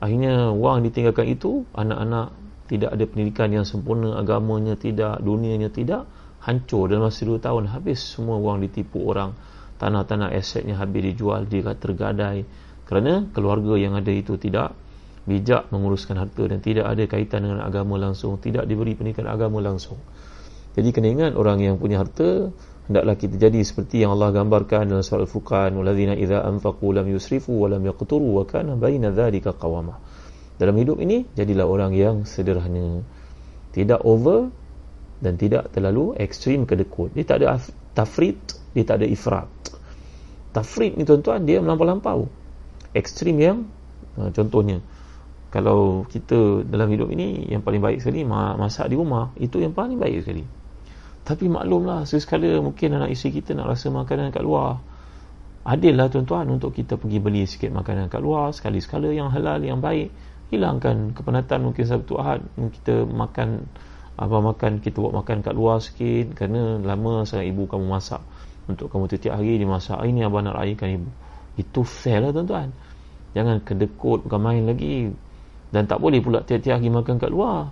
Akhirnya 0.00 0.48
wang 0.56 0.80
ditinggalkan 0.80 1.28
itu. 1.28 1.68
Anak-anak 1.76 2.32
tidak 2.64 2.90
ada 2.96 3.04
pendidikan 3.04 3.48
yang 3.52 3.68
sempurna 3.68 4.16
agamanya 4.16 4.80
tidak 4.80 5.20
dunianya 5.20 5.68
tidak. 5.68 6.08
Hancur 6.40 6.88
dalam 6.88 7.08
masa 7.08 7.24
2 7.28 7.36
tahun. 7.36 7.68
Habis 7.68 8.00
semua 8.00 8.40
wang 8.40 8.64
ditipu 8.64 9.04
orang 9.04 9.36
tanah-tanah 9.78 10.30
asetnya 10.34 10.78
habis 10.78 11.14
dijual 11.14 11.46
dia 11.46 11.74
tergadai. 11.74 12.46
Kerana 12.84 13.26
keluarga 13.32 13.80
yang 13.80 13.96
ada 13.96 14.12
itu 14.12 14.36
tidak 14.36 14.76
bijak 15.24 15.72
menguruskan 15.72 16.20
harta 16.20 16.44
dan 16.44 16.60
tidak 16.60 16.84
ada 16.84 17.08
kaitan 17.08 17.48
dengan 17.48 17.64
agama 17.64 17.96
langsung 17.96 18.36
tidak 18.36 18.68
diberi 18.68 18.92
pendidikan 18.92 19.24
agama 19.24 19.64
langsung. 19.64 19.96
Jadi 20.76 20.88
kena 20.92 21.08
ingat 21.08 21.32
orang 21.38 21.64
yang 21.64 21.80
punya 21.80 22.04
harta 22.04 22.52
hendaklah 22.84 23.16
kita 23.16 23.40
jadi 23.40 23.64
seperti 23.64 24.04
yang 24.04 24.12
Allah 24.12 24.36
gambarkan 24.36 24.92
dalam 24.92 25.00
surah 25.00 25.24
Al-Furqan 25.24 25.72
walladzina 25.80 26.12
idza 26.12 26.44
anfaqu 26.44 26.92
lam 26.92 27.08
yusrifu 27.08 27.56
wa 27.56 27.72
lam 27.72 27.80
yaqturu 27.88 28.36
wa 28.36 28.44
kana 28.44 28.76
baina 28.76 29.08
dzalika 29.08 29.56
qawama. 29.56 29.96
Dalam 30.60 30.76
hidup 30.76 31.00
ini 31.00 31.24
jadilah 31.32 31.64
orang 31.64 31.96
yang 31.96 32.28
sederhana 32.28 33.00
tidak 33.72 34.04
over 34.04 34.52
dan 35.24 35.40
tidak 35.40 35.72
terlalu 35.72 36.12
ekstrim 36.20 36.68
kedekut 36.68 37.16
dia 37.16 37.24
tak 37.24 37.42
ada 37.42 37.58
tafrit 37.96 38.36
dia 38.76 38.84
tak 38.84 39.02
ada 39.02 39.06
ifrat 39.08 39.48
tafrit 40.54 40.94
ni 40.94 41.02
tuan-tuan 41.02 41.42
dia 41.42 41.58
melampau-lampau. 41.58 42.30
Ekstrim 42.94 43.36
yang 43.42 43.66
uh, 44.14 44.30
contohnya 44.30 44.78
kalau 45.50 46.06
kita 46.06 46.62
dalam 46.66 46.90
hidup 46.90 47.10
ini 47.10 47.50
yang 47.50 47.62
paling 47.62 47.82
baik 47.82 48.02
sekali 48.02 48.26
masak 48.26 48.90
di 48.90 48.98
rumah 48.98 49.34
itu 49.38 49.58
yang 49.58 49.74
paling 49.74 49.98
baik 49.98 50.22
sekali. 50.22 50.46
Tapi 51.24 51.50
maklumlah 51.50 52.06
sekali 52.06 52.54
mungkin 52.62 53.02
anak 53.02 53.10
isteri 53.12 53.42
kita 53.42 53.58
nak 53.58 53.74
rasa 53.74 53.90
makanan 53.90 54.30
kat 54.30 54.46
luar 54.46 54.78
adil 55.64 55.96
lah 55.96 56.12
tuan-tuan 56.12 56.44
untuk 56.52 56.76
kita 56.76 57.00
pergi 57.00 57.18
beli 57.24 57.48
sikit 57.48 57.72
makanan 57.72 58.12
kat 58.12 58.20
luar 58.20 58.52
sekali-sekala 58.52 59.08
yang 59.16 59.32
halal 59.32 59.64
yang 59.64 59.80
baik 59.80 60.12
hilangkan 60.52 61.16
kepenatan 61.16 61.64
mungkin 61.64 61.88
Sabtu 61.88 62.20
Ahad 62.20 62.44
kita 62.60 63.08
makan 63.08 63.64
apa 64.14 64.36
makan 64.44 64.84
kita 64.84 65.00
buat 65.00 65.16
makan 65.24 65.40
kat 65.40 65.56
luar 65.56 65.80
sikit 65.80 66.36
kerana 66.36 66.78
lama 66.84 67.24
sangat 67.24 67.48
ibu 67.48 67.64
kamu 67.64 67.88
masak 67.88 68.20
untuk 68.70 68.88
kamu 68.88 69.10
setiap 69.10 69.36
hari 69.36 69.60
dimasak 69.60 70.00
ini 70.08 70.24
abang 70.24 70.44
nak 70.46 70.56
rayakan 70.56 71.02
ibu. 71.02 71.10
Itu 71.60 71.84
fair 71.84 72.24
lah 72.24 72.30
tuan-tuan. 72.32 72.72
Jangan 73.36 73.62
kedekut 73.62 74.26
bukan 74.26 74.40
main 74.40 74.62
lagi. 74.64 75.10
Dan 75.70 75.90
tak 75.90 75.98
boleh 75.98 76.22
pula 76.22 76.40
tiap-tiap 76.40 76.78
hari 76.78 76.90
makan 76.90 77.18
kat 77.18 77.30
luar. 77.30 77.70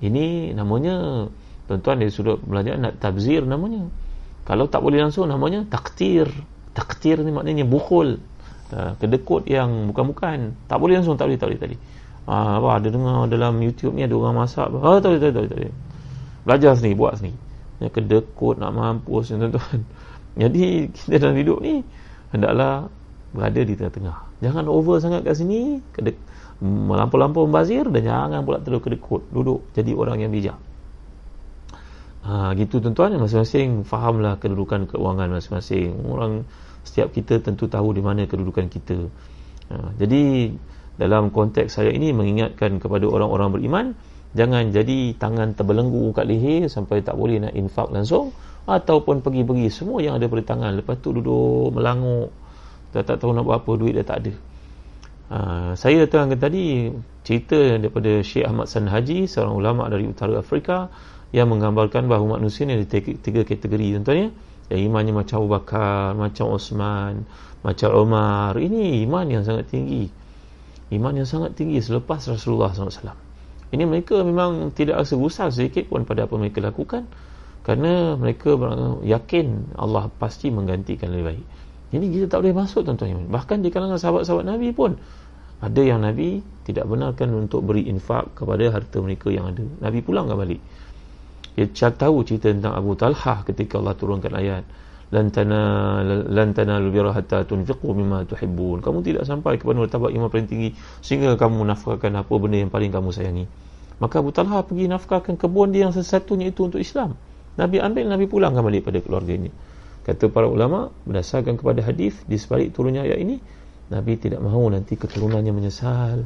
Ini 0.00 0.56
namanya 0.56 1.26
tuan-tuan 1.68 2.00
dia 2.00 2.08
sudah 2.12 2.36
belajar 2.40 2.76
nak 2.80 2.98
tabzir 3.00 3.44
namanya. 3.44 3.86
Kalau 4.46 4.66
tak 4.66 4.82
boleh 4.82 5.00
langsung 5.00 5.28
namanya 5.28 5.64
taktir. 5.68 6.28
Taktir 6.76 7.20
ni 7.22 7.32
maknanya 7.32 7.64
bukul. 7.64 8.20
Uh, 8.72 8.98
kedekut 8.98 9.46
yang 9.46 9.90
bukan-bukan. 9.92 10.58
Tak 10.66 10.76
boleh 10.82 10.98
langsung 10.98 11.14
tak 11.14 11.30
boleh 11.30 11.38
tak 11.38 11.48
boleh 11.54 11.60
tadi 11.60 11.76
uh, 12.26 12.52
apa 12.58 12.68
ada 12.82 12.88
dengar 12.90 13.30
dalam 13.30 13.54
YouTube 13.62 13.94
ni 13.94 14.04
ada 14.04 14.14
orang 14.18 14.44
masak. 14.44 14.68
Ah 14.82 14.98
tak 14.98 15.14
boleh 15.14 15.20
tak 15.22 15.30
boleh 15.32 15.50
tak 15.50 15.58
boleh 15.62 15.74
belajar 16.46 16.78
sini 16.78 16.94
buat 16.94 17.18
yang 17.82 17.90
kedekut 17.90 18.62
nak 18.62 18.70
mampus 18.70 19.34
tuan-tuan 19.34 19.82
jadi 20.36 20.92
kita 20.92 21.16
dalam 21.16 21.36
hidup 21.40 21.58
ni 21.64 21.80
hendaklah 22.30 22.92
berada 23.32 23.60
di 23.60 23.72
tengah-tengah. 23.72 24.16
Jangan 24.44 24.64
over 24.68 25.00
sangat 25.00 25.24
kat 25.24 25.40
sini 25.40 25.80
kedek 25.96 26.16
melampau-lampau 26.60 27.48
membazir 27.48 27.88
dan 27.88 28.04
jangan 28.04 28.40
pula 28.44 28.60
terlalu 28.60 28.92
kedekut. 28.92 29.24
Duduk 29.32 29.64
jadi 29.72 29.96
orang 29.96 30.20
yang 30.20 30.32
bijak. 30.32 30.56
Ha, 32.26 32.52
gitu 32.58 32.82
tuan-tuan 32.82 33.16
masing-masing 33.16 33.86
fahamlah 33.86 34.36
kedudukan 34.36 34.84
keuangan 34.90 35.30
masing-masing. 35.30 36.04
Orang 36.04 36.44
setiap 36.84 37.16
kita 37.16 37.40
tentu 37.40 37.70
tahu 37.70 37.96
di 37.96 38.02
mana 38.04 38.28
kedudukan 38.28 38.68
kita. 38.68 39.08
Ha, 39.72 39.96
jadi 39.96 40.52
dalam 40.96 41.28
konteks 41.32 41.76
saya 41.76 41.92
ini 41.92 42.12
mengingatkan 42.12 42.80
kepada 42.80 43.04
orang-orang 43.04 43.48
beriman 43.52 43.86
jangan 44.32 44.72
jadi 44.72 45.12
tangan 45.16 45.52
terbelenggu 45.56 46.12
kat 46.16 46.24
leher 46.28 46.68
sampai 46.72 47.04
tak 47.04 47.16
boleh 47.20 47.40
nak 47.40 47.52
infak 47.52 47.88
langsung 47.92 48.32
ataupun 48.66 49.22
pergi-pergi 49.22 49.70
semua 49.70 50.02
yang 50.02 50.18
ada 50.18 50.26
pada 50.26 50.42
tangan 50.42 50.74
lepas 50.82 50.98
tu 50.98 51.14
duduk 51.14 51.72
melanguk 51.72 52.34
dah 52.90 53.02
tak 53.06 53.22
tahu 53.22 53.30
nak 53.34 53.46
buat 53.46 53.62
apa 53.62 53.70
duit 53.78 53.94
dah 53.96 54.06
tak 54.06 54.18
ada 54.26 54.34
Uh, 55.26 55.74
saya 55.74 56.06
terangkan 56.06 56.38
tadi 56.38 56.86
cerita 57.26 57.58
daripada 57.82 58.22
Syekh 58.22 58.46
Ahmad 58.46 58.70
San 58.70 58.86
Haji 58.86 59.26
seorang 59.26 59.58
ulama 59.58 59.90
dari 59.90 60.06
utara 60.06 60.38
Afrika 60.38 60.86
yang 61.34 61.50
menggambarkan 61.50 62.06
bahawa 62.06 62.38
manusia 62.38 62.62
ni 62.62 62.78
ada 62.78 62.86
tiga 62.94 63.42
kategori 63.42 63.98
contohnya 63.98 64.30
yang 64.70 64.80
imannya 64.90 65.14
macam 65.14 65.42
Abu 65.42 65.48
Bakar, 65.50 66.14
macam 66.14 66.54
Osman, 66.54 67.26
macam 67.62 67.88
Omar. 67.94 68.58
Ini 68.58 69.06
iman 69.06 69.26
yang 69.30 69.42
sangat 69.46 69.70
tinggi. 69.70 70.10
Iman 70.90 71.18
yang 71.18 71.26
sangat 71.26 71.58
tinggi 71.58 71.82
selepas 71.82 72.22
Rasulullah 72.30 72.70
SAW. 72.70 73.14
Ini 73.74 73.82
mereka 73.82 74.22
memang 74.22 74.70
tidak 74.74 75.02
rasa 75.02 75.18
gusar 75.18 75.50
sedikit 75.50 75.90
pun 75.90 76.06
pada 76.06 76.30
apa 76.30 76.34
mereka 76.38 76.62
lakukan 76.62 77.06
kerana 77.66 78.14
mereka 78.14 78.54
yakin 79.02 79.74
Allah 79.74 80.06
pasti 80.22 80.54
menggantikan 80.54 81.10
lebih 81.10 81.34
baik. 81.34 81.44
Ini 81.98 82.06
kita 82.14 82.26
tak 82.30 82.46
boleh 82.46 82.54
masuk 82.54 82.86
tuan-tuan 82.86 83.26
Bahkan 83.26 83.58
di 83.58 83.74
kalangan 83.74 83.98
sahabat-sahabat 83.98 84.46
Nabi 84.46 84.70
pun 84.70 84.94
ada 85.58 85.82
yang 85.82 86.06
Nabi 86.06 86.46
tidak 86.62 86.86
benarkan 86.86 87.34
untuk 87.34 87.66
beri 87.66 87.90
infak 87.90 88.38
kepada 88.38 88.70
harta 88.70 89.02
mereka 89.02 89.34
yang 89.34 89.50
ada. 89.50 89.66
Nabi 89.82 89.98
pulang 89.98 90.30
balik. 90.30 90.62
Dia 91.58 91.90
tahu 91.90 92.22
cerita 92.22 92.54
tentang 92.54 92.76
Abu 92.76 92.94
Talhah 92.94 93.42
ketika 93.42 93.82
Allah 93.82 93.98
turunkan 93.98 94.30
ayat 94.38 94.62
lan 95.06 95.30
tana 95.30 96.02
lan 96.06 96.50
tanalu 96.50 96.90
birra 96.90 97.14
hatta 97.14 97.42
tunfiqu 97.42 97.90
mimma 97.96 98.30
tuhibbun. 98.30 98.78
Kamu 98.78 99.02
tidak 99.02 99.26
sampai 99.26 99.58
kepada 99.58 99.82
martabat 99.82 100.14
iman 100.14 100.30
paling 100.30 100.46
tinggi 100.46 100.70
sehingga 101.02 101.34
kamu 101.34 101.66
nafkahkan 101.66 102.14
apa 102.14 102.32
benda 102.38 102.62
yang 102.62 102.70
paling 102.70 102.94
kamu 102.94 103.10
sayangi. 103.10 103.50
Maka 103.96 104.22
Abu 104.22 104.30
Talhah 104.30 104.62
pergi 104.62 104.86
nafkahkan 104.86 105.34
kebun 105.34 105.72
dia 105.72 105.88
yang 105.88 105.94
sesatunya 105.96 106.52
itu 106.52 106.68
untuk 106.68 106.78
Islam. 106.78 107.16
Nabi 107.56 107.80
ambil 107.80 108.04
Nabi 108.08 108.24
pulang 108.28 108.52
kembali 108.52 108.84
pada 108.84 109.00
keluarganya. 109.00 109.52
Kata 110.04 110.30
para 110.30 110.46
ulama 110.46 110.94
berdasarkan 111.08 111.58
kepada 111.58 111.82
hadis 111.82 112.14
di 112.30 112.38
sebalik 112.38 112.70
turunnya 112.70 113.02
ayat 113.02 113.18
ini 113.18 113.36
Nabi 113.90 114.14
tidak 114.20 114.38
mahu 114.44 114.70
nanti 114.70 114.94
keturunannya 114.94 115.50
menyesal. 115.50 116.22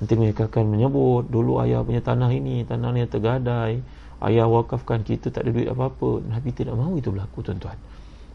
Nanti 0.00 0.18
mereka 0.18 0.50
akan 0.50 0.66
menyebut 0.66 1.30
Dulu 1.30 1.62
ayah 1.62 1.86
punya 1.86 2.02
tanah 2.02 2.26
ini 2.34 2.66
Tanah 2.66 2.90
ini 2.90 3.06
tergadai 3.06 3.78
Ayah 4.22 4.46
wakafkan 4.46 5.02
kita 5.02 5.34
tak 5.34 5.46
ada 5.46 5.50
duit 5.50 5.66
apa-apa. 5.66 6.22
Nabi 6.22 6.54
tidak 6.54 6.78
mahu 6.78 7.02
itu 7.02 7.10
berlaku 7.10 7.42
tuan-tuan. 7.42 7.74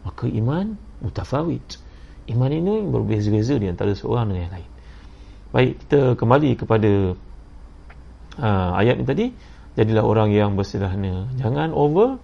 Maka 0.04 0.28
iman 0.28 0.76
mutafawit. 1.00 1.80
Iman 2.28 2.52
ini 2.52 2.84
berbeza-beza 2.84 3.56
di 3.56 3.72
antara 3.72 3.96
seorang 3.96 4.28
dengan 4.28 4.42
yang 4.44 4.54
lain. 4.60 4.70
Baik 5.48 5.72
kita 5.80 6.00
kembali 6.20 6.50
kepada 6.60 6.92
uh, 8.36 8.70
Ayat 8.76 9.00
ini 9.00 9.06
tadi 9.08 9.26
Jadilah 9.78 10.02
orang 10.02 10.34
yang 10.34 10.58
bersederhana. 10.58 11.30
Jangan 11.38 11.70
over 11.70 12.18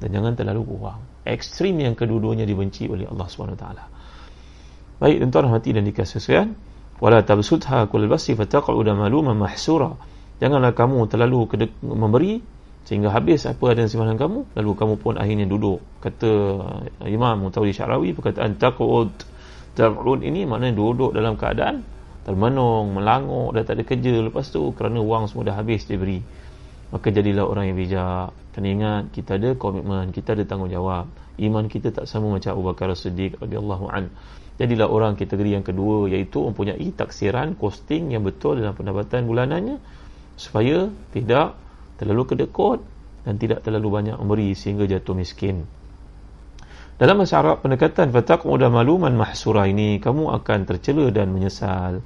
Dan 0.00 0.12
jangan 0.16 0.32
terlalu 0.32 0.64
kurang. 0.64 1.04
Ekstrim 1.28 1.76
yang 1.76 1.92
kedua-duanya 1.92 2.48
dibenci 2.48 2.88
oleh 2.88 3.04
Allah 3.04 3.28
SWT 3.28 3.64
baik 4.96 5.16
tuan-tuan 5.20 5.52
hati 5.52 5.76
dan 5.76 5.84
dikasih 5.84 6.18
sekalian 6.20 6.56
wala 6.96 7.20
tabsutha 7.20 7.84
kull 7.92 8.08
basi 8.08 8.32
fataq'uda 8.32 8.96
maluman 8.96 9.36
mahsura. 9.36 9.92
Janganlah 10.40 10.72
kamu 10.72 11.08
terlalu 11.08 11.40
kedek- 11.48 11.80
memberi 11.84 12.40
sehingga 12.86 13.10
habis 13.12 13.44
apa 13.44 13.74
ada 13.74 13.84
simpanan 13.84 14.16
kamu 14.16 14.56
lalu 14.56 14.70
kamu 14.72 14.94
pun 14.96 15.14
akhirnya 15.20 15.44
duduk. 15.44 15.84
Kata 16.00 16.30
Imam 17.04 17.44
Mutawli 17.44 17.76
Syarawi 17.76 18.16
perkataan 18.16 18.56
taqud 18.56 19.12
taqud 19.76 20.20
ini 20.24 20.48
maknanya 20.48 20.72
duduk 20.76 21.12
dalam 21.12 21.36
keadaan 21.36 21.84
termenung 22.24 22.96
melanguk 22.96 23.52
dah 23.52 23.62
tak 23.62 23.78
ada 23.80 23.84
kerja 23.84 24.18
lepas 24.24 24.48
tu 24.48 24.72
kerana 24.72 24.98
wang 25.04 25.28
semua 25.28 25.52
dah 25.52 25.56
habis 25.60 25.84
diberi 25.84 26.24
maka 26.96 27.12
jadilah 27.12 27.44
orang 27.44 27.68
yang 27.68 27.76
bijak. 27.76 28.32
Kena 28.56 28.68
ingat 28.72 29.04
kita 29.12 29.36
ada 29.36 29.52
komitmen 29.52 30.16
kita 30.16 30.32
ada 30.32 30.48
tanggungjawab. 30.48 31.12
Iman 31.36 31.68
kita 31.68 31.92
tak 31.92 32.08
sama 32.08 32.32
macam 32.32 32.56
Abu 32.56 32.64
Bakar 32.64 32.88
As-Siddiq 32.88 33.36
radhiyallahu 33.36 33.92
an. 33.92 34.08
Jadilah 34.56 34.88
orang 34.88 35.20
kategori 35.20 35.60
yang 35.60 35.60
kedua 35.60 36.08
iaitu 36.08 36.40
mempunyai 36.40 36.88
taksiran 36.96 37.60
costing 37.60 38.16
yang 38.16 38.24
betul 38.24 38.56
dalam 38.56 38.72
pendapatan 38.72 39.28
bulanannya 39.28 39.76
supaya 40.40 40.88
tidak 41.12 41.60
terlalu 42.00 42.24
kedekut 42.24 42.80
dan 43.28 43.36
tidak 43.36 43.60
terlalu 43.60 44.00
banyak 44.00 44.16
memberi 44.16 44.56
sehingga 44.56 44.88
jatuh 44.88 45.12
miskin. 45.12 45.68
Dalam 46.96 47.20
bahasa 47.20 47.44
Arab 47.44 47.60
pendekatan 47.60 48.08
fataq 48.08 48.48
mudah 48.48 48.72
maluman 48.72 49.12
mahsura 49.12 49.68
ini 49.68 50.00
kamu 50.00 50.32
akan 50.40 50.64
tercela 50.64 51.12
dan 51.12 51.28
menyesal. 51.28 52.00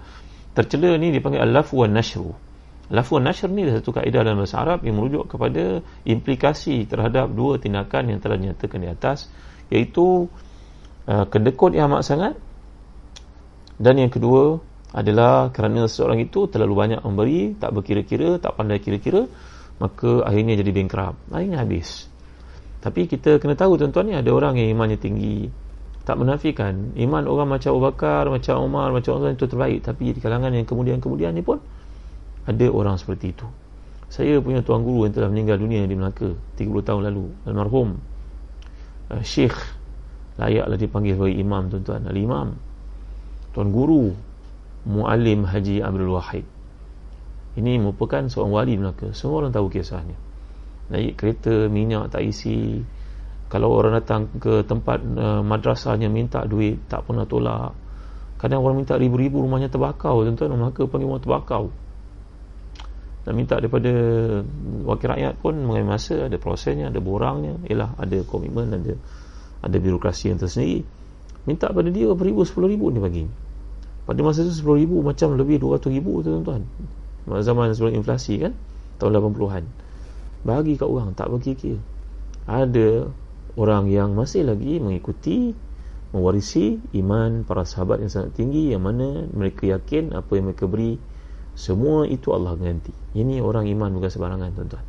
Tercela 0.51 0.99
ni 0.99 1.15
dipanggil 1.15 1.39
al-lafu 1.39 1.87
wan 1.87 1.95
nashru 1.95 2.50
Lafun 2.91 3.23
nashr 3.23 3.47
ni 3.47 3.71
satu 3.71 3.95
kaedah 3.95 4.27
dalam 4.27 4.43
bahasa 4.43 4.59
Arab 4.67 4.83
yang 4.83 4.99
merujuk 4.99 5.31
kepada 5.31 5.79
implikasi 6.03 6.91
terhadap 6.91 7.31
dua 7.31 7.63
tindakan 7.63 8.11
yang 8.11 8.19
telah 8.19 8.35
dinyatakan 8.35 8.79
di 8.83 8.89
atas 8.91 9.31
iaitu 9.71 10.27
uh, 11.07 11.25
kedekut 11.31 11.79
yang 11.79 11.87
amat 11.95 12.03
sangat 12.03 12.35
dan 13.79 13.95
yang 13.95 14.11
kedua 14.11 14.59
adalah 14.91 15.55
kerana 15.55 15.87
seorang 15.87 16.19
itu 16.21 16.51
terlalu 16.51 16.75
banyak 16.75 17.01
memberi, 17.01 17.55
tak 17.57 17.71
berkira-kira, 17.73 18.43
tak 18.43 18.59
pandai 18.59 18.83
kira-kira, 18.83 19.25
maka 19.79 20.27
akhirnya 20.27 20.59
jadi 20.59 20.71
bankrupt. 20.75 21.19
Akhirnya 21.31 21.63
habis. 21.63 22.11
Tapi 22.83 23.07
kita 23.07 23.39
kena 23.39 23.55
tahu 23.55 23.79
tuan-tuan 23.79 24.11
ni 24.11 24.15
ada 24.19 24.29
orang 24.35 24.59
yang 24.59 24.75
imannya 24.75 24.99
tinggi. 24.99 25.49
Tak 26.05 26.19
menafikan 26.19 26.91
iman 26.97 27.25
orang 27.25 27.55
macam 27.55 27.71
Abu 27.77 27.83
Bakar, 27.87 28.27
macam 28.29 28.67
Umar, 28.67 28.91
macam 28.91 29.21
orang 29.21 29.39
itu 29.39 29.47
terbaik, 29.47 29.81
tapi 29.87 30.11
di 30.11 30.21
kalangan 30.21 30.51
yang 30.51 30.67
kemudian-kemudian 30.67 31.33
ni 31.33 31.45
pun 31.45 31.63
ada 32.51 32.67
orang 32.69 32.99
seperti 32.99 33.31
itu. 33.31 33.47
Saya 34.11 34.43
punya 34.43 34.59
tuan 34.67 34.83
guru 34.83 35.07
yang 35.07 35.15
telah 35.15 35.31
meninggal 35.31 35.63
dunia 35.63 35.87
di 35.87 35.95
Melaka 35.95 36.35
30 36.59 36.67
tahun 36.83 37.03
lalu, 37.15 37.31
almarhum 37.47 38.03
uh, 39.15 39.23
Syekh 39.23 39.55
layaklah 40.35 40.75
dipanggil 40.75 41.15
sebagai 41.15 41.37
imam 41.39 41.63
tuan-tuan, 41.71 42.03
al-imam. 42.11 42.49
Tuan 43.55 43.69
guru 43.71 44.11
Muallim 44.89 45.47
Haji 45.47 45.79
Abdul 45.85 46.11
Wahid. 46.11 46.47
Ini 47.55 47.79
merupakan 47.79 48.25
seorang 48.27 48.51
wali 48.51 48.75
Melaka. 48.79 49.15
Semua 49.15 49.47
orang 49.47 49.53
tahu 49.55 49.71
kisahnya. 49.71 50.17
Naik 50.91 51.15
kereta 51.15 51.71
minyak 51.71 52.11
tak 52.11 52.27
isi. 52.27 52.83
Kalau 53.51 53.75
orang 53.75 53.99
datang 53.99 54.31
ke 54.39 54.67
tempat 54.67 55.03
uh, 55.03 55.43
madrasahnya 55.43 56.11
minta 56.11 56.43
duit 56.47 56.83
tak 56.91 57.07
pernah 57.07 57.27
tolak. 57.27 57.75
Kadang 58.43 58.65
orang 58.65 58.83
minta 58.83 58.99
ribu-ribu 58.99 59.43
rumahnya 59.45 59.71
terbakau. 59.71 60.27
Tuan-tuan 60.27 60.57
Melaka 60.57 60.83
panggil 60.89 61.07
rumah 61.07 61.23
terbakau 61.23 61.71
nak 63.21 63.35
minta 63.37 63.61
daripada 63.61 63.93
wakil 64.89 65.09
rakyat 65.13 65.35
pun 65.45 65.55
mengambil 65.61 65.97
masa 66.01 66.27
ada 66.29 66.37
prosesnya 66.41 66.89
ada 66.89 67.01
borangnya. 67.05 67.61
Ialah 67.69 67.97
ada 68.01 68.17
komitmen 68.25 68.73
ada 68.73 68.97
ada 69.61 69.77
birokrasi 69.77 70.33
yang 70.33 70.41
tersendiri. 70.41 70.85
Minta 71.45 71.69
pada 71.69 71.89
dia 71.93 72.09
beribu 72.17 72.45
sepuluh 72.49 72.73
ribu 72.73 72.89
ni 72.89 73.01
bagi. 73.01 73.25
Pada 74.09 74.27
masa 74.27 74.43
itu 74.43 74.51
10 74.51 74.81
ribu 74.83 75.07
macam 75.07 75.39
lebih 75.39 75.63
200 75.63 75.87
ribu 75.95 76.19
tuan-tuan. 76.25 76.67
Zaman 77.31 77.71
sebelum 77.77 77.95
inflasi 77.95 78.43
kan 78.43 78.59
tahun 78.99 79.23
80-an 79.23 79.65
bagi 80.41 80.75
kat 80.81 80.89
orang 80.89 81.13
tak 81.13 81.29
bagi 81.29 81.53
kira. 81.53 81.81
Ada 82.49 83.07
orang 83.55 83.87
yang 83.93 84.17
masih 84.17 84.49
lagi 84.49 84.81
mengikuti 84.81 85.53
mewarisi 86.11 86.81
iman 86.97 87.47
para 87.47 87.63
sahabat 87.63 88.03
yang 88.03 88.11
sangat 88.11 88.35
tinggi 88.35 88.75
yang 88.75 88.83
mana 88.83 89.31
mereka 89.31 89.71
yakin 89.71 90.11
apa 90.11 90.33
yang 90.35 90.51
mereka 90.51 90.67
beri 90.67 90.99
semua 91.61 92.09
itu 92.09 92.33
Allah 92.33 92.57
ganti. 92.57 92.89
Ini 93.13 93.45
orang 93.45 93.69
iman 93.69 93.93
bukan 94.01 94.09
sebarangan 94.09 94.49
tuan-tuan. 94.57 94.85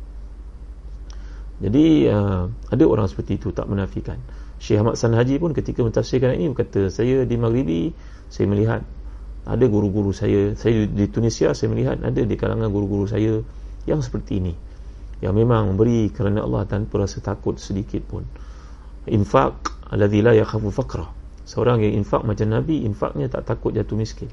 Jadi 1.60 2.08
uh, 2.08 2.48
ada 2.48 2.84
orang 2.88 3.06
seperti 3.12 3.36
itu 3.36 3.52
tak 3.52 3.68
menafikan. 3.68 4.16
Syekh 4.56 4.80
Ahmad 4.80 4.96
San 4.96 5.12
Haji 5.12 5.36
pun 5.36 5.52
ketika 5.52 5.84
mentafsirkan 5.84 6.32
ini 6.32 6.48
berkata 6.48 6.88
saya 6.88 7.28
di 7.28 7.36
Maghribi 7.36 7.92
saya 8.32 8.48
melihat 8.48 8.80
ada 9.44 9.64
guru-guru 9.68 10.16
saya. 10.16 10.56
Saya 10.56 10.88
di 10.88 11.04
Tunisia 11.12 11.52
saya 11.52 11.68
melihat 11.68 12.00
ada 12.00 12.22
di 12.24 12.34
kalangan 12.40 12.72
guru-guru 12.72 13.04
saya 13.04 13.44
yang 13.84 14.00
seperti 14.00 14.40
ini 14.40 14.54
yang 15.20 15.36
memang 15.36 15.76
memberi 15.76 16.08
kerana 16.10 16.42
Allah 16.42 16.64
tanpa 16.64 17.04
rasa 17.04 17.20
takut 17.20 17.60
sedikit 17.60 18.00
pun. 18.08 18.24
Infak 19.12 19.60
alladhi 19.92 20.24
la 20.24 20.32
yakhafu 20.32 20.72
faqra. 20.72 21.04
Seorang 21.44 21.84
yang 21.84 22.00
infak 22.00 22.24
macam 22.24 22.48
Nabi 22.48 22.88
infaknya 22.88 23.28
tak 23.28 23.44
takut 23.44 23.76
jatuh 23.76 23.98
miskin 23.98 24.32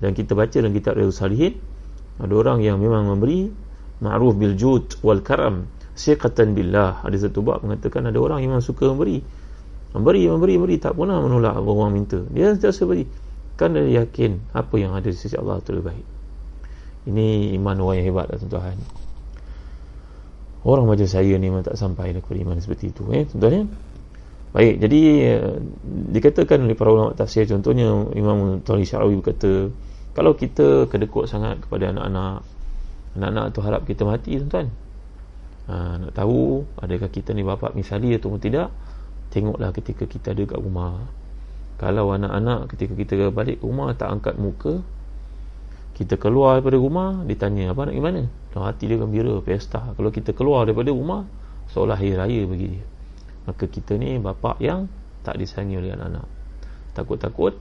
dan 0.00 0.16
kita 0.16 0.32
baca 0.32 0.52
dalam 0.56 0.72
kitab 0.72 0.96
Riyadhus 0.96 1.20
Salihin 1.20 1.60
ada 2.20 2.32
orang 2.36 2.64
yang 2.64 2.80
memang 2.80 3.08
memberi 3.08 3.48
ma'ruf 4.00 4.36
bil 4.36 4.56
jud 4.56 4.96
wal 5.04 5.20
karam 5.20 5.68
siqatan 6.00 6.56
billah. 6.56 7.04
Ada 7.04 7.28
satu 7.28 7.44
bab 7.44 7.60
mengatakan 7.60 8.08
ada 8.08 8.16
orang 8.16 8.40
yang 8.40 8.56
memang 8.56 8.64
suka 8.64 8.88
memberi. 8.88 9.20
Memberi 9.92 10.24
memberi 10.30 10.54
memberi 10.56 10.76
tak 10.80 10.96
pernah 10.96 11.20
menolak 11.20 11.60
orang 11.60 11.92
minta. 11.92 12.20
Dia 12.32 12.56
sentiasa 12.56 12.88
beri. 12.88 13.04
Kan 13.60 13.76
dia 13.76 14.04
yakin 14.04 14.56
apa 14.56 14.74
yang 14.80 14.96
ada 14.96 15.04
di 15.04 15.16
sisi 15.16 15.36
Allah 15.36 15.60
itu 15.60 15.76
lebih 15.76 15.92
baik. 15.92 16.06
Ini 17.12 17.56
iman 17.60 17.76
orang 17.84 17.96
yang 18.00 18.06
hebat 18.12 18.32
tuan-tuan. 18.40 18.80
Orang 20.60 20.84
macam 20.88 21.08
saya 21.08 21.36
ni 21.40 21.48
memang 21.48 21.64
tak 21.64 21.76
sampai 21.76 22.12
kepada 22.16 22.36
iman 22.44 22.60
seperti 22.60 22.92
itu 22.92 23.08
eh 23.16 23.24
tuan-tuan 23.24 23.52
ya 23.52 23.64
baik 24.50 24.82
jadi 24.82 25.00
uh, 25.40 25.56
dikatakan 26.12 26.66
oleh 26.66 26.74
para 26.74 26.90
ulama 26.90 27.14
tafsir 27.14 27.46
contohnya 27.46 27.86
Imam 28.18 28.58
Tali 28.60 28.82
Syarawi 28.82 29.22
berkata 29.22 29.70
kalau 30.12 30.34
kita 30.34 30.90
kedekut 30.90 31.30
sangat 31.30 31.62
kepada 31.62 31.94
anak-anak 31.94 32.42
anak-anak 33.18 33.46
tu 33.50 33.60
harap 33.62 33.82
kita 33.86 34.02
mati 34.06 34.38
tuan-tuan. 34.38 34.68
Ha, 35.70 35.74
nak 36.02 36.12
tahu 36.14 36.66
adakah 36.82 37.10
kita 37.10 37.30
ni 37.30 37.46
bapa 37.46 37.70
misali 37.74 38.10
atau 38.14 38.34
tidak 38.38 38.74
tengoklah 39.30 39.70
ketika 39.70 40.04
kita 40.06 40.34
ada 40.34 40.42
kat 40.46 40.58
rumah. 40.58 41.06
Kalau 41.78 42.12
anak-anak 42.12 42.74
ketika 42.74 42.92
kita 42.92 43.30
balik 43.30 43.62
rumah 43.62 43.94
tak 43.94 44.10
angkat 44.10 44.36
muka 44.36 44.82
kita 45.94 46.16
keluar 46.16 46.58
daripada 46.58 46.80
rumah 46.80 47.22
ditanya 47.28 47.76
apa 47.76 47.84
nak 47.84 47.92
pergi 47.92 48.04
mana? 48.04 48.22
Dalam 48.50 48.64
hati 48.66 48.84
dia 48.88 48.96
gembira 48.96 49.34
pesta. 49.44 49.92
Kalau 49.94 50.10
kita 50.10 50.32
keluar 50.32 50.64
daripada 50.64 50.90
rumah 50.90 51.28
seolah 51.70 52.00
hari 52.00 52.16
raya 52.16 52.42
bagi 52.48 52.66
dia. 52.72 52.84
Maka 53.46 53.64
kita 53.68 54.00
ni 54.00 54.16
bapa 54.16 54.56
yang 54.58 54.88
tak 55.22 55.36
disayangi 55.36 55.76
oleh 55.76 55.92
anak-anak. 55.94 56.26
Takut-takut 56.96 57.54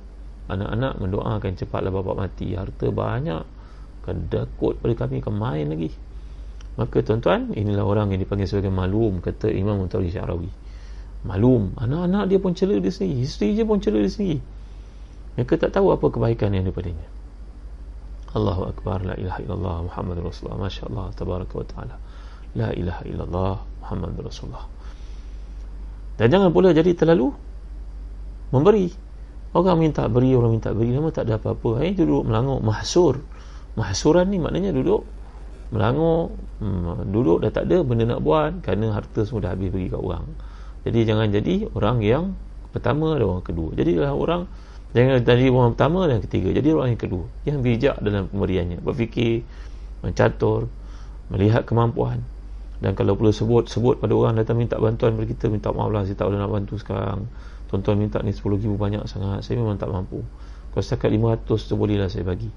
anak-anak 0.50 0.98
mendoakan 0.98 1.52
cepatlah 1.56 1.94
bapa 1.94 2.14
mati. 2.18 2.58
Harta 2.58 2.90
banyak. 2.90 3.44
Kedekut 4.04 4.82
pada 4.82 4.94
kami 5.06 5.22
kemain 5.22 5.66
lagi. 5.70 5.94
Maka 6.80 7.04
tuan-tuan 7.06 7.54
inilah 7.54 7.86
orang 7.86 8.16
yang 8.16 8.24
dipanggil 8.24 8.48
sebagai 8.48 8.74
malum 8.74 9.22
kata 9.22 9.52
Imam 9.54 9.78
Muntari 9.78 10.10
Syarawi. 10.10 10.50
Malum. 11.28 11.76
Anak-anak 11.78 12.24
dia 12.32 12.40
pun 12.42 12.58
cela 12.58 12.76
dia 12.82 12.90
sendiri. 12.90 13.22
Isteri 13.24 13.48
dia 13.54 13.66
pun 13.68 13.78
cela 13.78 14.02
dia 14.02 14.10
sendiri. 14.10 14.40
Mereka 15.38 15.56
tak 15.62 15.72
tahu 15.78 15.94
apa 15.94 16.06
kebaikan 16.10 16.52
yang 16.52 16.66
daripadanya. 16.66 17.08
Allahu 18.34 18.74
Akbar. 18.74 19.06
La 19.06 19.16
ilaha 19.16 19.40
illallah 19.46 19.78
Muhammad 19.86 20.18
Rasulullah. 20.26 20.66
Masya 20.66 20.84
Allah 20.90 21.06
Tabaraka 21.14 21.54
wa 21.54 21.66
ta'ala. 21.68 21.96
La 22.58 22.70
ilaha 22.74 23.04
illallah 23.06 23.56
Muhammad 23.86 24.18
Rasulullah. 24.26 24.66
Dan 26.20 26.28
jangan 26.34 26.50
pula 26.52 26.76
jadi 26.76 26.92
terlalu 26.98 27.32
Memberi 28.50 28.90
Orang 29.56 29.82
minta 29.82 30.06
beri 30.06 30.36
Orang 30.38 30.58
minta 30.58 30.74
beri 30.74 30.94
Nama 30.94 31.10
tak 31.10 31.30
ada 31.30 31.42
apa-apa 31.42 31.82
Eh 31.82 31.94
duduk 31.98 32.28
melanguk 32.28 32.62
Mahsur 32.62 33.22
Mahsuran 33.74 34.30
ni 34.30 34.38
maknanya 34.38 34.74
duduk 34.76 35.06
Melanguk 35.74 36.36
hmm, 36.62 37.10
Duduk 37.10 37.42
dah 37.42 37.52
tak 37.54 37.70
ada 37.70 37.82
benda 37.82 38.06
nak 38.06 38.22
buat 38.22 38.62
Kerana 38.62 38.94
harta 38.94 39.26
semua 39.26 39.50
dah 39.50 39.52
habis 39.58 39.70
bagi 39.74 39.90
kat 39.90 40.02
orang 40.02 40.26
jadi 40.84 41.00
jangan 41.04 41.28
jadi 41.28 41.68
orang 41.76 41.98
yang 42.00 42.24
pertama 42.72 43.20
dan 43.20 43.28
orang 43.28 43.44
kedua. 43.44 43.76
Jadilah 43.76 44.16
orang 44.16 44.48
jangan 44.96 45.22
jadi 45.22 45.52
orang 45.52 45.72
pertama 45.76 46.00
dan 46.08 46.18
ketiga. 46.24 46.50
Jadi 46.56 46.68
orang 46.72 46.90
yang 46.96 47.02
kedua. 47.02 47.26
Yang 47.44 47.58
bijak 47.62 47.96
dalam 48.00 48.32
pemberiannya. 48.32 48.78
Berfikir, 48.80 49.44
mencatur, 50.06 50.72
melihat 51.28 51.68
kemampuan. 51.68 52.24
Dan 52.80 52.96
kalau 52.96 53.20
perlu 53.20 53.36
sebut, 53.36 53.68
sebut 53.68 54.00
pada 54.00 54.16
orang 54.16 54.40
datang 54.40 54.56
minta 54.56 54.80
bantuan 54.80 55.20
kepada 55.20 55.28
kita, 55.28 55.46
minta 55.52 55.68
maaf 55.76 55.92
lah, 55.92 56.08
saya 56.08 56.16
tak 56.16 56.32
boleh 56.32 56.40
nak 56.40 56.52
bantu 56.52 56.76
sekarang. 56.80 57.28
Tuan-tuan 57.70 58.02
minta 58.02 58.18
ni 58.26 58.34
10 58.34 58.42
ribu 58.58 58.76
banyak 58.76 59.06
sangat. 59.06 59.46
Saya 59.46 59.62
memang 59.62 59.78
tak 59.78 59.94
mampu. 59.94 60.26
Kalau 60.74 60.84
setakat 60.84 61.14
500 61.14 61.70
tu 61.70 61.74
bolehlah 61.78 62.10
saya 62.10 62.26
bagi. 62.26 62.50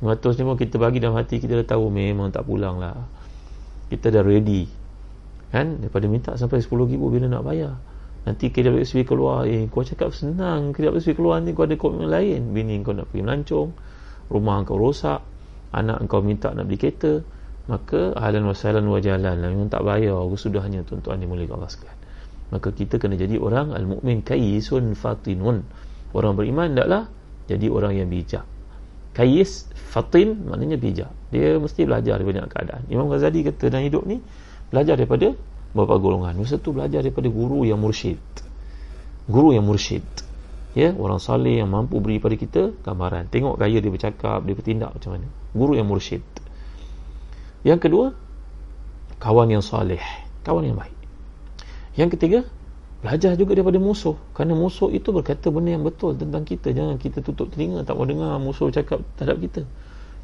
500 0.00 0.40
ni 0.40 0.42
pun 0.42 0.56
kita 0.56 0.76
bagi 0.80 0.98
dalam 0.98 1.20
hati, 1.20 1.38
kita 1.38 1.60
dah 1.60 1.76
tahu 1.76 1.92
memang 1.92 2.32
tak 2.32 2.48
pulang 2.48 2.80
lah. 2.80 2.96
Kita 3.92 4.08
dah 4.08 4.24
ready 4.24 4.84
kan 5.54 5.78
daripada 5.78 6.10
minta 6.10 6.30
sampai 6.34 6.58
10 6.58 6.90
ribu 6.90 7.14
bila 7.14 7.30
nak 7.30 7.46
bayar 7.46 7.78
nanti 8.26 8.50
KWSB 8.50 9.06
keluar 9.06 9.46
eh 9.46 9.70
kau 9.70 9.86
cakap 9.86 10.10
senang 10.10 10.74
KWSB 10.74 11.14
keluar 11.14 11.38
nanti 11.38 11.54
kau 11.54 11.62
ada 11.62 11.78
komitmen 11.78 12.10
lain 12.10 12.50
bini 12.50 12.82
kau 12.82 12.90
nak 12.90 13.06
pergi 13.14 13.22
melancong 13.22 13.70
rumah 14.34 14.66
kau 14.66 14.74
rosak 14.74 15.22
anak 15.70 16.02
kau 16.10 16.26
minta 16.26 16.50
nak 16.50 16.66
beli 16.66 16.74
kereta 16.74 17.22
maka 17.70 18.18
ahlan 18.18 18.50
wasalan 18.50 18.82
wajalan 18.90 19.38
lah 19.38 19.46
memang 19.46 19.70
tak 19.70 19.86
bayar 19.86 20.26
sudahnya 20.34 20.82
tuan-tuan 20.82 21.22
dimulai 21.22 21.46
Allah 21.46 21.70
sekalian 21.70 22.02
maka 22.54 22.70
kita 22.70 23.02
kena 23.02 23.18
jadi 23.18 23.34
orang 23.42 23.74
al-mu'min 23.74 24.22
kayisun 24.22 24.94
fatinun. 24.94 25.66
Orang 26.14 26.38
beriman 26.38 26.70
taklah 26.78 27.10
jadi 27.50 27.66
orang 27.66 27.98
yang 27.98 28.06
bijak. 28.06 28.46
Kayis 29.10 29.66
fatin 29.74 30.46
maknanya 30.46 30.78
bijak. 30.78 31.10
Dia 31.34 31.58
mesti 31.58 31.82
belajar 31.82 32.22
dari 32.22 32.26
banyak 32.30 32.46
keadaan. 32.46 32.82
Imam 32.86 33.10
Ghazali 33.10 33.42
kata 33.42 33.74
dalam 33.74 33.86
hidup 33.86 34.06
ni 34.06 34.22
belajar 34.70 34.94
daripada 34.94 35.34
beberapa 35.74 35.98
golongan? 35.98 36.38
Masa 36.38 36.62
tu 36.62 36.70
belajar 36.70 37.02
daripada 37.02 37.26
guru 37.26 37.66
yang 37.66 37.82
mursyid. 37.82 38.22
Guru 39.26 39.50
yang 39.50 39.66
mursyid. 39.66 40.06
Ya 40.78 40.94
orang 40.94 41.18
salih 41.18 41.62
yang 41.62 41.70
mampu 41.70 41.98
beri 41.98 42.22
pada 42.22 42.38
kita 42.38 42.74
gambaran. 42.86 43.30
Tengok 43.30 43.58
gaya 43.58 43.78
dia 43.82 43.90
bercakap 43.90 44.42
dia 44.46 44.54
bertindak 44.54 44.90
macam 44.94 45.18
mana. 45.18 45.26
Guru 45.50 45.74
yang 45.74 45.86
mursyid. 45.90 46.22
Yang 47.66 47.90
kedua 47.90 48.06
kawan 49.18 49.50
yang 49.50 49.62
salih. 49.62 50.02
Kawan 50.46 50.70
yang 50.70 50.78
baik 50.78 50.93
yang 51.94 52.10
ketiga 52.10 52.42
belajar 53.04 53.36
juga 53.36 53.52
daripada 53.54 53.76
musuh. 53.76 54.16
Kerana 54.32 54.56
musuh 54.56 54.88
itu 54.90 55.12
berkata 55.12 55.52
benda 55.52 55.76
yang 55.76 55.84
betul 55.84 56.16
tentang 56.16 56.42
kita. 56.42 56.72
Jangan 56.72 56.96
kita 56.96 57.20
tutup 57.20 57.52
telinga 57.52 57.84
tak 57.84 58.00
mau 58.00 58.08
dengar 58.08 58.40
musuh 58.40 58.72
cakap 58.72 59.04
terhadap 59.20 59.38
kita. 59.44 59.62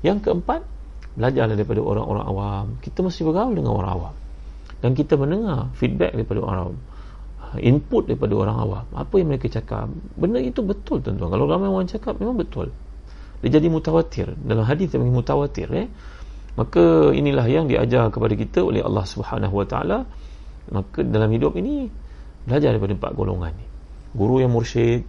Yang 0.00 0.24
keempat 0.24 0.64
belajar 1.14 1.44
daripada 1.52 1.80
orang-orang 1.84 2.24
awam. 2.24 2.66
Kita 2.80 3.04
mesti 3.04 3.20
bergaul 3.22 3.52
dengan 3.52 3.76
orang 3.76 3.92
awam. 3.92 4.14
Dan 4.80 4.96
kita 4.96 5.20
mendengar 5.20 5.68
feedback 5.76 6.16
daripada 6.16 6.40
orang 6.40 6.60
awam. 6.64 6.78
Input 7.60 8.08
daripada 8.08 8.32
orang 8.32 8.56
awam. 8.56 8.84
Apa 8.96 9.14
yang 9.20 9.28
mereka 9.28 9.46
cakap. 9.52 9.92
Benda 10.16 10.40
itu 10.40 10.64
betul 10.64 11.04
tuan-tuan. 11.04 11.28
Kalau 11.28 11.44
ramai 11.44 11.68
orang 11.68 11.86
cakap 11.86 12.16
memang 12.16 12.40
betul. 12.40 12.72
Dia 13.44 13.60
jadi 13.60 13.68
mutawatir. 13.68 14.32
Dalam 14.40 14.64
hadis 14.64 14.88
yang 14.96 15.04
mutawatir 15.04 15.68
eh. 15.76 15.86
Maka 16.56 17.12
inilah 17.14 17.46
yang 17.46 17.68
diajar 17.68 18.08
kepada 18.08 18.34
kita 18.34 18.64
oleh 18.64 18.80
Allah 18.82 19.04
Subhanahu 19.06 19.54
Wa 19.54 19.66
Taala 19.68 19.98
maka 20.70 21.02
dalam 21.02 21.30
hidup 21.34 21.58
ini 21.58 21.90
belajar 22.46 22.74
daripada 22.74 22.94
empat 22.96 23.12
golongan 23.14 23.52
ni. 23.54 23.66
Guru 24.14 24.42
yang 24.42 24.50
mursyid 24.50 25.06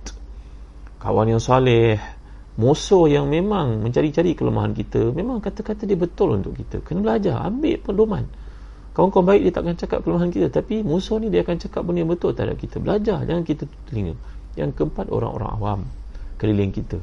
kawan 1.02 1.34
yang 1.34 1.42
saleh 1.42 1.98
musuh 2.62 3.10
yang 3.10 3.26
memang 3.32 3.82
mencari-cari 3.82 4.38
kelemahan 4.38 4.76
kita 4.76 5.16
memang 5.16 5.42
kata-kata 5.42 5.90
dia 5.90 5.98
betul 5.98 6.38
untuk 6.38 6.54
kita. 6.54 6.84
Kena 6.86 7.02
belajar 7.02 7.42
ambil 7.48 7.78
pedoman. 7.82 8.26
Kawan-kawan 8.92 9.26
baik 9.34 9.42
dia 9.48 9.54
takkan 9.56 9.76
cakap 9.80 10.00
kelemahan 10.04 10.30
kita. 10.30 10.48
Tapi 10.52 10.84
musuh 10.84 11.18
ni 11.18 11.32
dia 11.32 11.42
akan 11.48 11.58
cakap 11.58 11.82
benda 11.88 12.04
yang 12.04 12.12
betul 12.12 12.36
terhadap 12.36 12.60
kita. 12.60 12.78
Belajar 12.78 13.24
jangan 13.24 13.44
kita 13.48 13.64
telinga. 13.88 14.14
Yang 14.60 14.70
keempat 14.78 15.08
orang-orang 15.10 15.50
awam 15.58 15.80
keliling 16.38 16.76
kita. 16.76 17.00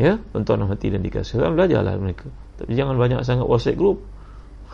Ya 0.00 0.16
tuan-tuan 0.32 0.64
hati 0.64 0.88
dan 0.88 1.04
dikasih 1.04 1.44
belajarlah 1.52 2.00
mereka. 2.00 2.26
Tapi 2.56 2.72
jangan 2.72 2.96
banyak 2.96 3.20
sangat 3.22 3.44
WhatsApp 3.44 3.76
group 3.76 4.02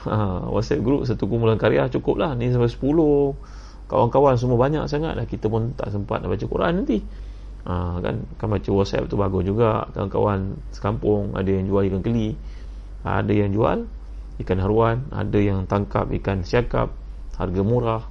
ha, 0.07 0.47
WhatsApp 0.49 0.83
group 0.83 1.05
satu 1.05 1.27
kumpulan 1.27 1.59
karya 1.59 1.91
cukup 1.91 2.17
lah 2.23 2.33
ni 2.39 2.51
sampai 2.51 2.71
10 2.71 2.81
kawan-kawan 3.87 4.35
semua 4.35 4.59
banyak 4.59 4.87
sangat 4.91 5.15
lah 5.15 5.27
kita 5.27 5.47
pun 5.47 5.75
tak 5.79 5.95
sempat 5.95 6.23
nak 6.23 6.35
baca 6.35 6.47
Quran 6.47 6.73
nanti. 6.83 6.99
Ha, 7.67 7.99
kan? 7.99 8.23
Kan 8.39 8.47
baca 8.51 8.71
WhatsApp 8.71 9.11
tu 9.11 9.19
bagus 9.19 9.43
juga. 9.43 9.87
Kawan-kawan 9.91 10.59
sekampung 10.71 11.35
ada 11.35 11.51
yang 11.51 11.67
jual 11.67 11.83
ikan 11.91 12.03
keli 12.03 12.35
ada 13.07 13.31
yang 13.31 13.55
jual 13.55 13.87
ikan 14.43 14.59
haruan 14.59 15.07
ada 15.15 15.39
yang 15.39 15.63
tangkap 15.71 16.11
ikan 16.11 16.43
siakap 16.43 16.91
harga 17.39 17.63
murah 17.63 18.03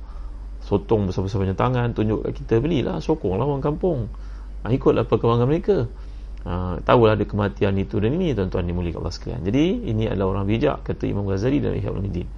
sotong 0.63 1.11
besar-besar 1.11 1.43
banyak 1.43 1.59
tangan 1.59 1.91
tunjuk 1.91 2.23
kat 2.25 2.31
kita 2.39 2.63
belilah. 2.63 2.97
Sokonglah 3.03 3.45
orang 3.45 3.63
kampung. 3.63 4.07
Ha, 4.63 4.71
ikutlah 4.71 5.05
perkembangan 5.05 5.47
mereka 5.47 5.85
Ha, 6.45 6.77
tahulah 6.85 7.17
ada 7.17 7.25
kematian 7.25 7.73
itu 7.81 7.97
dan 7.97 8.13
ini 8.13 8.37
tuan-tuan 8.37 8.69
dimuliakan 8.69 9.01
Allah 9.01 9.15
sekalian. 9.17 9.41
Jadi 9.41 9.89
ini 9.89 10.05
adalah 10.05 10.37
orang 10.37 10.45
bijak 10.45 10.85
kata 10.85 11.09
Imam 11.09 11.25
Ghazali 11.25 11.57
dan 11.57 11.73
Ihya 11.73 11.89
Ulumuddin. 11.89 12.29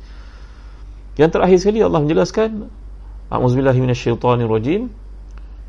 Yang 1.20 1.30
terakhir 1.36 1.58
sekali 1.60 1.80
Allah 1.84 2.00
menjelaskan 2.00 2.72
A'udzubillahi 3.28 3.80
minasyaitonirrajim. 3.84 4.88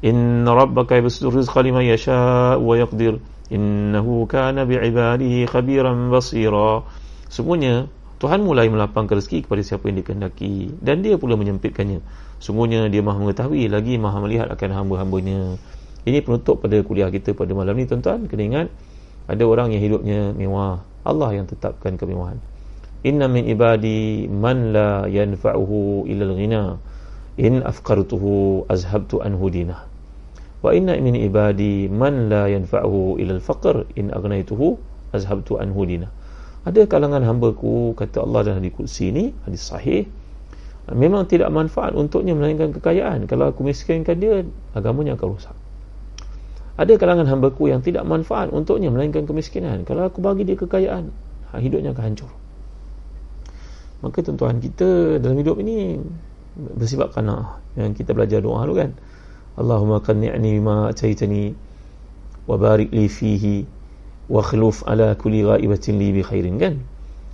Inna 0.06 0.54
rabbaka 0.54 1.02
yabsutur 1.02 1.34
rizqa 1.34 1.58
liman 1.66 1.82
yasha'u 1.82 2.62
wa 2.62 2.78
yaqdir. 2.78 3.18
Innahu 3.50 4.30
kana 4.30 4.62
bi'ibadihi 4.62 5.50
khabiran 5.50 6.14
basira. 6.14 6.86
Semuanya 7.26 7.90
Tuhan 8.22 8.46
mulai 8.46 8.70
melapangkan 8.70 9.18
rezeki 9.18 9.46
kepada 9.46 9.62
siapa 9.62 9.90
yang 9.90 10.02
dikehendaki 10.02 10.78
dan 10.78 11.02
dia 11.02 11.18
pula 11.18 11.34
menyempitkannya. 11.34 12.02
Sungguhnya 12.38 12.86
dia 12.86 13.02
Maha 13.02 13.18
mengetahui 13.18 13.66
lagi 13.66 13.98
Maha 13.98 14.22
melihat 14.22 14.46
akan 14.54 14.70
hamba-hambanya. 14.74 15.58
Ini 16.06 16.22
penutup 16.22 16.62
pada 16.62 16.78
kuliah 16.84 17.10
kita 17.10 17.34
pada 17.34 17.50
malam 17.56 17.74
ni 17.74 17.88
tuan-tuan. 17.88 18.30
Kena 18.30 18.42
ingat 18.44 18.66
ada 19.26 19.44
orang 19.46 19.74
yang 19.74 19.82
hidupnya 19.82 20.36
mewah. 20.36 20.84
Allah 21.02 21.30
yang 21.34 21.46
tetapkan 21.48 21.96
kemewahan. 21.96 22.38
Inna 23.06 23.30
min 23.30 23.46
ibadi 23.46 24.26
man 24.26 24.74
la 24.74 25.06
yanfa'uhu 25.08 26.06
illa 26.10 26.24
al-ghina. 26.28 26.62
In 27.38 27.62
afqartuhu 27.62 28.66
azhabtu 28.66 29.22
anhu 29.22 29.46
dinah. 29.48 29.86
Wa 30.58 30.74
inna 30.74 30.98
min 30.98 31.14
ibadi 31.14 31.86
man 31.86 32.26
la 32.26 32.50
yanfa'uhu 32.50 33.22
illa 33.22 33.38
al-faqr 33.38 33.86
in 33.94 34.10
aghnaytuhu 34.10 34.74
azhabtu 35.14 35.56
anhu 35.56 35.86
dinah. 35.86 36.10
Ada 36.66 36.84
kalangan 36.90 37.22
hamba-Ku 37.22 37.94
kata 37.94 38.26
Allah 38.26 38.50
dalam 38.50 38.60
hadis 38.60 38.74
kursi 38.74 39.14
ini, 39.14 39.30
hadis 39.46 39.62
sahih. 39.64 40.04
Memang 40.88 41.28
tidak 41.28 41.52
manfaat 41.52 41.92
untuknya 41.92 42.32
melainkan 42.32 42.72
kekayaan. 42.72 43.28
Kalau 43.28 43.52
aku 43.52 43.60
miskinkan 43.60 44.16
dia, 44.18 44.44
agamanya 44.72 45.14
akan 45.14 45.28
rosak. 45.36 45.56
Ada 46.78 46.94
kalangan 46.94 47.26
hamba-Ku 47.26 47.66
yang 47.66 47.82
tidak 47.82 48.06
manfaat 48.06 48.54
untuknya 48.54 48.86
melainkan 48.94 49.26
kemiskinan. 49.26 49.82
Kalau 49.82 50.06
aku 50.06 50.22
bagi 50.22 50.46
dia 50.46 50.54
kekayaan, 50.54 51.10
ha, 51.50 51.58
hidupnya 51.58 51.90
akan 51.90 52.14
hancur. 52.14 52.30
Maka 53.98 54.22
tuan-tuan 54.22 54.62
kita 54.62 55.18
dalam 55.18 55.42
hidup 55.42 55.58
ini 55.58 55.98
bersifat 56.54 57.18
kana 57.18 57.58
yang 57.74 57.98
kita 57.98 58.14
belajar 58.14 58.38
doa 58.38 58.62
dulu 58.62 58.78
kan. 58.78 58.94
Allahumma 59.58 59.98
qanni'ni 59.98 60.62
bima 60.62 60.94
ataitani 60.94 61.50
wa 62.46 62.54
barik 62.54 62.94
li 62.94 63.10
fihi 63.10 63.66
wa 64.30 64.38
khluf 64.38 64.86
ala 64.86 65.18
kulli 65.18 65.42
ghaibatin 65.42 65.98
li 65.98 66.14
bi 66.14 66.22
khairin 66.22 66.62
kan. 66.62 66.78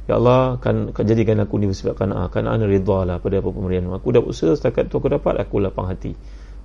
Ya 0.09 0.17
Allah 0.21 0.57
kan, 0.61 0.93
kan 0.97 1.05
jadikan 1.05 1.41
aku 1.45 1.61
ni 1.61 1.69
bersifat 1.69 2.01
kana 2.01 2.29
kan 2.33 2.49
ana 2.49 2.65
ridha 2.65 3.09
lah 3.09 3.21
pada 3.21 3.41
apa 3.41 3.49
pemberian 3.49 3.89
aku 3.89 4.13
dah 4.13 4.21
usaha 4.21 4.53
setakat 4.53 4.93
tu 4.93 5.01
aku 5.01 5.09
dapat 5.09 5.41
aku 5.41 5.65
lapang 5.65 5.89
hati 5.89 6.13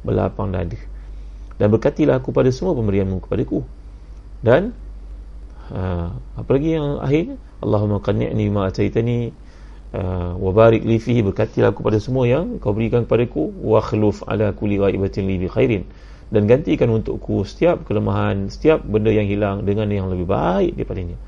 berlapang 0.04 0.52
dada 0.52 0.76
dan 1.60 1.68
berkatilah 1.76 2.24
aku 2.24 2.32
pada 2.32 2.48
semua 2.56 2.72
pemberianmu 2.72 3.20
kepadaku. 3.28 3.68
Dan 4.40 4.72
uh, 5.76 6.16
apa 6.40 6.50
lagi 6.56 6.80
yang 6.80 7.04
akhir? 7.04 7.36
Allahumma 7.60 8.00
qanni'ni 8.00 8.48
ma 8.48 8.72
ataitani 8.72 9.36
uh, 9.92 10.40
wa 10.40 10.52
barik 10.56 10.88
li 10.88 10.96
fihi. 11.04 11.20
Berkatilah 11.20 11.76
aku 11.76 11.84
pada 11.84 12.00
semua 12.00 12.24
yang 12.32 12.64
kau 12.64 12.72
berikan 12.72 13.04
kepadaku. 13.04 13.52
Wa 13.60 13.84
khluf 13.84 14.24
ala 14.24 14.56
kulli 14.56 14.80
ghaibatin 14.80 15.28
li 15.28 15.52
khairin. 15.52 15.84
Dan 16.32 16.48
gantikan 16.48 16.88
untukku 16.96 17.44
setiap 17.44 17.84
kelemahan 17.84 18.48
setiap 18.48 18.80
benda 18.80 19.12
yang 19.12 19.28
hilang 19.28 19.68
dengan 19.68 19.92
yang 19.92 20.08
lebih 20.08 20.32
baik 20.32 20.80
daripadanya. 20.80 21.20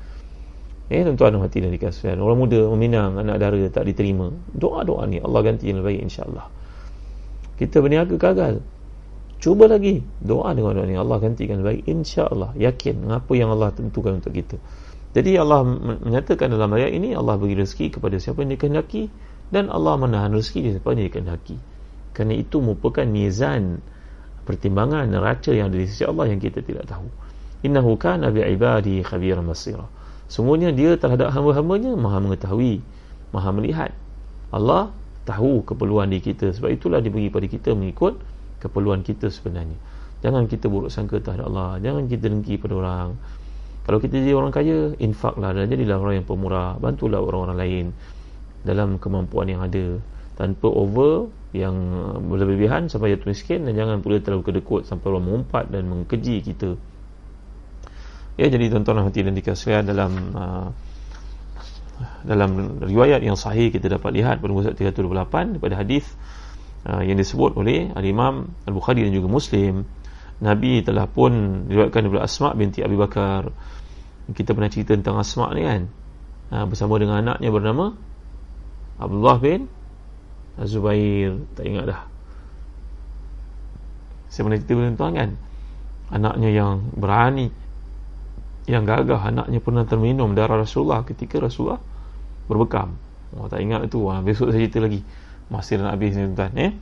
Eh 0.88 1.04
tuan-tuan 1.04 1.44
hati 1.44 1.60
dan 1.60 1.76
dikasihan. 1.76 2.16
Orang 2.24 2.40
muda 2.40 2.72
meminang 2.72 3.20
anak 3.20 3.36
dara 3.36 3.60
tak 3.68 3.84
diterima. 3.84 4.32
Doa-doa 4.56 5.04
ni 5.04 5.20
Allah 5.20 5.40
ganti 5.44 5.68
yang 5.68 5.84
lebih 5.84 6.00
baik 6.00 6.00
insya-Allah. 6.08 6.48
Kita 7.60 7.84
berniaga 7.84 8.16
gagal 8.16 8.64
cuba 9.42 9.66
lagi. 9.66 9.98
Doa 10.22 10.54
dengan 10.54 10.78
doa 10.78 10.86
ni. 10.86 10.94
Allah 10.94 11.18
gantikan 11.18 11.66
baik. 11.66 11.82
insya-Allah. 11.90 12.54
Yakin. 12.54 13.10
Apa 13.10 13.34
yang 13.34 13.50
Allah 13.50 13.74
tentukan 13.74 14.22
untuk 14.22 14.30
kita. 14.30 14.56
Jadi 15.12 15.36
Allah 15.36 15.60
menyatakan 15.66 16.48
dalam 16.48 16.72
ayat 16.72 16.94
ini 16.96 17.12
Allah 17.12 17.36
bagi 17.36 17.52
rezeki 17.52 18.00
kepada 18.00 18.16
siapa 18.16 18.40
yang 18.40 18.56
dikehendaki 18.56 19.12
dan 19.52 19.68
Allah 19.68 20.00
menahan 20.00 20.32
rezeki 20.32 20.80
siapa 20.80 20.96
yang 20.96 21.04
dikehendaki. 21.12 21.60
Kerana 22.16 22.32
itu 22.32 22.64
merupakan 22.64 23.04
mizan 23.04 23.84
pertimbangan 24.48 25.04
neraca 25.12 25.52
yang 25.52 25.68
ada 25.68 25.76
di 25.76 25.84
sisi 25.84 26.08
Allah 26.08 26.32
yang 26.32 26.40
kita 26.40 26.64
tidak 26.64 26.88
tahu. 26.88 27.04
Innahu 27.60 28.00
kana 28.00 28.32
bi 28.32 28.40
ibadi 28.40 29.04
khabiran 29.04 29.44
basira. 29.44 29.84
Semuanya 30.32 30.72
dia 30.72 30.96
terhadap 30.96 31.28
hamba-hambanya 31.28 31.92
maha 31.92 32.16
mengetahui 32.24 32.80
maha 33.36 33.52
melihat. 33.52 33.92
Allah 34.48 34.96
tahu 35.28 35.60
keperluan 35.60 36.08
di 36.08 36.24
kita. 36.24 36.56
Sebab 36.56 36.72
itulah 36.72 37.04
diberi 37.04 37.28
pada 37.28 37.44
kita 37.44 37.76
mengikut 37.76 38.16
keperluan 38.62 39.02
kita 39.02 39.26
sebenarnya. 39.26 39.74
Jangan 40.22 40.46
kita 40.46 40.70
buruk 40.70 40.94
sangka 40.94 41.18
terhadap 41.18 41.50
Allah. 41.50 41.82
Jangan 41.82 42.06
kita 42.06 42.30
dengki 42.30 42.54
pada 42.62 42.78
orang. 42.78 43.08
Kalau 43.82 43.98
kita 43.98 44.22
jadi 44.22 44.38
orang 44.38 44.54
kaya 44.54 44.94
infaklah 45.02 45.50
dan 45.50 45.66
jadilah 45.66 45.98
orang 45.98 46.22
yang 46.22 46.26
pemurah. 46.26 46.78
Bantulah 46.78 47.18
orang-orang 47.18 47.58
lain 47.58 47.86
dalam 48.62 49.02
kemampuan 49.02 49.50
yang 49.50 49.66
ada. 49.66 49.98
Tanpa 50.38 50.70
over 50.70 51.26
yang 51.52 51.74
berlebihan 52.30 52.86
sampai 52.88 53.12
jatuh 53.18 53.34
miskin 53.34 53.66
dan 53.66 53.76
jangan 53.76 54.00
pula 54.00 54.22
terlalu 54.22 54.54
kedekut 54.54 54.88
sampai 54.88 55.06
orang 55.12 55.24
mengumpat 55.26 55.68
dan 55.68 55.90
mengkeji 55.90 56.40
kita. 56.40 56.78
Ya 58.40 58.48
jadi 58.48 58.72
tuan-tuan 58.72 59.04
hati 59.04 59.20
dan 59.26 59.36
dikasihkan 59.36 59.84
dalam 59.84 60.12
uh, 60.32 60.72
dalam 62.24 62.80
riwayat 62.80 63.20
yang 63.20 63.36
sahih 63.36 63.68
kita 63.68 63.92
dapat 63.92 64.16
lihat 64.16 64.40
pada 64.40 64.52
muka 64.54 64.72
328 64.72 65.58
daripada 65.58 65.74
hadis 65.76 66.06
uh, 66.86 67.02
yang 67.02 67.18
disebut 67.18 67.54
oleh 67.58 67.90
Al-Imam 67.94 68.48
Al-Bukhari 68.66 69.06
dan 69.06 69.12
juga 69.14 69.28
Muslim 69.30 69.86
Nabi 70.42 70.82
telah 70.82 71.06
pun 71.06 71.64
diriwayatkan 71.70 72.00
daripada 72.02 72.26
Asma 72.26 72.50
binti 72.58 72.82
Abi 72.82 72.98
Bakar. 72.98 73.46
Kita 74.34 74.54
pernah 74.54 74.70
cerita 74.70 74.94
tentang 74.98 75.18
Asma 75.18 75.54
ni 75.54 75.62
kan? 75.62 75.82
Uh, 76.50 76.64
bersama 76.66 76.98
dengan 76.98 77.22
anaknya 77.22 77.48
bernama 77.48 77.94
Abdullah 78.98 79.38
bin 79.38 79.70
Zubair 80.62 81.40
tak 81.56 81.64
ingat 81.64 81.84
dah. 81.88 82.02
Saya 84.28 84.42
pernah 84.44 84.58
cerita 84.60 84.74
tentang 84.82 85.12
kan? 85.16 85.30
Anaknya 86.12 86.50
yang 86.52 86.92
berani 86.92 87.48
yang 88.68 88.86
gagah 88.86 89.18
anaknya 89.18 89.58
pernah 89.58 89.82
terminum 89.82 90.38
darah 90.38 90.62
Rasulullah 90.62 91.02
ketika 91.02 91.42
Rasulullah 91.42 91.82
berbekam. 92.46 92.94
Oh, 93.32 93.48
tak 93.48 93.64
ingat 93.64 93.88
tu. 93.88 94.06
Ha, 94.06 94.20
besok 94.20 94.52
saya 94.52 94.68
cerita 94.68 94.78
lagi 94.84 95.00
masih 95.52 95.76
nak 95.76 96.00
habis 96.00 96.16
ni 96.16 96.32
tuan 96.32 96.52
eh? 96.56 96.72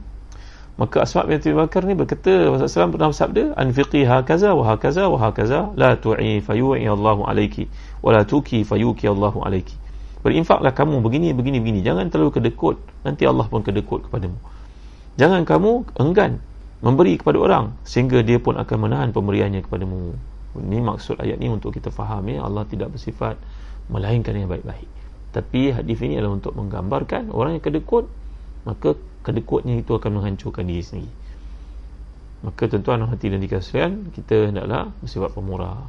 Maka 0.80 1.04
Asma 1.04 1.28
bin 1.28 1.36
Abi 1.36 1.52
Bakar 1.52 1.84
ni 1.84 1.92
berkata 1.92 2.48
Rasulullah 2.48 2.88
SAW 2.88 2.94
pernah 2.96 3.08
bersabda 3.12 3.44
anfiqi 3.52 4.00
hakaza 4.08 4.56
wa 4.56 4.64
hakaza 4.64 5.12
wa 5.12 5.18
hakaza 5.20 5.76
la 5.76 5.92
tu'i 6.00 6.40
fayu'i 6.40 6.88
Allahu 6.88 7.28
alayki 7.28 7.68
wa 8.00 8.16
la 8.16 8.24
tuki 8.24 8.64
fayuki 8.64 9.04
Allahu 9.04 9.44
alayki. 9.44 9.76
Berinfaklah 10.24 10.72
kamu 10.72 11.04
begini 11.04 11.36
begini 11.36 11.60
begini. 11.60 11.80
Jangan 11.84 12.08
terlalu 12.08 12.40
kedekut. 12.40 12.80
Nanti 13.04 13.28
Allah 13.28 13.44
pun 13.44 13.60
kedekut 13.60 14.08
kepadamu. 14.08 14.40
Jangan 15.20 15.44
kamu 15.44 16.00
enggan 16.00 16.40
memberi 16.80 17.20
kepada 17.20 17.36
orang 17.36 17.76
sehingga 17.84 18.24
dia 18.24 18.40
pun 18.40 18.56
akan 18.56 18.76
menahan 18.80 19.12
pemberiannya 19.12 19.60
kepadamu. 19.68 20.16
Ini 20.64 20.80
maksud 20.80 21.20
ayat 21.20 21.36
ini 21.36 21.52
untuk 21.52 21.76
kita 21.76 21.92
faham 21.92 22.24
ya. 22.24 22.40
Allah 22.40 22.64
tidak 22.64 22.96
bersifat 22.96 23.36
melainkan 23.92 24.32
yang 24.32 24.48
baik-baik. 24.48 24.88
Tapi 25.30 25.76
hadis 25.76 26.00
ini 26.00 26.16
adalah 26.16 26.40
untuk 26.40 26.56
menggambarkan 26.56 27.28
orang 27.36 27.60
yang 27.60 27.64
kedekut 27.64 28.08
maka 28.64 28.96
kedekutnya 29.24 29.80
itu 29.80 29.92
akan 29.96 30.20
menghancurkan 30.20 30.64
diri 30.64 30.82
sendiri. 30.84 31.12
Maka 32.40 32.72
tuan-tuan 32.72 33.04
hati 33.04 33.28
dan 33.28 33.40
dikasihkan 33.44 34.16
kita 34.16 34.48
hendaklah 34.48 34.88
bersifat 35.04 35.36
pemurah. 35.36 35.84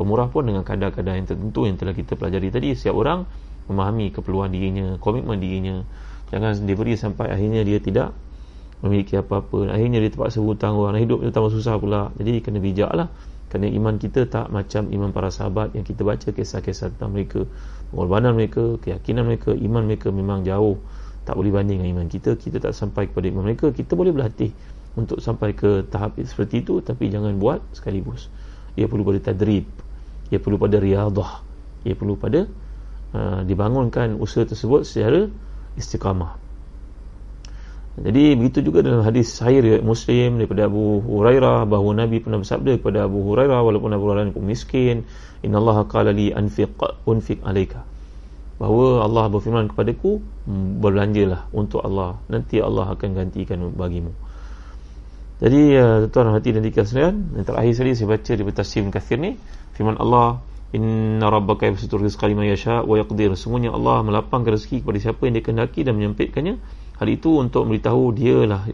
Pemurah 0.00 0.32
pun 0.32 0.48
dengan 0.48 0.64
kadar-kadar 0.64 1.12
yang 1.12 1.28
tertentu 1.28 1.68
yang 1.68 1.76
telah 1.76 1.92
kita 1.92 2.16
pelajari 2.16 2.48
tadi. 2.48 2.72
Setiap 2.72 2.96
orang 2.96 3.28
memahami 3.68 4.08
keperluan 4.08 4.48
dirinya 4.48 4.96
komitmen 4.96 5.36
dirinya. 5.36 5.84
Jangan 6.32 6.64
diberi 6.64 6.96
sampai 6.96 7.28
akhirnya 7.28 7.60
dia 7.68 7.84
tidak 7.84 8.16
memiliki 8.80 9.20
apa-apa. 9.20 9.68
Akhirnya 9.76 10.00
dia 10.00 10.08
terpaksa 10.08 10.40
hutang 10.40 10.80
orang 10.80 11.04
hidup 11.04 11.20
dia 11.20 11.36
tambah 11.36 11.52
susah 11.52 11.76
pula. 11.76 12.08
Jadi 12.16 12.40
kena 12.40 12.64
bijak 12.64 12.88
lah 12.96 13.12
kerana 13.52 13.66
iman 13.68 13.98
kita 14.00 14.24
tak 14.30 14.48
macam 14.48 14.88
iman 14.88 15.10
para 15.12 15.28
sahabat 15.28 15.76
yang 15.76 15.84
kita 15.84 16.00
baca 16.00 16.32
kisah-kisah 16.32 16.96
tentang 16.96 17.12
mereka. 17.12 17.44
Pengorbanan 17.92 18.40
mereka 18.40 18.80
keyakinan 18.80 19.28
mereka 19.28 19.52
iman 19.52 19.84
mereka 19.84 20.08
memang 20.08 20.48
jauh 20.48 20.80
tak 21.24 21.36
boleh 21.36 21.52
banding 21.52 21.82
dengan 21.82 22.00
iman 22.00 22.06
kita 22.08 22.36
kita 22.36 22.58
tak 22.58 22.72
sampai 22.72 23.08
kepada 23.08 23.28
iman 23.30 23.44
mereka 23.44 23.70
kita 23.70 23.92
boleh 23.94 24.10
berlatih 24.10 24.50
untuk 24.98 25.22
sampai 25.22 25.54
ke 25.54 25.86
tahap 25.86 26.18
seperti 26.18 26.64
itu 26.64 26.82
tapi 26.82 27.12
jangan 27.12 27.36
buat 27.36 27.62
sekaligus 27.76 28.32
ia 28.74 28.90
perlu 28.90 29.06
pada 29.06 29.30
tadrib 29.30 29.68
ia 30.30 30.38
perlu 30.38 30.56
pada 30.56 30.76
riadah 30.80 31.30
ia 31.84 31.94
perlu 31.96 32.16
pada 32.16 32.46
uh, 33.14 33.40
dibangunkan 33.46 34.18
usaha 34.18 34.44
tersebut 34.44 34.84
secara 34.84 35.30
istiqamah. 35.78 36.36
Jadi 38.00 38.38
begitu 38.38 38.64
juga 38.64 38.80
dalam 38.80 39.04
hadis 39.04 39.28
sahih 39.28 39.60
riwayat 39.60 39.84
Muslim 39.84 40.40
daripada 40.40 40.70
Abu 40.70 41.04
Hurairah 41.04 41.68
bahawa 41.68 42.06
Nabi 42.06 42.22
pernah 42.22 42.40
bersabda 42.40 42.80
kepada 42.80 43.04
Abu 43.04 43.20
Hurairah 43.28 43.60
walaupun 43.60 43.92
Abu 43.92 44.08
Hurairah 44.08 44.32
pun 44.32 44.46
miskin 44.46 45.04
innallaha 45.44 45.84
qala 45.84 46.14
li 46.14 46.32
anfiq 46.32 46.80
unfiq 47.04 47.44
alayka 47.44 47.84
bahawa 48.60 49.08
Allah 49.08 49.24
berfirman 49.32 49.72
kepadaku 49.72 50.20
hmm, 50.20 50.84
berbelanjalah 50.84 51.48
untuk 51.56 51.80
Allah. 51.80 52.20
Nanti 52.28 52.60
Allah 52.60 52.92
akan 52.92 53.08
gantikan 53.16 53.72
bagimu. 53.72 54.12
Jadi 55.40 55.62
uh, 55.80 56.04
tuan 56.12 56.36
hati 56.36 56.52
dan 56.52 56.60
dikasih 56.60 56.88
sekalian 56.92 57.16
yang 57.40 57.46
terakhir 57.48 57.72
sekali 57.72 57.96
saya 57.96 58.08
baca 58.12 58.32
di 58.36 58.42
tafsir 58.52 58.84
kathir 58.92 59.16
ni 59.16 59.40
firman 59.72 59.96
Allah 59.96 60.44
inna 60.76 61.32
rabbaka 61.32 61.64
yabsutur 61.64 62.04
rizqa 62.04 62.28
liman 62.28 62.44
yasha 62.44 62.84
wa 62.84 63.00
yaqdir. 63.00 63.32
Semuanya 63.40 63.72
Allah 63.72 64.04
melapangkan 64.04 64.52
rezeki 64.52 64.84
kepada 64.84 65.00
siapa 65.00 65.24
yang 65.24 65.40
dia 65.40 65.44
kehendaki 65.48 65.80
dan 65.80 65.96
menyempitkannya 65.96 66.60
Hal 67.00 67.08
itu 67.08 67.40
untuk 67.40 67.64
memberitahu 67.64 68.12
dialah 68.12 68.68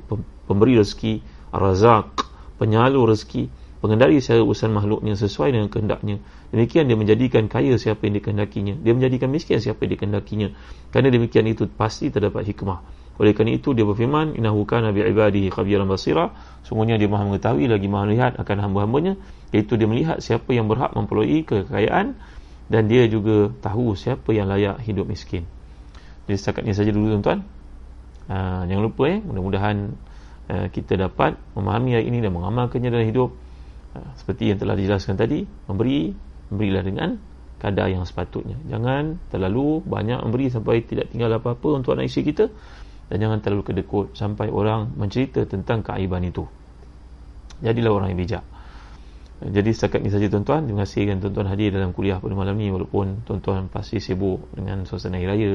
pemberi 0.50 0.82
rezeki, 0.82 1.22
razak, 1.54 2.26
penyalur 2.58 3.14
rezeki, 3.14 3.46
pengendali 3.78 4.18
secara 4.22 4.42
urusan 4.42 4.70
makhluknya 4.72 5.14
sesuai 5.16 5.52
dengan 5.52 5.68
kehendaknya. 5.68 6.16
Demikian 6.50 6.88
dia 6.88 6.96
menjadikan 6.96 7.46
kaya 7.50 7.76
siapa 7.76 8.06
yang 8.08 8.20
dikehendakinya. 8.20 8.74
Dia 8.80 8.92
menjadikan 8.96 9.28
miskin 9.28 9.60
siapa 9.60 9.84
yang 9.84 9.98
dikehendakinya. 9.98 10.48
Kerana 10.90 11.08
demikian 11.12 11.44
itu 11.48 11.68
pasti 11.68 12.08
terdapat 12.08 12.46
hikmah. 12.48 12.80
Oleh 13.16 13.32
kerana 13.32 13.56
itu 13.56 13.72
dia 13.72 13.88
berfirman, 13.88 14.36
Innahu 14.36 14.68
kana 14.68 14.92
bi'ibadihi 14.92 15.48
khabiran 15.48 15.88
basira. 15.88 16.36
Sungguhnya 16.68 17.00
dia 17.00 17.08
maha 17.08 17.24
mengetahui 17.24 17.64
lagi 17.64 17.88
maha 17.88 18.04
melihat 18.08 18.32
akan 18.36 18.56
hamba-hambanya. 18.68 19.16
Iaitu 19.56 19.80
dia 19.80 19.88
melihat 19.88 20.20
siapa 20.20 20.52
yang 20.52 20.68
berhak 20.68 20.92
memperoleh 20.92 21.44
kekayaan 21.48 22.16
dan 22.66 22.82
dia 22.90 23.06
juga 23.06 23.54
tahu 23.62 23.94
siapa 23.94 24.34
yang 24.34 24.50
layak 24.50 24.82
hidup 24.82 25.06
miskin. 25.06 25.46
Jadi 26.26 26.36
setakat 26.36 26.62
ini 26.66 26.74
saja 26.74 26.90
dulu 26.90 27.16
tuan-tuan. 27.16 27.40
Uh, 28.26 28.66
jangan 28.66 28.82
lupa 28.90 29.02
eh 29.06 29.22
mudah-mudahan 29.22 29.94
uh, 30.50 30.66
kita 30.74 30.98
dapat 30.98 31.38
memahami 31.54 31.94
ayat 31.94 32.06
ini 32.10 32.18
dan 32.18 32.34
mengamalkannya 32.34 32.90
dalam 32.90 33.06
hidup 33.06 33.30
seperti 34.18 34.52
yang 34.54 34.58
telah 34.58 34.74
dijelaskan 34.74 35.14
tadi 35.18 35.44
memberi 35.68 36.12
berilah 36.50 36.82
dengan 36.86 37.18
kadar 37.56 37.88
yang 37.88 38.04
sepatutnya. 38.04 38.56
Jangan 38.68 39.16
terlalu 39.32 39.80
banyak 39.82 40.20
memberi 40.22 40.52
sampai 40.52 40.84
tidak 40.84 41.10
tinggal 41.10 41.32
apa-apa 41.40 41.80
untuk 41.82 41.96
anak 41.96 42.12
isteri 42.12 42.32
kita. 42.32 42.46
Dan 43.06 43.22
jangan 43.22 43.38
terlalu 43.38 43.62
kedekut 43.70 44.18
sampai 44.18 44.50
orang 44.50 44.90
mencerita 44.98 45.46
tentang 45.46 45.86
keaiban 45.86 46.26
itu. 46.26 46.42
Jadilah 47.62 47.94
orang 47.94 48.10
yang 48.12 48.18
bijak. 48.18 48.44
Jadi 49.36 49.70
setakat 49.70 50.02
ini 50.02 50.10
saja 50.10 50.26
tuan-tuan. 50.26 50.66
Terima 50.66 50.82
kasih 50.82 51.06
kan 51.06 51.16
tuan-tuan 51.22 51.46
hadir 51.46 51.70
dalam 51.70 51.94
kuliah 51.94 52.18
pada 52.18 52.34
malam 52.34 52.58
ni. 52.58 52.66
Walaupun 52.66 53.22
tuan-tuan 53.22 53.70
pasti 53.70 54.02
sibuk 54.02 54.50
dengan 54.50 54.82
suasana 54.90 55.22
hari 55.22 55.26
raya 55.30 55.54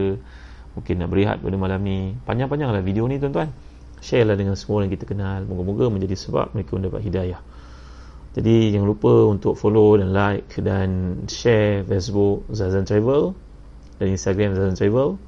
mungkin 0.72 0.96
nak 1.04 1.10
berehat 1.12 1.38
pada 1.44 1.58
malam 1.60 1.84
ni. 1.84 2.16
Panjang-panjang 2.24 2.72
lah 2.72 2.80
video 2.80 3.04
ni 3.12 3.20
tuan-tuan. 3.20 3.52
Share 4.00 4.24
lah 4.24 4.40
dengan 4.40 4.56
semua 4.56 4.88
yang 4.88 4.92
kita 4.96 5.04
kenal. 5.04 5.44
Moga-moga 5.44 5.92
menjadi 5.92 6.16
sebab 6.16 6.56
mereka 6.56 6.80
mendapat 6.80 7.04
hidayah 7.04 7.42
jadi 8.32 8.72
jangan 8.72 8.88
lupa 8.88 9.12
untuk 9.28 9.60
follow 9.60 10.00
dan 10.00 10.16
like 10.16 10.56
dan 10.64 10.90
share 11.28 11.84
Facebook 11.84 12.48
Zazan 12.48 12.88
Travel 12.88 13.36
dan 14.00 14.08
Instagram 14.16 14.56
Zazan 14.56 14.80
Travel 14.80 15.20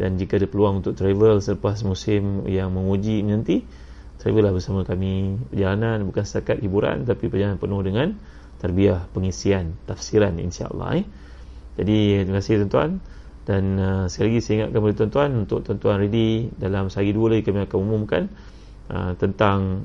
dan 0.00 0.16
jika 0.16 0.40
ada 0.40 0.48
peluang 0.48 0.80
untuk 0.80 0.96
travel 0.96 1.44
selepas 1.44 1.84
musim 1.84 2.48
yang 2.48 2.72
menguji 2.72 3.20
nanti 3.20 3.60
travel 4.16 4.48
lah 4.48 4.52
bersama 4.56 4.80
kami 4.82 5.36
perjalanan 5.52 6.02
bukan 6.08 6.24
setakat 6.24 6.64
hiburan 6.64 7.04
tapi 7.04 7.28
perjalanan 7.28 7.60
penuh 7.60 7.80
dengan 7.84 8.16
terbiah 8.56 9.04
pengisian 9.12 9.76
tafsiran 9.84 10.40
insyaAllah 10.40 11.04
eh. 11.04 11.06
jadi 11.76 12.24
terima 12.24 12.40
kasih 12.40 12.64
tuan-tuan 12.64 13.00
dan 13.44 13.62
uh, 13.80 14.04
sekali 14.08 14.36
lagi 14.36 14.40
saya 14.40 14.54
ingatkan 14.60 14.76
kepada 14.80 14.94
tuan-tuan 15.04 15.30
untuk 15.36 15.58
tuan-tuan 15.64 15.96
ready 16.00 16.48
dalam 16.56 16.88
sehari 16.92 17.12
dua 17.12 17.36
lagi 17.36 17.42
kami 17.44 17.64
akan 17.64 17.78
umumkan 17.80 18.22
uh, 18.88 19.12
tentang 19.16 19.84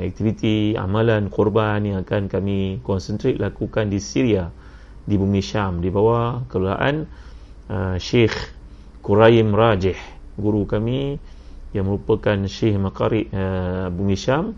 aktiviti 0.00 0.74
amalan 0.74 1.28
korban 1.30 1.84
yang 1.84 2.02
akan 2.02 2.26
kami 2.26 2.80
konsentrate 2.82 3.38
lakukan 3.38 3.90
di 3.90 3.98
Syria 4.02 4.50
di 5.08 5.16
bumi 5.16 5.40
Syam. 5.40 5.80
Di 5.80 5.88
bawah 5.88 6.44
kelurahan 6.48 7.06
uh, 7.72 7.96
Syekh 7.96 8.36
Quraim 9.00 9.56
Rajih 9.56 9.96
guru 10.36 10.68
kami 10.68 11.16
yang 11.72 11.88
merupakan 11.88 12.36
Syekh 12.44 12.76
Makari 12.76 13.28
uh, 13.32 13.88
bumi 13.88 14.16
Syam. 14.16 14.52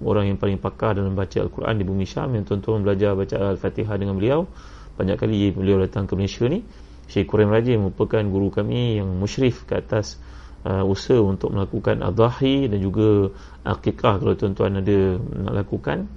Orang 0.00 0.32
yang 0.32 0.40
paling 0.40 0.56
pakar 0.56 0.96
dalam 0.96 1.12
baca 1.12 1.40
Al-Quran 1.44 1.76
di 1.76 1.84
bumi 1.84 2.08
Syam. 2.08 2.32
Yang 2.32 2.52
tuan-tuan 2.52 2.80
belajar 2.84 3.12
baca 3.12 3.36
Al-Fatihah 3.36 3.96
dengan 4.00 4.16
beliau. 4.16 4.48
Banyak 4.96 5.16
kali 5.16 5.52
beliau 5.52 5.80
datang 5.80 6.08
ke 6.08 6.16
Malaysia 6.16 6.48
ni. 6.48 6.64
Syekh 7.10 7.26
Qurim 7.26 7.50
Raja 7.50 7.74
merupakan 7.74 8.22
guru 8.22 8.54
kami 8.54 9.02
yang 9.02 9.10
musyrif 9.18 9.66
ke 9.66 9.76
atas 9.76 10.16
uh, 10.64 10.84
usaha 10.84 11.20
untuk 11.20 11.52
melakukan 11.54 12.04
adahi 12.04 12.68
dan 12.68 12.78
juga 12.80 13.32
akikah 13.64 14.20
kalau 14.20 14.34
tuan-tuan 14.36 14.80
ada 14.80 15.16
nak 15.20 15.54
lakukan. 15.64 16.08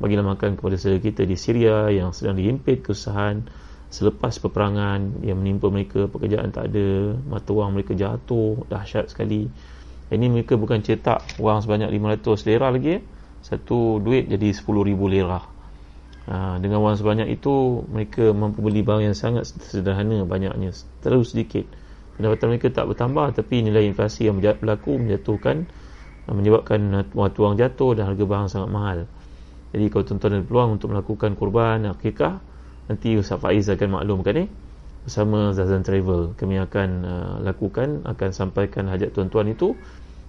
Bagilah 0.00 0.24
makan 0.24 0.56
kepada 0.56 0.80
saudara 0.80 1.00
kita 1.04 1.28
di 1.28 1.36
Syria 1.36 1.92
yang 1.92 2.16
sedang 2.16 2.40
dihimpit 2.40 2.88
kesusahan 2.88 3.44
selepas 3.92 4.40
peperangan 4.40 5.20
yang 5.20 5.36
menimpa 5.42 5.68
mereka. 5.68 6.08
Pekerjaan 6.08 6.48
tak 6.54 6.72
ada 6.72 7.18
mata 7.28 7.50
wang 7.52 7.76
mereka 7.76 7.92
jatuh 7.92 8.64
dahsyat 8.70 9.12
sekali. 9.12 9.50
Ini 10.10 10.26
mereka 10.26 10.56
bukan 10.56 10.80
cetak 10.82 11.38
wang 11.38 11.60
sebanyak 11.60 11.92
500 11.92 12.48
lira 12.48 12.72
lagi. 12.72 12.96
Satu 13.44 14.00
duit 14.00 14.28
jadi 14.28 14.52
10,000 14.52 14.96
lira. 15.08 15.40
Ha, 16.30 16.60
dengan 16.62 16.80
wang 16.84 16.96
sebanyak 16.96 17.26
itu 17.32 17.84
mereka 17.90 18.30
mampu 18.30 18.62
beli 18.62 18.86
barang 18.86 19.12
yang 19.12 19.16
sangat 19.16 19.50
sederhana 19.50 20.22
banyaknya 20.28 20.70
terlalu 21.02 21.26
sedikit 21.26 21.64
pendapatan 22.20 22.46
mereka 22.52 22.68
tak 22.68 22.86
bertambah 22.92 23.26
tapi 23.40 23.64
nilai 23.64 23.88
inflasi 23.88 24.28
yang 24.28 24.38
berlaku 24.38 25.00
menjatuhkan 25.00 25.64
ha, 26.28 26.36
menyebabkan 26.36 27.08
wang 27.16 27.56
jatuh 27.56 27.96
dan 27.96 28.12
harga 28.12 28.24
barang 28.28 28.48
sangat 28.52 28.70
mahal. 28.70 28.98
Jadi 29.72 29.84
kalau 29.88 30.04
tuan-tuan 30.04 30.32
ada 30.36 30.44
peluang 30.44 30.70
untuk 30.76 30.88
melakukan 30.92 31.30
kurban 31.34 31.88
akikah 31.88 32.44
nanti 32.92 33.16
Ustaz 33.16 33.40
Faiz 33.40 33.66
akan 33.72 33.88
maklumkan 33.96 34.44
eh 34.44 34.48
bersama 35.08 35.56
Zazan 35.56 35.80
Travel. 35.80 36.36
Kami 36.36 36.60
akan 36.60 36.88
uh, 37.02 37.34
lakukan 37.40 38.04
akan 38.04 38.30
sampaikan 38.36 38.84
hajat 38.92 39.16
tuan-tuan 39.16 39.48
itu 39.48 39.72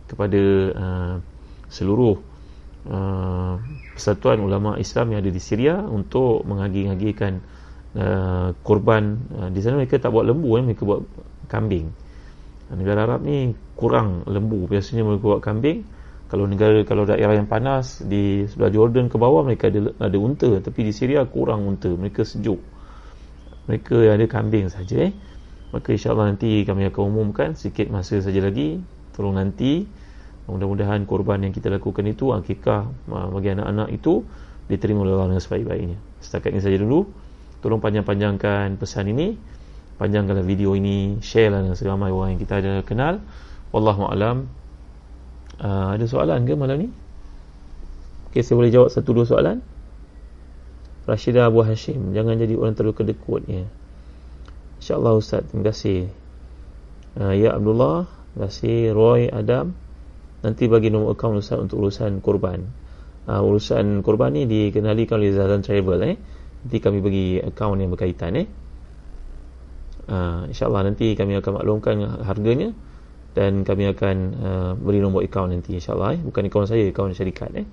kepada 0.07 0.41
uh, 0.71 1.13
seluruh 1.67 2.31
Uh, 2.81 3.61
persatuan 3.93 4.41
ulama 4.41 4.73
Islam 4.81 5.13
yang 5.13 5.21
ada 5.21 5.29
di 5.29 5.37
Syria 5.37 5.85
untuk 5.85 6.41
mengagi-agikan 6.49 7.37
uh, 7.93 8.57
korban 8.65 9.21
uh, 9.37 9.53
di 9.53 9.61
sana. 9.61 9.77
Mereka 9.77 10.01
tak 10.01 10.09
buat 10.09 10.25
lembu 10.25 10.57
eh, 10.57 10.65
mereka 10.65 10.89
buat 10.89 11.05
kambing. 11.51 11.91
Negara 12.71 13.03
Arab 13.03 13.27
ni 13.27 13.51
kurang 13.75 14.23
lembu. 14.23 14.63
Biasanya 14.71 15.03
mereka 15.03 15.35
buat 15.35 15.43
kambing. 15.43 15.83
Kalau 16.31 16.47
negara 16.47 16.79
kalau 16.87 17.03
daerah 17.03 17.35
yang 17.35 17.51
panas 17.51 17.99
di 17.99 18.47
sebelah 18.47 18.71
Jordan 18.71 19.11
ke 19.11 19.19
bawah 19.19 19.43
mereka 19.43 19.67
ada 19.67 19.91
ada 19.99 20.15
unta. 20.15 20.47
Tapi 20.63 20.87
di 20.87 20.95
Syria 20.95 21.27
kurang 21.27 21.67
unta. 21.67 21.91
Mereka 21.91 22.23
sejuk. 22.23 22.63
Mereka 23.67 24.15
ada 24.15 24.23
kambing 24.31 24.71
saja 24.71 25.11
eh. 25.11 25.13
Maka 25.75 25.91
insyaallah 25.91 26.31
nanti 26.31 26.63
kami 26.63 26.87
akan 26.87 27.03
umumkan 27.11 27.59
sikit 27.59 27.91
masa 27.91 28.23
saja 28.23 28.39
lagi. 28.39 28.79
Tolong 29.11 29.35
nanti. 29.35 29.83
Mudah-mudahan 30.47 31.07
korban 31.07 31.47
yang 31.47 31.53
kita 31.55 31.71
lakukan 31.71 32.03
itu 32.07 32.35
akikah 32.35 32.89
bagi 33.07 33.55
anak-anak 33.55 33.87
itu 33.95 34.23
diterima 34.67 35.07
oleh 35.07 35.15
Allah 35.15 35.35
dengan 35.35 35.43
sebaik-baiknya. 35.43 35.97
Setakat 36.19 36.55
ini 36.55 36.59
saja 36.63 36.75
dulu. 36.79 37.07
Tolong 37.61 37.79
panjang-panjangkan 37.79 38.75
pesan 38.75 39.11
ini 39.11 39.37
panjangkanlah 40.01 40.41
video 40.41 40.73
ini 40.73 41.21
share 41.21 41.53
lah 41.53 41.61
dengan 41.61 41.77
seramai 41.77 42.09
orang 42.09 42.33
yang 42.33 42.41
kita 42.41 42.57
ada 42.57 42.81
kenal. 42.81 43.21
Wallahu'alam 43.69 44.49
uh, 45.61 45.87
ada 45.93 46.05
soalan 46.09 46.41
ke 46.41 46.57
malam 46.57 46.77
ni? 46.81 46.89
Ok 48.25 48.41
saya 48.41 48.57
boleh 48.57 48.73
jawab 48.73 48.89
satu 48.89 49.13
dua 49.13 49.29
soalan? 49.29 49.61
Rashidah 51.05 51.53
Abu 51.53 51.61
Hashim 51.61 52.17
jangan 52.17 52.33
jadi 52.41 52.57
orang 52.57 52.73
terlalu 52.73 52.97
kedekut 52.97 53.45
ya. 53.45 53.69
InsyaAllah 54.81 55.13
Ustaz 55.21 55.45
terima 55.53 55.69
kasih. 55.69 56.09
Uh, 57.21 57.37
Ya 57.37 57.53
Abdullah 57.53 58.09
terima 58.33 58.49
kasih. 58.49 58.97
Roy 58.97 59.29
Adam 59.29 59.77
nanti 60.41 60.65
bagi 60.65 60.89
nombor 60.89 61.13
akaun 61.13 61.37
Ustaz 61.37 61.61
untuk 61.61 61.77
urusan 61.77 62.25
korban. 62.25 62.65
Uh, 63.29 63.45
urusan 63.45 64.01
korban 64.01 64.33
ni 64.33 64.49
dikenalikan 64.49 65.21
oleh 65.21 65.29
Zazan 65.29 65.61
Travel 65.61 66.01
eh. 66.09 66.17
Nanti 66.65 66.77
kami 66.81 67.05
bagi 67.05 67.37
akaun 67.37 67.77
yang 67.77 67.93
berkaitan 67.93 68.33
eh 68.41 68.60
uh, 70.11 70.45
insyaallah 70.51 70.83
nanti 70.91 71.15
kami 71.15 71.39
akan 71.39 71.63
maklumkan 71.63 71.95
harganya 72.27 72.75
dan 73.31 73.63
kami 73.63 73.87
akan 73.95 74.15
uh, 74.35 74.71
beri 74.75 74.99
nombor 74.99 75.23
akaun 75.23 75.55
nanti 75.55 75.79
insyaallah 75.79 76.19
eh. 76.19 76.21
Bukan 76.21 76.51
akaun 76.51 76.67
saya 76.67 76.83
akaun 76.91 77.15
syarikat 77.15 77.51
eh. 77.55 77.67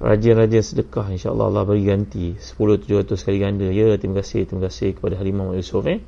Rajin-rajin 0.00 0.64
sedekah 0.64 1.12
insyaallah 1.12 1.52
Allah 1.52 1.64
beri 1.68 1.84
ganti. 1.84 2.34
10 2.40 2.56
700 2.56 3.12
kali 3.12 3.38
ganda. 3.38 3.68
Ya 3.68 3.92
terima 4.00 4.24
kasih 4.24 4.48
terima 4.48 4.72
kasih 4.72 4.96
kepada 4.96 5.20
Halimah 5.20 5.52
Yusof 5.52 5.84
eh. 5.86 6.00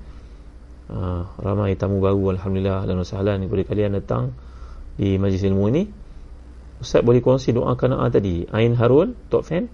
Uh, 0.86 1.26
ramai 1.42 1.74
tamu 1.74 1.98
baru 1.98 2.38
alhamdulillah 2.38 2.86
dan 2.86 2.96
wassalam 3.02 3.42
kepada 3.42 3.62
kalian 3.66 3.98
datang 3.98 4.32
di 4.96 5.20
majlis 5.20 5.44
ilmu 5.44 5.64
ini. 5.68 5.82
Ustaz 6.80 7.04
boleh 7.04 7.20
kongsi 7.20 7.52
doa 7.52 7.76
kana'ah 7.76 8.08
tadi. 8.08 8.48
Ain 8.52 8.76
Harun, 8.76 9.16
Top 9.28 9.44
Fan 9.48 9.68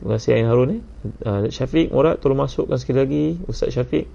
Terima 0.00 0.16
kasih 0.16 0.32
Ain 0.32 0.48
Harun 0.48 0.80
eh. 0.80 0.82
Uh, 1.28 1.52
Syafiq, 1.52 1.92
Murad 1.92 2.24
tolong 2.24 2.40
masukkan 2.40 2.80
sekali 2.80 2.98
lagi. 3.04 3.24
Ustaz 3.44 3.76
Syafiq 3.76 4.08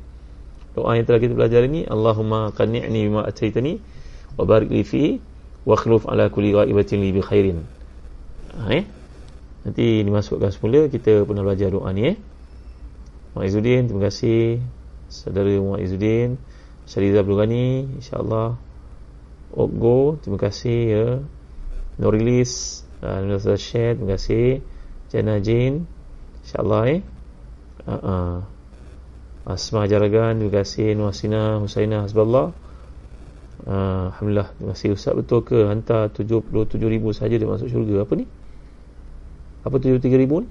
Doa 0.74 0.98
yang 0.98 1.06
telah 1.06 1.22
kita 1.22 1.38
belajar 1.38 1.62
ini 1.62 1.86
Allahumma 1.86 2.50
qanni'ni 2.58 3.06
bima 3.06 3.22
ataitani 3.22 3.78
Wa 4.34 4.50
barik 4.50 4.74
li 4.74 4.82
fi 4.82 5.22
Wa 5.62 5.78
khiluf 5.78 6.10
ala 6.10 6.34
kulli 6.34 6.58
ghaibatin 6.58 7.06
li 7.06 7.14
bi 7.14 7.22
khairin. 7.22 7.62
Ha, 8.58 8.74
eh? 8.74 8.84
Nanti 9.62 10.02
dimasukkan 10.02 10.50
semula 10.50 10.90
Kita 10.90 11.22
pernah 11.22 11.46
belajar 11.46 11.70
doa 11.70 11.94
ni 11.94 12.10
eh. 12.10 12.18
Mak 13.38 13.46
Izzuddin, 13.46 13.86
terima 13.86 14.10
kasih. 14.10 14.58
Saudara 15.06 15.54
Mak 15.54 15.86
Izzuddin 15.86 16.42
Syariza 16.90 17.22
Abdul 17.22 17.38
Ghani 17.38 17.66
InsyaAllah. 18.02 18.58
Okgo, 19.54 20.18
terima 20.18 20.42
kasih 20.42 20.80
ya. 20.90 21.08
Nurilis 22.02 22.82
uh, 23.06 23.22
Nurilis 23.22 23.62
share 23.62 23.94
Terima 23.94 24.18
kasih 24.18 24.66
Jana 25.16 25.40
Jin 25.40 25.88
InsyaAllah 26.44 26.82
eh? 26.92 27.00
Uh-uh. 27.88 28.44
Asma 29.48 29.88
Jaragan 29.88 30.44
Terima 30.44 30.60
kasih. 30.60 30.92
Nuasina 31.00 31.64
Husaina 31.64 32.04
Hasballah 32.04 32.52
uh, 33.64 34.12
Alhamdulillah 34.12 34.52
Terima 34.60 34.76
kasih. 34.76 35.00
Ustaz 35.00 35.16
betul 35.16 35.48
ke 35.48 35.72
Hantar 35.72 36.12
77 36.12 36.76
ribu 36.84 37.16
saja 37.16 37.40
Dia 37.40 37.48
masuk 37.48 37.72
syurga? 37.72 38.04
Apa 38.04 38.20
ni? 38.20 38.28
Apa 39.64 39.80
73 39.80 40.04
ribu 40.20 40.44
ni? 40.44 40.50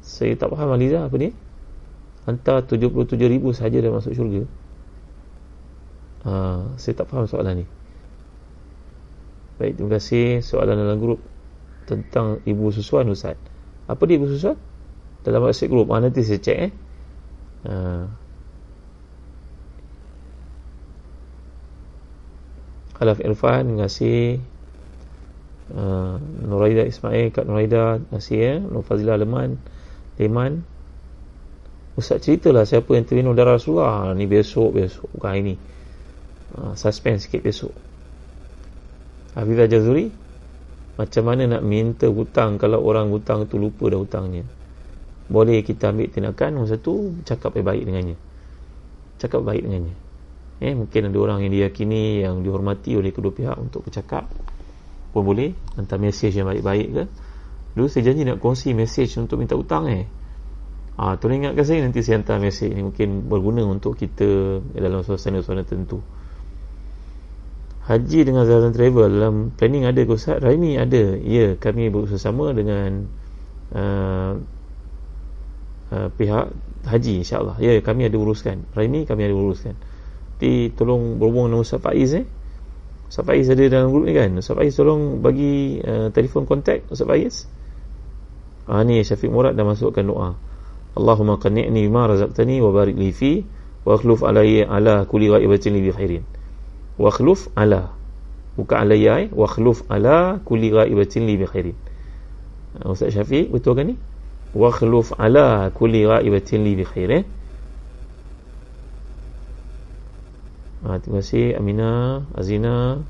Saya 0.00 0.32
tak 0.40 0.56
faham 0.56 0.72
Aliza 0.72 1.04
Apa 1.04 1.20
ni? 1.20 1.36
Hantar 2.24 2.64
77 2.64 3.20
ribu 3.28 3.52
saja 3.52 3.76
Dia 3.76 3.92
masuk 3.92 4.16
syurga. 4.16 4.48
Uh, 6.24 6.72
Saya 6.80 6.96
tak 6.96 7.12
faham 7.12 7.28
soalan 7.28 7.64
ni. 7.64 7.66
Baik, 9.60 9.76
terima 9.76 10.00
kasih. 10.00 10.40
Soalan 10.40 10.72
dalam 10.72 10.96
grup 10.96 11.20
tentang 11.88 12.42
ibu 12.44 12.68
susuan 12.74 13.08
Ustaz. 13.10 13.36
Apa 13.90 14.02
dia 14.06 14.20
ibu 14.20 14.28
susuan? 14.30 14.56
Dalam 15.20 15.44
WhatsApp 15.44 15.68
grup. 15.68 15.92
Ah, 15.92 16.00
nanti 16.00 16.24
saya 16.24 16.40
cek 16.40 16.58
eh. 16.58 16.72
Ha. 17.68 17.74
Alaf 23.00 23.18
Irfan, 23.24 23.80
kasih. 23.80 24.40
Uh, 25.70 26.18
Nuraida 26.44 26.82
Ismail, 26.82 27.30
Kak 27.30 27.46
Nuraida, 27.46 28.02
ya. 28.10 28.58
Nur 28.58 28.82
Fazilah 28.82 29.16
Leman, 29.16 29.56
Leman. 30.18 30.66
Ustaz 31.96 32.26
ceritalah 32.26 32.66
siapa 32.66 32.90
yang 32.96 33.06
terminum 33.08 33.32
darah 33.32 33.56
Rasulullah. 33.56 34.12
Ni 34.12 34.28
besok, 34.28 34.76
besok. 34.76 35.08
Bukan 35.16 35.28
hari 35.30 35.42
ni. 35.42 35.54
Uh, 36.56 36.74
suspense 36.74 37.28
sikit 37.28 37.40
besok. 37.44 37.72
Hafizah 39.38 39.70
Jazuri 39.70 40.10
Macam 41.00 41.22
mana 41.24 41.48
nak 41.48 41.64
minta 41.64 42.04
hutang 42.12 42.60
Kalau 42.60 42.84
orang 42.84 43.08
hutang 43.08 43.48
tu 43.48 43.56
lupa 43.56 43.88
dah 43.88 43.96
hutangnya? 43.96 44.44
Boleh 45.32 45.64
kita 45.64 45.96
ambil 45.96 46.12
tindakan 46.12 46.60
Nombor 46.60 46.76
satu 46.76 47.24
Cakap 47.24 47.56
baik-baik 47.56 47.88
dengannya. 47.88 48.16
Cakap 49.16 49.40
baik 49.40 49.64
dengannya. 49.64 49.96
Eh, 50.60 50.76
mungkin 50.76 51.08
ada 51.08 51.18
orang 51.24 51.40
yang 51.40 51.56
diyakini 51.56 52.20
Yang 52.20 52.44
dihormati 52.44 53.00
oleh 53.00 53.16
kedua 53.16 53.32
pihak 53.32 53.56
Untuk 53.56 53.88
bercakap. 53.88 54.28
Pun 55.16 55.22
boleh 55.24 55.56
Hantar 55.80 55.96
mesej 55.96 56.36
yang 56.36 56.44
baik-baik 56.52 56.88
ke. 56.92 57.04
Dulu 57.80 57.88
saya 57.88 58.12
janji 58.12 58.28
nak 58.28 58.36
kongsi 58.36 58.76
mesej 58.76 59.08
Untuk 59.16 59.40
minta 59.40 59.56
hutang 59.56 59.88
eh. 59.88 60.04
Ah, 61.00 61.16
tolong 61.16 61.40
ingatkan 61.40 61.64
saya 61.64 61.80
nanti 61.80 62.04
saya 62.04 62.20
hantar 62.20 62.36
mesej. 62.44 62.76
Ni 62.76 62.84
mungkin 62.84 63.24
berguna 63.24 63.64
untuk 63.64 63.96
kita 63.96 64.60
dalam 64.76 65.00
suasana-suasana 65.00 65.64
tertentu 65.64 66.04
haji 67.88 68.20
dengan 68.28 68.44
Zazan 68.44 68.76
Travel 68.76 69.08
dalam 69.08 69.34
planning 69.56 69.88
ada 69.88 70.00
ke 70.04 70.12
Ustaz? 70.12 70.42
Raimi 70.42 70.76
ada. 70.76 71.16
Ya, 71.20 71.56
kami 71.56 71.88
bersama 71.88 72.52
dengan 72.52 73.08
uh, 73.72 74.32
uh, 75.94 76.08
pihak 76.14 76.52
haji 76.84 77.24
insyaAllah. 77.24 77.56
Ya, 77.62 77.80
kami 77.80 78.08
ada 78.08 78.16
uruskan. 78.20 78.68
Raimi 78.76 79.08
kami 79.08 79.28
ada 79.28 79.34
uruskan. 79.34 79.74
Nanti 80.40 80.72
tolong 80.72 81.20
berhubung 81.20 81.52
dengan 81.52 81.60
Ustaz 81.60 81.84
Faiz 81.84 82.16
eh. 82.16 82.24
Ustaz 83.12 83.28
Faiz 83.28 83.44
ada 83.52 83.60
dalam 83.68 83.92
grup 83.92 84.08
ni 84.08 84.16
kan? 84.16 84.32
Ustaz 84.40 84.56
Faiz 84.56 84.72
tolong 84.72 85.20
bagi 85.20 85.84
uh, 85.84 86.08
telefon 86.12 86.48
kontak 86.48 86.88
Ustaz 86.88 87.04
Faiz. 87.04 87.44
Ah 88.64 88.80
ni 88.86 89.04
Syafiq 89.04 89.28
Murad 89.28 89.52
dah 89.58 89.66
masukkan 89.68 90.00
doa. 90.00 90.38
Allahumma 90.96 91.36
qanni'ni 91.36 91.86
bima 91.86 92.08
razaqtani 92.08 92.56
wa 92.64 92.72
barik 92.72 92.96
li 92.96 93.12
fi 93.12 93.44
wa 93.84 94.00
akhluf 94.00 94.24
alayya 94.24 94.70
ala 94.70 95.04
kulli 95.04 95.28
ghaibatin 95.28 95.76
li 95.76 95.80
bi 95.86 95.90
khairin 95.92 96.24
wakhluf 97.00 97.48
ala. 97.56 97.96
Bukan 98.60 98.76
alayya 98.76 99.24
eh 99.24 99.28
wakhluf 99.32 99.88
ala 99.88 100.36
kulli 100.44 100.68
ghaibatin 100.68 101.24
li 101.24 101.34
bi 101.40 101.48
khairin. 101.48 101.76
Uh, 102.84 102.92
Ustaz 102.92 103.16
Syafiq 103.16 103.48
betul 103.48 103.72
kan 103.72 103.88
ni? 103.88 103.96
Wakhluf 104.52 105.16
ala 105.16 105.72
kulli 105.72 106.04
ghaibatin 106.04 106.60
li 106.60 106.76
bi 106.76 106.84
khairin. 106.84 107.24
Eh? 107.24 107.24
Ha, 110.80 110.96
terima 111.00 111.20
kasih 111.20 111.56
Amina 111.56 112.24
Azina. 112.36 113.00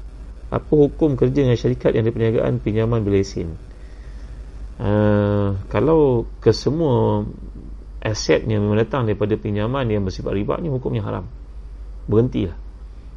Apa 0.51 0.75
hukum 0.75 1.15
kerja 1.15 1.47
dengan 1.47 1.55
syarikat 1.55 1.95
Yang 1.95 2.11
ada 2.11 2.11
perniagaan 2.11 2.53
pinjaman 2.59 3.07
belesin 3.07 3.55
uh, 4.83 5.55
Kalau 5.71 6.27
Kesemua 6.43 7.23
Aset 8.03 8.51
yang 8.51 8.67
datang 8.75 9.07
daripada 9.07 9.39
pinjaman 9.39 9.87
Yang 9.87 10.11
bersifat 10.11 10.35
riba 10.35 10.59
ni 10.59 10.67
hukumnya 10.67 11.07
haram. 11.07 11.31
Berhentilah 12.11 12.59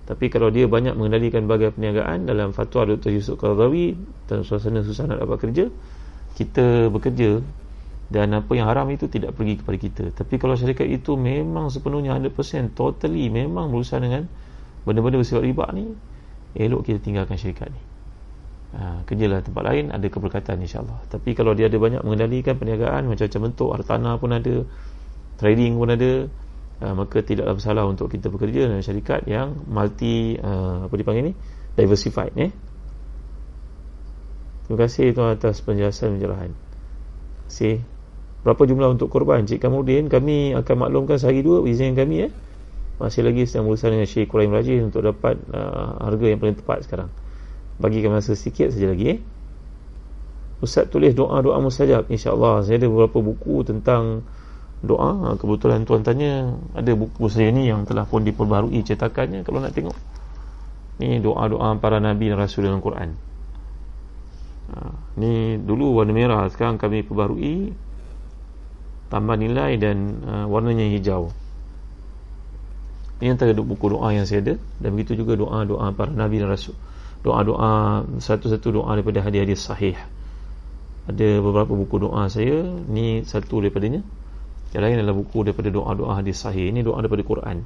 tapi 0.04 0.28
kalau 0.28 0.51
dia 0.51 0.68
banyak 0.68 0.99
mengendalikan 0.99 1.47
bagai 1.47 1.72
perniagaan 1.72 2.28
dalam 2.28 2.51
fatwa 2.51 2.84
Dr. 2.84 3.16
Yusuf 3.16 3.39
Qardawi 3.39 3.95
dalam 4.28 4.43
suasana 4.43 4.84
susah 4.84 5.08
nak 5.08 5.24
dapat 5.24 5.47
kerja, 5.47 5.72
kita 6.36 6.91
bekerja 6.91 7.39
dan 8.12 8.36
apa 8.36 8.51
yang 8.51 8.68
haram 8.68 8.91
itu 8.91 9.08
tidak 9.08 9.32
pergi 9.32 9.64
kepada 9.64 9.78
kita. 9.80 10.04
Tapi 10.12 10.36
kalau 10.36 10.60
syarikat 10.60 10.91
itu 10.91 11.16
memang 11.16 11.72
sepenuhnya 11.72 12.20
100% 12.20 12.76
totally 12.76 13.32
memang 13.32 13.72
berusaha 13.72 14.04
dengan 14.04 14.28
benda-benda 14.84 15.24
bersifat 15.24 15.39
riba 15.39 15.72
ni, 15.72 15.95
elok 16.60 16.84
kita 16.84 16.99
tinggalkan 16.99 17.39
syarikat 17.39 17.72
ni. 17.72 17.82
Ha, 18.74 19.06
kerjalah 19.06 19.45
tempat 19.45 19.64
lain 19.70 19.93
ada 19.93 20.08
keberkatan 20.10 20.58
insyaAllah 20.66 21.06
tapi 21.06 21.38
kalau 21.38 21.54
dia 21.54 21.70
ada 21.70 21.78
banyak 21.78 22.01
mengendalikan 22.01 22.58
perniagaan 22.58 23.06
macam-macam 23.06 23.41
bentuk 23.45 23.70
hartanah 23.70 24.18
pun 24.18 24.34
ada 24.34 24.66
trading 25.38 25.78
pun 25.78 25.93
ada 25.93 26.26
uh, 26.84 26.94
maka 26.94 27.24
tidaklah 27.24 27.56
bersalah 27.56 27.88
untuk 27.88 28.12
kita 28.12 28.28
bekerja 28.28 28.68
dengan 28.68 28.84
syarikat 28.84 29.24
yang 29.24 29.56
multi 29.72 30.36
uh, 30.36 30.86
apa 30.86 30.94
dipanggil 31.00 31.32
ni? 31.32 31.34
Diversified 31.80 32.36
eh? 32.36 32.52
Terima 34.68 34.78
kasih 34.84 35.16
tuan 35.16 35.34
atas 35.34 35.64
penjelasan 35.64 36.20
pencerahan 36.20 36.52
terima 37.48 37.80
berapa 38.44 38.60
jumlah 38.68 39.00
untuk 39.00 39.08
korban? 39.08 39.48
Cik 39.48 39.64
Kamudin 39.64 40.12
kami 40.12 40.52
akan 40.52 40.76
maklumkan 40.88 41.16
sehari 41.16 41.40
dua 41.40 41.64
izin 41.64 41.96
kami 41.96 42.28
eh? 42.28 42.32
Masih 43.00 43.26
lagi 43.26 43.48
sedang 43.50 43.72
berusaha 43.72 43.90
dengan 43.90 44.06
Syekh 44.06 44.30
Quraim 44.30 44.54
Rajin 44.54 44.92
untuk 44.92 45.02
dapat 45.02 45.40
uh, 45.50 45.98
harga 46.04 46.26
yang 46.30 46.40
paling 46.40 46.58
tepat 46.60 46.86
sekarang. 46.86 47.10
Bagikan 47.82 48.14
masa 48.14 48.38
sedikit 48.38 48.70
saja 48.70 48.92
lagi 48.92 49.18
eh? 49.18 49.20
Ustaz 50.64 50.88
tulis 50.88 51.12
doa-doa 51.12 51.60
mustajab. 51.60 52.08
insya-Allah 52.08 52.64
saya 52.64 52.80
ada 52.80 52.88
beberapa 52.88 53.20
buku 53.20 53.68
tentang 53.68 54.24
doa 54.84 55.12
ha, 55.16 55.28
kebetulan 55.40 55.88
tuan 55.88 56.04
tanya 56.04 56.60
ada 56.76 56.92
buku 56.92 57.32
saya 57.32 57.56
ni 57.56 57.72
yang 57.72 57.88
telah 57.88 58.04
pun 58.04 58.28
diperbarui 58.28 58.84
cetakannya 58.84 59.48
kalau 59.48 59.64
nak 59.64 59.72
tengok. 59.72 59.96
Ni 61.00 61.24
doa-doa 61.24 61.80
para 61.80 62.04
nabi 62.04 62.28
dan 62.28 62.38
rasul 62.38 62.68
dalam 62.68 62.84
Quran. 62.84 63.16
Ha, 64.76 64.78
ni 65.24 65.56
dulu 65.56 66.04
warna 66.04 66.12
merah 66.12 66.44
sekarang 66.52 66.76
kami 66.76 67.08
perbarui 67.08 67.72
tambah 69.08 69.40
nilai 69.40 69.80
dan 69.80 70.20
uh, 70.28 70.46
warnanya 70.52 70.84
hijau. 70.92 71.32
Ni 73.24 73.32
antara 73.32 73.56
buku 73.56 73.88
doa 73.88 74.12
yang 74.12 74.28
saya 74.28 74.44
ada 74.44 74.56
dan 74.84 75.00
begitu 75.00 75.16
juga 75.16 75.40
doa-doa 75.40 75.96
para 75.96 76.12
nabi 76.12 76.44
dan 76.44 76.52
rasul. 76.52 76.76
Doa-doa 77.24 78.04
satu-satu 78.20 78.84
doa 78.84 79.00
daripada 79.00 79.24
hadis-hadis 79.24 79.64
sahih. 79.64 79.96
Ada 81.08 81.40
beberapa 81.40 81.72
buku 81.72 82.04
doa 82.04 82.28
saya 82.28 82.68
ni 82.92 83.24
satu 83.24 83.64
daripadanya 83.64 84.04
yang 84.74 84.82
lain 84.82 85.06
adalah 85.06 85.14
buku 85.14 85.46
daripada 85.46 85.70
doa-doa 85.70 86.18
hadis 86.18 86.42
sahih. 86.42 86.74
Ini 86.74 86.82
doa 86.82 86.98
daripada 86.98 87.22
Quran. 87.22 87.62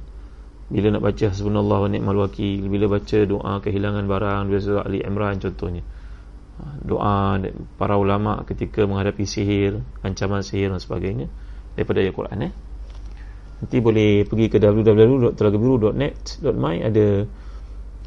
Bila 0.68 0.92
nak 0.92 1.08
baca 1.08 1.32
subhanallah 1.32 1.80
wa 1.80 1.88
ni'mal 1.88 2.28
wakil, 2.28 2.68
bila 2.68 2.92
baca 2.92 3.24
doa 3.24 3.64
kehilangan 3.64 4.04
barang, 4.04 4.52
bila 4.52 4.60
surah 4.60 4.84
Ali 4.84 5.00
Imran 5.00 5.40
contohnya. 5.40 5.80
doa 6.84 7.40
para 7.78 7.94
ulama 7.96 8.42
ketika 8.44 8.84
menghadapi 8.84 9.24
sihir, 9.24 9.80
ancaman 10.04 10.42
sihir 10.42 10.74
dan 10.74 10.82
sebagainya 10.82 11.30
daripada 11.78 12.02
ayat 12.04 12.12
Quran 12.12 12.42
eh. 12.50 12.52
Nanti 13.58 13.80
boleh 13.80 14.22
pergi 14.28 14.46
ke 14.50 14.58
www.telagabiru.net.my 14.60 16.76
ada 16.82 17.26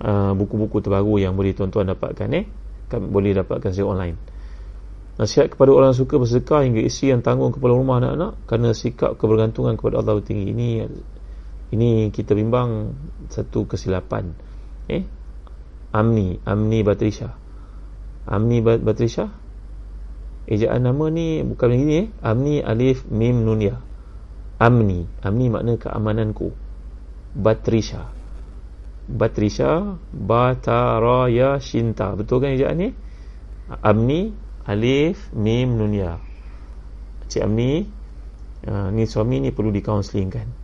uh, 0.04 0.34
buku-buku 0.36 0.82
terbaru 0.84 1.20
yang 1.20 1.36
boleh 1.36 1.54
tuan-tuan 1.58 1.88
dapatkan 1.90 2.34
eh. 2.38 2.46
Boleh 2.92 3.34
dapatkan 3.34 3.72
secara 3.72 3.88
online. 3.88 4.18
Nasihat 5.22 5.54
kepada 5.54 5.70
orang 5.70 5.94
suka 5.94 6.18
bersedekah 6.18 6.66
hingga 6.66 6.82
isi 6.82 7.14
yang 7.14 7.22
tanggung 7.22 7.54
kepala 7.54 7.78
rumah 7.78 8.02
anak-anak 8.02 8.42
kerana 8.50 8.74
sikap 8.74 9.22
kebergantungan 9.22 9.78
kepada 9.78 10.02
Allah 10.02 10.18
tinggi. 10.26 10.50
Ini 10.50 10.90
ini 11.78 12.10
kita 12.10 12.34
bimbang 12.34 12.98
satu 13.30 13.70
kesilapan. 13.70 14.34
Eh? 14.90 15.06
Amni, 15.94 16.42
Amni 16.42 16.82
Batrisha. 16.82 17.38
Amni 18.26 18.66
Batrisha. 18.66 19.30
Ejaan 20.50 20.90
nama 20.90 21.06
ni 21.14 21.46
bukan 21.46 21.70
begini 21.70 21.94
eh. 22.02 22.08
Amni 22.26 22.66
Alif 22.66 23.06
Mim 23.06 23.46
Nunia. 23.46 23.78
Amni, 24.58 25.06
Amni 25.22 25.54
makna 25.54 25.78
keamananku. 25.78 26.50
Batrisha. 27.38 28.10
Batrisha 29.06 30.02
Bataraya 30.10 31.62
Shinta. 31.62 32.18
Betul 32.18 32.42
kan 32.42 32.58
ejaan 32.58 32.82
ni? 32.82 32.90
Amni 33.86 34.50
Alif 34.66 35.34
Mim 35.34 35.78
Nunia. 35.78 36.20
Cik 37.32 37.42
Amni, 37.48 37.88
uh, 38.68 38.90
ni 38.92 39.08
suami 39.08 39.40
ni 39.40 39.50
perlu 39.56 39.72
dikaunselingkan 39.72 40.62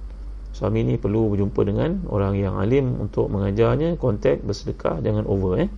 suami 0.58 0.82
ni 0.82 0.98
perlu 0.98 1.30
berjumpa 1.30 1.62
dengan 1.70 2.02
orang 2.10 2.34
yang 2.34 2.58
alim 2.58 2.98
untuk 2.98 3.30
mengajarnya 3.30 3.94
kontak 4.02 4.42
bersedekah 4.42 4.98
dengan 5.06 5.30
over 5.30 5.62
eh? 5.62 5.70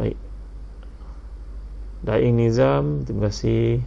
Baik. 0.00 0.16
Daing 2.08 2.40
Nizam 2.40 3.04
terima 3.04 3.28
kasih. 3.28 3.84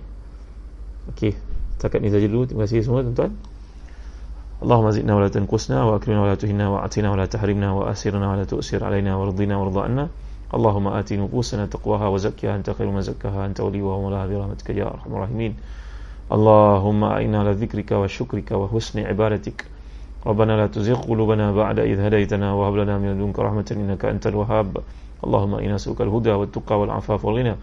Okey, 1.09 1.33
setakat 1.73 2.05
ni 2.05 2.13
saja 2.13 2.29
dulu. 2.29 2.45
Terima 2.45 2.69
kasih 2.69 2.85
semua 2.85 3.01
tuan-tuan. 3.01 3.33
Allahumma 4.61 4.93
zidna 4.93 5.17
wa 5.17 5.25
la 5.25 5.33
tanqusna 5.33 5.89
wa 5.89 5.97
akrimna 5.97 6.21
wa 6.21 6.29
la 6.29 6.37
tuhinna 6.37 6.69
wa 6.69 6.85
atina 6.85 7.09
wa 7.09 7.17
la 7.17 7.25
tahrimna 7.25 7.73
wa 7.73 7.89
asirna 7.89 8.29
اللهم 10.53 10.87
آت 10.87 11.13
نفوسنا 11.13 11.65
تقواها 11.65 12.07
وزكها. 12.07 12.55
أنت 12.55 12.69
خير 12.69 12.87
من 12.87 13.01
زكاها. 13.01 13.45
أنت 13.45 13.59
وليها 13.59 13.83
ومولاها 13.83 14.27
برحمتك 14.27 14.69
يا 14.69 14.87
أرحم 14.87 15.13
الراحمين. 15.13 15.55
اللهم 16.31 17.03
أعنا 17.03 17.39
على 17.39 17.51
ذكرك 17.51 17.91
وشكرك 17.91 18.51
وحسن 18.51 18.99
عبادتك. 18.99 19.65
ربنا 20.25 20.57
لا 20.57 20.67
تزغ 20.67 21.01
قلوبنا 21.01 21.51
بعد 21.51 21.79
إذ 21.79 21.99
هديتنا 21.99 22.53
وهب 22.53 22.75
لنا 22.75 22.97
من 22.97 23.15
لدنك 23.15 23.39
رحمة 23.39 23.67
إنك 23.71 24.05
أنت 24.05 24.27
الوهاب. 24.27 24.77
اللهم 25.23 25.55
إنا 25.55 25.75
نسألك 25.75 26.01
الهدى 26.01 26.31
والتقى 26.31 26.79
والعفاف 26.79 27.25
والغنى. 27.25 27.55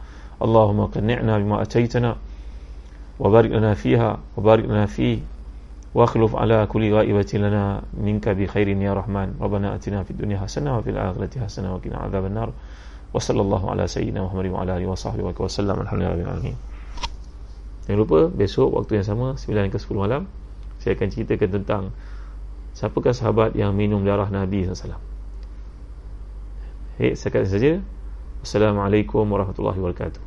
اللهم 0.42 0.80
قنعنا 0.84 1.38
بما 1.38 1.62
أتيتنا 1.62 2.16
وبارك 3.20 3.50
لنا 3.50 3.74
فيها 3.74 4.18
وبارك 4.36 4.64
لنا 4.64 4.86
فيه. 4.86 5.18
واخلف 5.93 6.35
على 6.35 6.65
كل 6.65 6.93
غائبة 6.93 7.31
لنا 7.33 7.81
منك 7.93 8.29
بخير 8.29 8.67
يا 8.67 8.93
رحمن 8.93 9.37
ربنا 9.41 9.75
أتنا 9.75 10.03
في 10.03 10.11
الدنيا 10.11 10.41
حسنة 10.41 10.77
وفي 10.77 10.89
الآخرة 10.89 11.39
حسنة 11.39 11.69
وقنا 11.75 11.97
عذاب 11.97 12.25
النار 12.25 12.49
وصلى 13.13 13.41
الله 13.41 13.71
على 13.71 13.87
سيدنا 13.87 14.25
محمد 14.25 14.45
وعلى 14.45 14.77
آله 14.77 14.87
وصحبه 14.89 15.33
وسلم 15.37 15.81
الحمد 15.81 15.99
لله 16.01 16.11
رب 16.11 16.19
العالمين 16.25 16.57
Jangan 17.83 17.99
lupa 17.99 18.31
besok 18.31 18.79
waktu 18.79 19.03
yang 19.03 19.07
sama 19.11 19.27
9 19.35 19.67
ke 19.67 19.75
10 19.75 19.91
malam 19.99 20.23
saya 20.79 20.95
akan 20.95 21.07
ceritakan 21.11 21.49
tentang 21.51 21.83
siapakah 22.71 23.11
sahabat 23.11 23.59
yang 23.59 23.75
minum 23.75 24.07
darah 24.07 24.31
Nabi 24.31 24.63
SAW. 24.63 24.99
Hei, 26.95 27.11
sekian 27.11 27.43
saja. 27.43 27.73
Assalamualaikum 28.39 29.27
warahmatullahi 29.27 29.79
wabarakatuh. 29.83 30.26